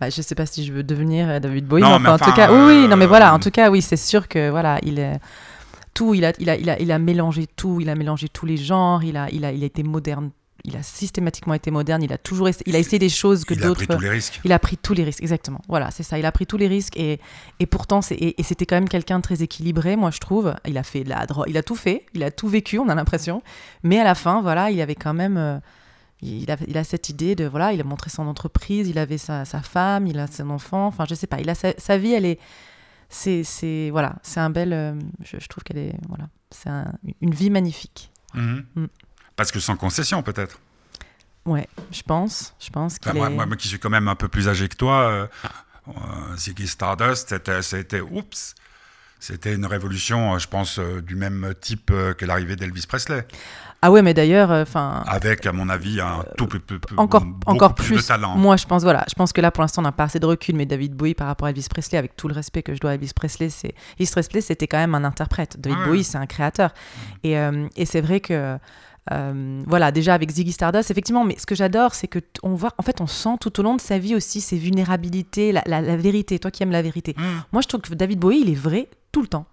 bah, 0.01 0.09
je 0.11 0.23
sais 0.23 0.35
pas 0.35 0.47
si 0.47 0.65
je 0.65 0.73
veux 0.73 0.83
devenir 0.83 1.29
euh, 1.29 1.39
David 1.41 1.67
Bowie, 1.67 1.83
Non, 1.83 1.99
mais, 1.99 2.05
mais 2.05 2.09
enfin, 2.11 2.27
en 2.27 2.31
tout 2.31 2.37
cas, 2.37 2.53
oui, 2.53 2.83
oui, 2.83 2.89
non, 2.89 2.97
mais 2.97 3.05
euh, 3.05 3.09
voilà, 3.09 3.35
en 3.35 3.39
tout 3.39 3.51
cas, 3.51 3.71
oui, 3.71 3.83
c'est 3.83 3.97
sûr 3.99 4.29
que 4.29 4.49
voilà, 4.51 4.79
il 4.83 4.99
est 4.99 5.19
tout, 5.93 6.15
il 6.15 6.25
a, 6.25 6.33
il 6.39 6.49
a, 6.51 6.57
il 6.57 6.69
a, 6.71 6.81
il 6.81 6.91
a 6.91 6.99
mélangé 6.99 7.47
tout, 7.47 7.81
il 7.81 7.89
a 7.91 7.95
mélangé 7.95 8.29
tous 8.29 8.47
les 8.47 8.57
genres, 8.57 9.05
il 9.05 9.17
a, 9.17 9.29
il 9.31 9.45
a, 9.45 9.53
il 9.53 9.63
a 9.63 9.67
été 9.67 9.83
moderne, 9.83 10.31
il 10.65 10.77
a 10.77 10.83
systématiquement 10.83 11.53
été 11.55 11.71
moderne, 11.71 12.03
il 12.03 12.13
a 12.13 12.17
toujours, 12.19 12.49
il 12.67 12.75
a 12.75 12.79
essayé 12.79 12.99
des 12.99 13.09
choses 13.11 13.45
que 13.45 13.53
il 13.55 13.63
a 13.63 13.67
d'autres. 13.67 13.85
pris 13.85 13.97
tous 13.97 14.01
les 14.03 14.09
risques. 14.11 14.41
Il 14.45 14.53
a 14.53 14.59
pris 14.59 14.77
tous 14.79 14.95
les 14.95 15.05
risques, 15.05 15.21
exactement. 15.23 15.61
Voilà, 15.69 15.91
c'est 15.91 16.03
ça. 16.03 16.19
Il 16.19 16.25
a 16.25 16.33
pris 16.33 16.47
tous 16.47 16.57
les 16.57 16.69
risques 16.69 16.97
et, 16.97 17.21
et 17.61 17.67
pourtant, 17.67 18.01
c'est, 18.01 18.15
et, 18.15 18.41
et 18.41 18.43
c'était 18.43 18.65
quand 18.65 18.77
même 18.77 18.89
quelqu'un 18.89 19.19
de 19.19 19.23
très 19.23 19.43
équilibré, 19.43 19.97
moi, 19.97 20.11
je 20.11 20.21
trouve. 20.21 20.55
Il 20.67 20.79
a 20.79 20.83
fait 20.83 21.05
de 21.05 21.11
la 21.11 21.27
drogue, 21.27 21.47
il 21.49 21.57
a 21.59 21.63
tout 21.63 21.75
fait, 21.77 22.07
il 22.15 22.23
a 22.23 22.31
tout 22.31 22.49
vécu, 22.49 22.79
on 22.79 22.89
a 22.89 22.95
l'impression. 22.95 23.43
Mais 23.83 23.99
à 24.01 24.05
la 24.05 24.15
fin, 24.15 24.41
voilà, 24.41 24.71
il 24.71 24.81
avait 24.81 24.95
quand 24.95 25.15
même. 25.15 25.37
euh, 25.37 25.59
il 26.23 26.51
a, 26.51 26.57
il 26.67 26.79
a 26.79 26.85
cette 26.85 27.11
idée 27.11 27.35
de. 27.35 27.45
Voilà, 27.45 27.75
il 27.75 27.81
a 27.81 27.85
montré 27.85 28.09
son 28.09 28.27
entreprise, 28.27 28.89
il 28.89 28.99
avait 28.99 29.19
sa, 29.19 29.45
sa 29.45 29.61
femme, 29.61 30.07
il 30.07 30.19
a 30.19 30.27
son 30.27 30.49
enfant. 30.49 30.87
Enfin, 30.87 31.05
je 31.07 31.15
sais 31.15 31.27
pas. 31.27 31.41
Il 31.41 31.51
a 31.51 31.55
sa, 31.55 31.73
sa 31.77 31.99
vie, 31.99 32.13
elle 32.13 32.25
est. 32.25 32.39
C'est, 33.11 33.45
c'est, 33.45 33.91
voilà, 33.91 34.17
c'est 34.23 34.41
un 34.41 34.49
bel. 34.51 34.73
euh, 34.73 34.95
je, 35.23 35.37
je 35.39 35.47
trouve 35.49 35.63
qu'elle 35.63 35.77
est. 35.79 35.95
Voilà, 36.09 36.29
c'est 36.51 36.71
un- 36.71 36.93
une 37.21 37.35
vie 37.35 37.51
magnifique. 37.51 38.11
Mhm. 38.33 38.65
Mm. 38.77 38.85
Parce 39.37 39.51
que 39.53 39.61
sans 39.61 39.77
concession, 39.77 40.23
peut-être. 40.23 40.59
Ouais, 41.45 41.69
je 41.93 42.03
pense. 42.03 42.55
Je 42.61 42.71
pense 42.71 42.97
Enfin, 43.05 43.13
moi, 43.15 43.27
est- 43.29 43.31
moi, 43.35 43.47
moi 43.47 43.57
qui 43.57 43.69
suis 43.69 43.79
quand 43.79 43.91
même 43.91 44.09
un 44.09 44.15
peu 44.15 44.29
plus 44.29 44.49
âgé 44.49 44.69
que 44.69 44.77
toi, 44.77 45.03
euh, 45.11 45.27
euh, 45.89 46.37
Ziggy 46.37 46.67
Stardust, 46.67 47.35
c'était, 47.63 48.01
oups, 48.01 48.55
c'était 49.21 49.55
une 49.55 49.67
révolution, 49.67 50.35
euh, 50.35 50.39
je 50.39 50.49
pense, 50.49 50.79
euh, 50.79 51.03
du 51.03 51.17
même 51.17 51.53
type 51.61 51.91
euh, 51.91 52.15
que 52.15 52.25
l'arrivée 52.25 52.57
d'Elvis 52.57 52.87
Presley, 52.89 53.27
Ah 53.83 53.91
ouais, 53.91 54.01
mais 54.01 54.15
d'ailleurs, 54.15 54.51
enfin. 54.51 55.05
avec, 55.07 55.45
à 55.45 55.53
mon 55.53 55.69
avis, 55.69 56.01
un 56.01 56.25
tout 56.39 56.47
peu, 56.47 56.59
peu- 56.59 56.79
peu- 56.79 56.95
encore, 56.97 57.23
encore 57.45 57.75
plus, 57.75 57.89
plus. 57.89 57.97
de 57.97 58.03
talent. 58.03 58.35
Moi, 58.37 58.57
je 58.57 58.65
pense, 58.65 58.83
voilà, 58.83 59.05
je 59.11 59.15
pense 59.15 59.35
que 59.35 59.43
là, 59.43 59.51
pour 59.51 59.61
l'instant, 59.61 59.83
on 59.83 59.85
n'a 59.85 59.93
pas 59.93 60.05
assez 60.05 60.19
de 60.21 60.25
recul, 60.27 60.57
mais 60.57 60.65
David 60.65 60.95
Bowie 60.95 61.13
par 61.15 61.27
rapport 61.27 61.47
à 61.49 61.51
Elvis 61.51 61.67
Presley, 61.69 61.99
avec 61.99 62.17
tout 62.17 62.27
le 62.29 62.35
respect 62.35 62.63
que 62.63 62.75
je 62.75 62.81
dois 62.81 62.93
à 62.93 62.95
Elvis 62.95 63.13
Presley, 63.15 63.51
c'est 63.51 63.75
Elvis 63.99 64.11
Presley, 64.13 64.41
c'était 64.41 64.67
quand 64.67 64.79
même 64.79 64.95
un 64.95 65.05
interprète. 65.05 65.61
David 65.61 65.79
Ouais. 65.81 65.85
Bowie, 65.85 66.05
c'est 66.05 66.17
un 66.17 66.25
créateur. 66.27 66.73
Et, 67.23 67.37
euh, 67.39 67.69
et 67.77 67.85
c'est 67.85 68.01
vrai 68.01 68.21
que. 68.21 68.57
Euh, 69.13 69.63
voilà, 69.67 69.93
déjà 69.93 70.15
avec 70.15 70.31
Ziggy 70.31 70.53
Stardust, 70.53 70.91
effectivement, 70.91 71.25
mais 71.25 71.37
ce 71.39 71.47
que 71.47 71.55
j'adore, 71.55 71.95
c'est 71.95 72.09
que 72.09 72.19
on 72.43 72.55
voit, 72.55 72.73
en 72.79 72.83
fait, 72.83 73.01
on 73.01 73.07
sent 73.07 73.37
tout 73.41 73.61
au 73.61 73.63
long 73.63 73.75
de 73.77 73.81
sa 73.81 73.99
vie 73.99 74.15
aussi 74.15 74.41
ses 74.41 74.57
vulnérabilités, 74.57 75.53
la, 75.53 75.63
la- 75.67 75.83
la 75.83 75.97
vérité. 75.97 76.39
Toi 76.39 76.51
qui 76.51 76.63
aimes 76.63 76.71
la 76.71 76.83
vérité, 76.83 77.15
Mm. 77.17 77.23
moi 77.53 77.63
je 77.63 77.69
trouve 77.69 77.81
que 77.83 77.95
David 77.95 78.19
Bowie, 78.19 78.41
il 78.41 78.51
est 78.51 78.55
vrai 78.55 78.89
tout 79.13 79.21
le 79.23 79.29
temps. 79.29 79.47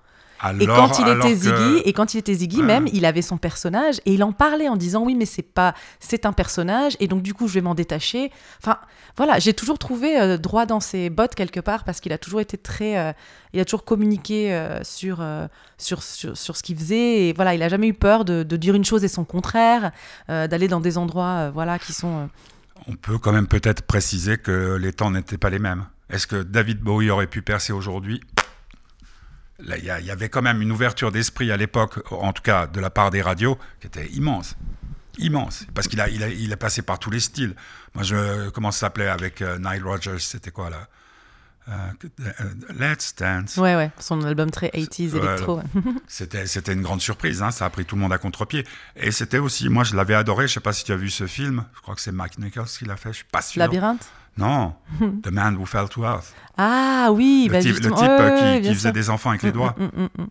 Alors, 0.43 0.61
Et 0.61 0.65
quand 0.65 0.97
il 0.99 1.07
était 1.07 1.33
que- 1.33 1.35
Ziggy, 1.35 1.77
et 1.85 1.93
quand 1.93 2.13
il 2.15 2.17
était 2.17 2.33
Ziggy 2.33 2.61
Ouais. 2.61 2.65
même, 2.65 2.87
il 2.91 3.05
avait 3.05 3.21
son 3.21 3.37
personnage 3.37 3.99
et 4.07 4.13
il 4.13 4.23
en 4.23 4.31
parlait 4.31 4.67
en 4.67 4.75
disant 4.75 5.03
oui, 5.03 5.13
mais 5.13 5.25
c'est 5.27 5.43
pas, 5.43 5.75
c'est 5.99 6.25
un 6.25 6.33
personnage 6.33 6.97
et 6.99 7.07
donc 7.07 7.21
du 7.21 7.33
coup 7.35 7.47
je 7.47 7.53
vais 7.53 7.61
m'en 7.61 7.75
détacher. 7.75 8.31
Enfin 8.61 8.77
voilà, 9.17 9.37
j'ai 9.39 9.53
toujours 9.53 9.77
trouvé 9.77 10.19
euh, 10.19 10.37
droit 10.37 10.65
dans 10.65 10.79
ses 10.79 11.09
bottes 11.11 11.35
quelque 11.35 11.59
part 11.59 11.83
parce 11.83 11.99
qu'il 11.99 12.11
a 12.11 12.17
toujours 12.17 12.41
été 12.41 12.57
très, 12.57 12.97
euh, 12.97 13.13
il 13.53 13.59
a 13.59 13.65
toujours 13.65 13.85
communiqué 13.85 14.51
euh, 14.53 14.83
sur, 14.83 15.23
sur, 15.77 16.01
sur 16.01 16.35
sur 16.35 16.57
ce 16.57 16.63
qu'il 16.63 16.75
faisait 16.77 17.27
et 17.27 17.33
voilà, 17.33 17.53
il 17.53 17.61
a 17.61 17.69
jamais 17.69 17.87
eu 17.87 17.93
peur 17.93 18.25
de, 18.25 18.41
de 18.41 18.55
dire 18.57 18.73
une 18.73 18.85
chose 18.85 19.03
et 19.03 19.07
son 19.07 19.23
contraire, 19.25 19.91
d'aller 20.27 20.67
dans 20.67 20.79
des 20.81 20.97
endroits 20.97 21.51
voilà 21.51 21.77
qui 21.77 21.93
sont 21.93 22.29
On 22.87 22.95
peut 22.95 23.19
quand 23.19 23.31
même 23.31 23.47
peut-être 23.47 23.83
préciser 23.83 24.37
que 24.37 24.75
les 24.81 24.91
temps 24.91 25.11
n'étaient 25.11 25.37
pas 25.37 25.51
les 25.51 25.59
mêmes. 25.59 25.85
Est-ce 26.09 26.25
que 26.25 26.41
David 26.41 26.79
Bowie 26.79 27.09
aurait 27.11 27.27
pu 27.27 27.41
percer 27.43 27.73
aujourd'hui 27.73 28.21
il 29.63 29.85
y, 29.85 30.11
avait 30.11 30.29
quand 30.29 30.41
même 30.41 30.61
une 30.61 30.71
ouverture 30.71 31.11
d'esprit 31.11 31.51
à 31.51 31.57
l'époque, 31.57 31.99
en 32.11 32.33
tout 32.33 32.41
cas 32.41 32.67
de 32.67 32.79
la 32.79 32.89
part 32.89 33.11
des 33.11 33.21
radios, 33.21 33.57
qui 33.79 33.87
était 33.87 34.07
immense. 34.07 34.55
Immense. 35.17 35.65
Parce 35.73 35.87
qu'il 35.87 35.99
a, 36.01 36.09
il 36.09 36.23
a, 36.23 36.29
il 36.29 36.51
a 36.53 36.57
passé 36.57 36.81
par 36.81 36.99
tous 36.99 37.09
les 37.09 37.19
styles. 37.19 37.55
Moi, 37.93 38.03
je, 38.03 38.49
comment 38.49 38.71
ça 38.71 38.81
s'appelait 38.81 39.07
avec 39.07 39.41
euh, 39.41 39.59
Nile 39.59 39.83
Rodgers 39.83 40.19
C'était 40.19 40.51
quoi 40.51 40.69
là? 40.69 40.87
Euh, 41.69 41.73
Let's 42.77 43.13
Dance. 43.15 43.57
Ouais, 43.57 43.75
ouais, 43.75 43.91
son 43.99 44.23
album 44.23 44.49
très 44.49 44.69
80s 44.69 45.11
Ouais, 45.11 45.19
électro. 45.19 45.61
C'était, 46.07 46.47
c'était 46.47 46.73
une 46.73 46.81
grande 46.81 47.01
surprise, 47.01 47.43
hein, 47.43 47.51
ça 47.51 47.65
a 47.65 47.69
pris 47.69 47.85
tout 47.85 47.95
le 47.95 48.01
monde 48.01 48.11
à 48.11 48.17
contre-pied. 48.17 48.65
Et 48.95 49.11
c'était 49.11 49.37
aussi, 49.37 49.69
moi 49.69 49.83
je 49.83 49.95
l'avais 49.95 50.15
adoré, 50.15 50.47
je 50.47 50.53
sais 50.53 50.59
pas 50.59 50.73
si 50.73 50.83
tu 50.83 50.91
as 50.91 50.97
vu 50.97 51.09
ce 51.09 51.27
film, 51.27 51.63
je 51.75 51.81
crois 51.81 51.93
que 51.93 52.01
c'est 52.01 52.11
Mike 52.11 52.39
Nichols 52.39 52.65
qui 52.65 52.85
l'a 52.85 52.97
fait, 52.97 53.09
je 53.09 53.17
suis 53.17 53.25
pas 53.25 53.41
sûr. 53.41 53.59
Labyrinthe? 53.59 54.09
Non, 54.37 54.73
The 55.23 55.31
Man 55.31 55.57
Who 55.57 55.65
Fell 55.65 55.89
to 55.89 56.03
Earth. 56.03 56.33
Ah 56.57 57.09
oui, 57.11 57.45
Le 57.47 57.53
bah 57.53 57.59
type, 57.61 57.75
le 57.79 57.91
type, 57.91 58.07
euh, 58.07 58.59
qui, 58.61 58.73
faisait 58.73 58.91
des 58.91 59.09
enfants 59.09 59.29
avec 59.31 59.43
les 59.43 59.51
doigts. 59.51 59.75
Mm, 59.77 59.83
mm, 60.03 60.09
mm. 60.23 60.27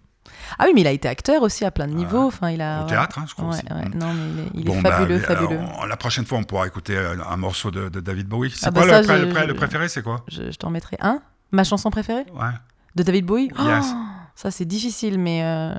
Ah 0.59 0.64
oui, 0.66 0.72
mais 0.74 0.80
il 0.82 0.86
a 0.86 0.92
été 0.92 1.07
acteur 1.09 1.42
aussi 1.42 1.64
à 1.64 1.70
plein 1.70 1.86
de 1.86 1.92
niveaux. 1.92 2.26
Enfin, 2.26 2.51
il 2.51 2.61
a 2.61 2.84
Au 2.84 2.86
théâtre, 2.88 3.18
hein, 3.18 3.24
je 3.28 3.34
crois 3.34 3.48
Ouais, 3.51 3.57
aussi. 3.57 3.64
ouais. 3.72 3.88
Mm. 3.88 3.98
Non, 3.98 4.12
mais 4.14 4.22
il 4.32 4.38
est, 4.40 4.51
il 4.55 4.61
est 4.61 4.64
Bon, 4.64 4.80
bah, 4.80 4.92
fabuleux, 4.92 5.16
euh, 5.16 5.20
fabuleux. 5.20 5.59
on- 5.80 5.84
la 5.86 5.96
prochaine 5.96 6.24
fois, 6.24 6.38
on 6.38 6.44
pourra 6.44 6.66
écouter 6.66 6.96
euh, 6.96 7.16
un 7.28 7.36
morceau 7.36 7.70
de, 7.70 7.88
de 7.88 8.01
David 8.01 8.26
Bowie. 8.28 8.51
C'est 8.51 8.66
Ah 8.66 8.70
quoi 8.72 8.86
bah 8.86 9.01
le, 9.01 9.07
ça, 9.32 9.55
préféré 9.55 9.88
C'est 9.88 10.03
quoi? 10.03 10.24
Je, 10.28 10.51
je 10.51 10.57
t'en 10.57 10.70
mettrai 10.70 10.96
un. 11.01 11.20
Ma 11.53 11.64
chanson 11.64 11.90
préférée? 11.90 12.26
Ouais. 12.32 12.51
de 12.96 13.03
David 13.03 13.26
Bowie? 13.26 13.51
Yes. 13.59 13.86
Oh, 13.92 13.96
ça 14.34 14.51
c'est 14.51 14.64
difficile, 14.64 15.18
mais 15.18 15.42
euh, 15.44 15.74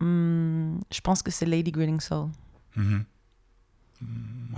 hmm, 0.00 0.78
je 0.92 1.00
pense 1.00 1.22
que 1.22 1.30
c'est 1.30 1.46
Lady 1.46 1.70
Grinning 1.72 2.00
Soul. 2.00 2.28
Mm, 2.76 3.00
Moi, 4.00 4.08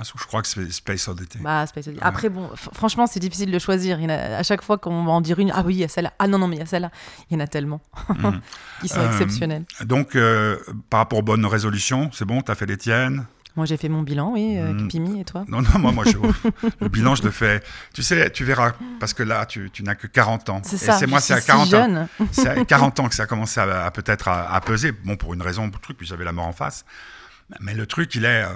je 0.03 0.27
crois 0.27 0.43
que 0.43 0.49
c'est 0.49 0.71
Space 0.73 1.07
Oddity. 1.09 1.39
Bah, 1.39 1.67
Space 1.67 1.87
Oddity. 1.89 2.03
Après, 2.03 2.29
bon, 2.29 2.51
franchement, 2.73 3.07
c'est 3.07 3.21
difficile 3.21 3.51
de 3.51 3.59
choisir. 3.59 3.99
Il 4.01 4.05
y 4.05 4.07
en 4.07 4.11
a, 4.11 4.39
à 4.39 4.43
chaque 4.43 4.63
fois 4.63 4.79
qu'on 4.79 5.05
va 5.05 5.13
en 5.13 5.21
dire 5.21 5.39
une, 5.39 5.51
ah 5.55 5.63
oui, 5.65 5.75
il 5.75 5.81
y 5.81 5.85
a 5.85 5.89
celle-là. 5.89 6.13
Ah 6.19 6.27
non, 6.27 6.39
non, 6.39 6.49
mais 6.49 6.57
il 6.57 6.61
y 6.61 6.63
a 6.63 6.67
celle-là. 6.67 6.91
Il 7.31 7.35
y 7.35 7.37
en 7.37 7.41
a 7.41 7.47
tellement 7.47 7.81
Mhm. 8.09 8.41
qui 8.81 8.89
sont 8.89 9.01
Euh, 9.01 9.07
exceptionnels. 9.11 9.65
Donc, 9.85 10.17
euh, 10.17 10.59
par 10.91 10.99
rapport 11.01 11.19
aux 11.19 11.23
bonnes 11.23 11.47
résolutions, 11.47 12.11
c'est 12.13 12.25
bon, 12.25 12.41
t'as 12.41 12.55
fait 12.55 12.67
les 12.67 12.77
tiennes? 12.77 13.27
Moi, 13.57 13.67
j'ai 13.67 13.77
fait 13.77 13.89
mon 13.89 14.03
bilan, 14.03 14.33
oui, 14.33 14.57
euh, 14.59 14.73
Mm. 14.73 14.89
Pimi, 14.89 15.21
et 15.21 15.25
toi? 15.25 15.45
Non, 15.47 15.63
non, 15.63 15.79
moi, 15.79 15.93
moi 15.93 16.05
je, 16.05 16.17
le 16.81 16.89
bilan, 16.89 17.15
je 17.15 17.23
le 17.23 17.31
fais. 17.31 17.63
Tu 17.93 18.03
sais, 18.03 18.29
tu 18.31 18.43
verras, 18.45 18.73
parce 18.99 19.15
que 19.15 19.23
là, 19.23 19.47
tu, 19.47 19.71
tu 19.73 19.85
n'as 19.85 19.95
que 19.95 20.09
40 20.09 20.49
ans. 20.51 20.61
C'est 20.65 20.75
Et 20.75 20.79
ça. 20.81 20.95
c'est 20.99 21.07
moi, 21.07 21.21
c'est 21.21 21.35
à 21.35 21.41
suis 21.41 21.47
40 21.47 21.69
si 21.69 21.77
ans. 21.77 22.09
C'est 22.33 22.49
à 22.49 22.65
40 22.65 22.99
ans 22.99 23.09
que 23.09 23.15
ça 23.15 23.23
a 23.23 23.27
commencé 23.27 23.61
à, 23.61 23.85
à 23.87 23.91
peut-être 23.93 24.27
à, 24.27 24.53
à 24.53 24.61
peser. 24.61 24.91
Bon, 24.91 25.17
pour 25.17 25.35
une 25.35 25.43
raison, 25.43 25.71
pour 25.71 25.81
truc, 25.81 25.97
puis 25.99 26.05
j'avais 26.07 26.25
la 26.25 26.33
mort 26.33 26.49
en 26.49 26.53
face. 26.53 26.85
Mais 27.61 27.75
le 27.75 27.87
truc, 27.87 28.13
il 28.17 28.25
est, 28.25 28.43
euh, 28.43 28.49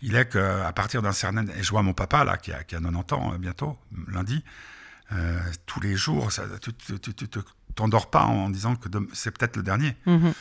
il 0.00 0.16
est 0.16 0.28
qu'à 0.28 0.72
partir 0.72 1.02
d'un 1.02 1.12
certain, 1.12 1.46
et 1.46 1.62
je 1.62 1.70
vois 1.70 1.82
mon 1.82 1.92
papa 1.92 2.24
là, 2.24 2.36
qui 2.36 2.52
a, 2.52 2.64
qui 2.64 2.74
a 2.74 2.80
90 2.80 3.14
ans 3.14 3.32
euh, 3.32 3.38
bientôt, 3.38 3.78
lundi, 4.08 4.44
euh, 5.12 5.38
tous 5.66 5.80
les 5.80 5.96
jours, 5.96 6.32
ça, 6.32 6.44
tu, 6.60 6.72
te 6.72 7.38
t'endors 7.74 8.10
pas 8.10 8.24
en 8.24 8.50
disant 8.50 8.76
que 8.76 8.88
c'est 9.12 9.30
peut-être 9.30 9.56
le 9.56 9.62
dernier. 9.62 9.96
Mhm. 10.06 10.32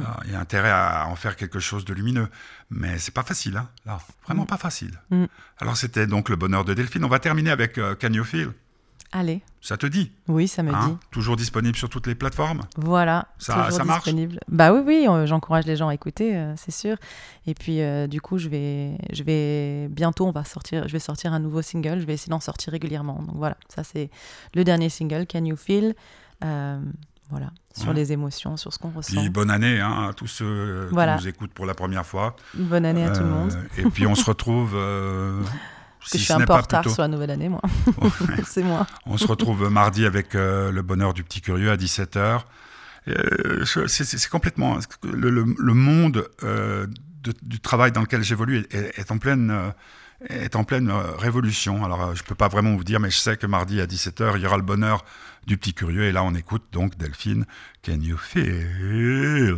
Alors, 0.00 0.20
Il 0.24 0.32
y 0.32 0.34
a 0.34 0.40
intérêt 0.40 0.70
à 0.70 1.06
en 1.08 1.16
faire 1.16 1.36
quelque 1.36 1.58
chose 1.60 1.84
de 1.84 1.94
lumineux, 1.94 2.28
mais 2.70 2.98
c'est 2.98 3.14
pas 3.14 3.22
facile, 3.22 3.56
hein, 3.56 3.68
là, 3.86 3.98
vraiment 4.26 4.44
pas 4.44 4.58
facile. 4.58 5.00
Alors 5.58 5.76
c'était 5.76 6.06
donc 6.06 6.28
le 6.28 6.36
bonheur 6.36 6.64
de 6.64 6.74
Delphine. 6.74 7.04
On 7.04 7.08
va 7.08 7.18
terminer 7.18 7.50
avec 7.50 7.78
euh, 7.78 7.94
Can 7.94 8.12
You 8.12 8.24
Feel 8.24 8.52
Allez, 9.12 9.42
Ça 9.60 9.76
te 9.76 9.86
dit 9.86 10.12
oui, 10.28 10.46
ça 10.46 10.62
me 10.62 10.72
hein 10.72 10.88
dit. 10.90 11.06
Toujours 11.10 11.34
disponible 11.36 11.76
sur 11.76 11.88
toutes 11.88 12.06
les 12.06 12.14
plateformes. 12.14 12.60
Voilà, 12.76 13.26
Ça- 13.38 13.68
marche 13.84 14.04
disponible. 14.04 14.38
Bah 14.46 14.72
oui, 14.72 14.82
oui, 14.86 15.06
euh, 15.08 15.26
j'encourage 15.26 15.66
les 15.66 15.74
gens 15.76 15.88
à 15.88 15.94
écouter, 15.94 16.36
euh, 16.36 16.54
c'est 16.56 16.70
sûr. 16.70 16.96
Et 17.48 17.54
puis, 17.54 17.80
euh, 17.82 18.06
du 18.06 18.20
coup, 18.20 18.38
je 18.38 18.48
vais, 18.48 18.96
je 19.12 19.24
vais 19.24 19.88
bientôt, 19.88 20.26
on 20.28 20.30
va 20.30 20.44
sortir, 20.44 20.86
je 20.86 20.92
vais 20.92 21.00
sortir 21.00 21.32
un 21.32 21.40
nouveau 21.40 21.60
single. 21.60 21.98
Je 22.00 22.06
vais 22.06 22.14
essayer 22.14 22.30
d'en 22.30 22.38
sortir 22.38 22.72
régulièrement. 22.72 23.20
Donc 23.26 23.34
voilà, 23.36 23.56
ça 23.68 23.82
c'est 23.82 24.10
le 24.54 24.62
dernier 24.62 24.88
single, 24.88 25.26
Can 25.26 25.44
You 25.44 25.56
Feel 25.56 25.94
Euh, 26.44 26.80
Voilà, 27.30 27.50
sur 27.76 27.88
Ouais. 27.90 27.94
les 27.94 28.12
émotions, 28.12 28.56
sur 28.56 28.72
ce 28.72 28.78
qu'on 28.78 28.90
ressent. 28.90 29.24
Bonne 29.30 29.50
année 29.52 29.78
hein, 29.80 30.08
à 30.08 30.12
tous 30.14 30.26
ceux 30.26 30.88
Voilà. 30.90 31.16
qui 31.16 31.22
nous 31.24 31.28
écoutent 31.28 31.52
pour 31.52 31.64
la 31.66 31.74
première 31.74 32.04
fois. 32.06 32.34
Bonne 32.54 32.84
année 32.84 33.04
à 33.04 33.10
tout 33.10 33.22
le 33.22 33.28
monde. 33.28 33.52
Et 33.78 33.82
puis 33.84 34.04
on 34.06 34.14
se 34.16 34.24
retrouve. 34.30 34.74
Euh, 36.00 36.06
Parce 36.08 36.10
que 36.12 36.18
si 36.18 36.18
je 36.18 36.24
suis 36.24 36.32
un 36.32 36.40
peu 36.46 36.52
en 36.52 36.60
retard 36.60 36.88
sur 36.90 37.02
la 37.02 37.08
nouvelle 37.08 37.30
année, 37.30 37.48
moi. 37.48 37.60
c'est 38.46 38.62
moi. 38.62 38.86
On 39.06 39.16
se 39.16 39.26
retrouve 39.26 39.70
mardi 39.70 40.04
avec 40.06 40.34
euh, 40.34 40.72
le 40.72 40.82
bonheur 40.82 41.14
du 41.14 41.22
petit 41.24 41.40
curieux 41.40 41.70
à 41.70 41.76
17h. 41.76 42.40
c'est 43.66 44.04
c'est- 44.04 44.28
complètement. 44.28 44.78
Le, 45.04 45.30
le- 45.30 45.54
le 45.58 45.74
monde 45.74 46.28
euh, 46.42 46.86
de- 47.22 47.34
du 47.42 47.60
travail 47.60 47.92
dans 47.92 48.00
lequel 48.00 48.22
j'évolue 48.22 48.66
est, 48.70 49.10
en 49.10 49.18
pleine. 49.18 49.50
euh, 49.50 49.70
est 50.28 50.54
en 50.54 50.64
pleine 50.64 50.90
euh, 50.90 51.16
révolution. 51.16 51.82
Alors, 51.82 52.02
euh, 52.02 52.14
je 52.14 52.22
peux 52.22 52.34
pas 52.34 52.48
vraiment 52.48 52.74
vous 52.76 52.84
dire, 52.84 53.00
mais 53.00 53.10
je 53.10 53.16
sais 53.16 53.38
que 53.38 53.46
mardi 53.46 53.80
à 53.80 53.86
17h, 53.86 54.32
il 54.36 54.42
y 54.42 54.46
aura 54.46 54.58
le 54.58 54.62
bonheur 54.62 55.02
du 55.46 55.56
petit 55.56 55.72
curieux. 55.72 56.04
Et 56.04 56.12
là, 56.12 56.22
on 56.24 56.34
écoute 56.34 56.64
donc 56.72 56.98
Delphine, 56.98 57.46
Can 57.82 58.00
You 58.02 58.18
Feel? 58.18 59.56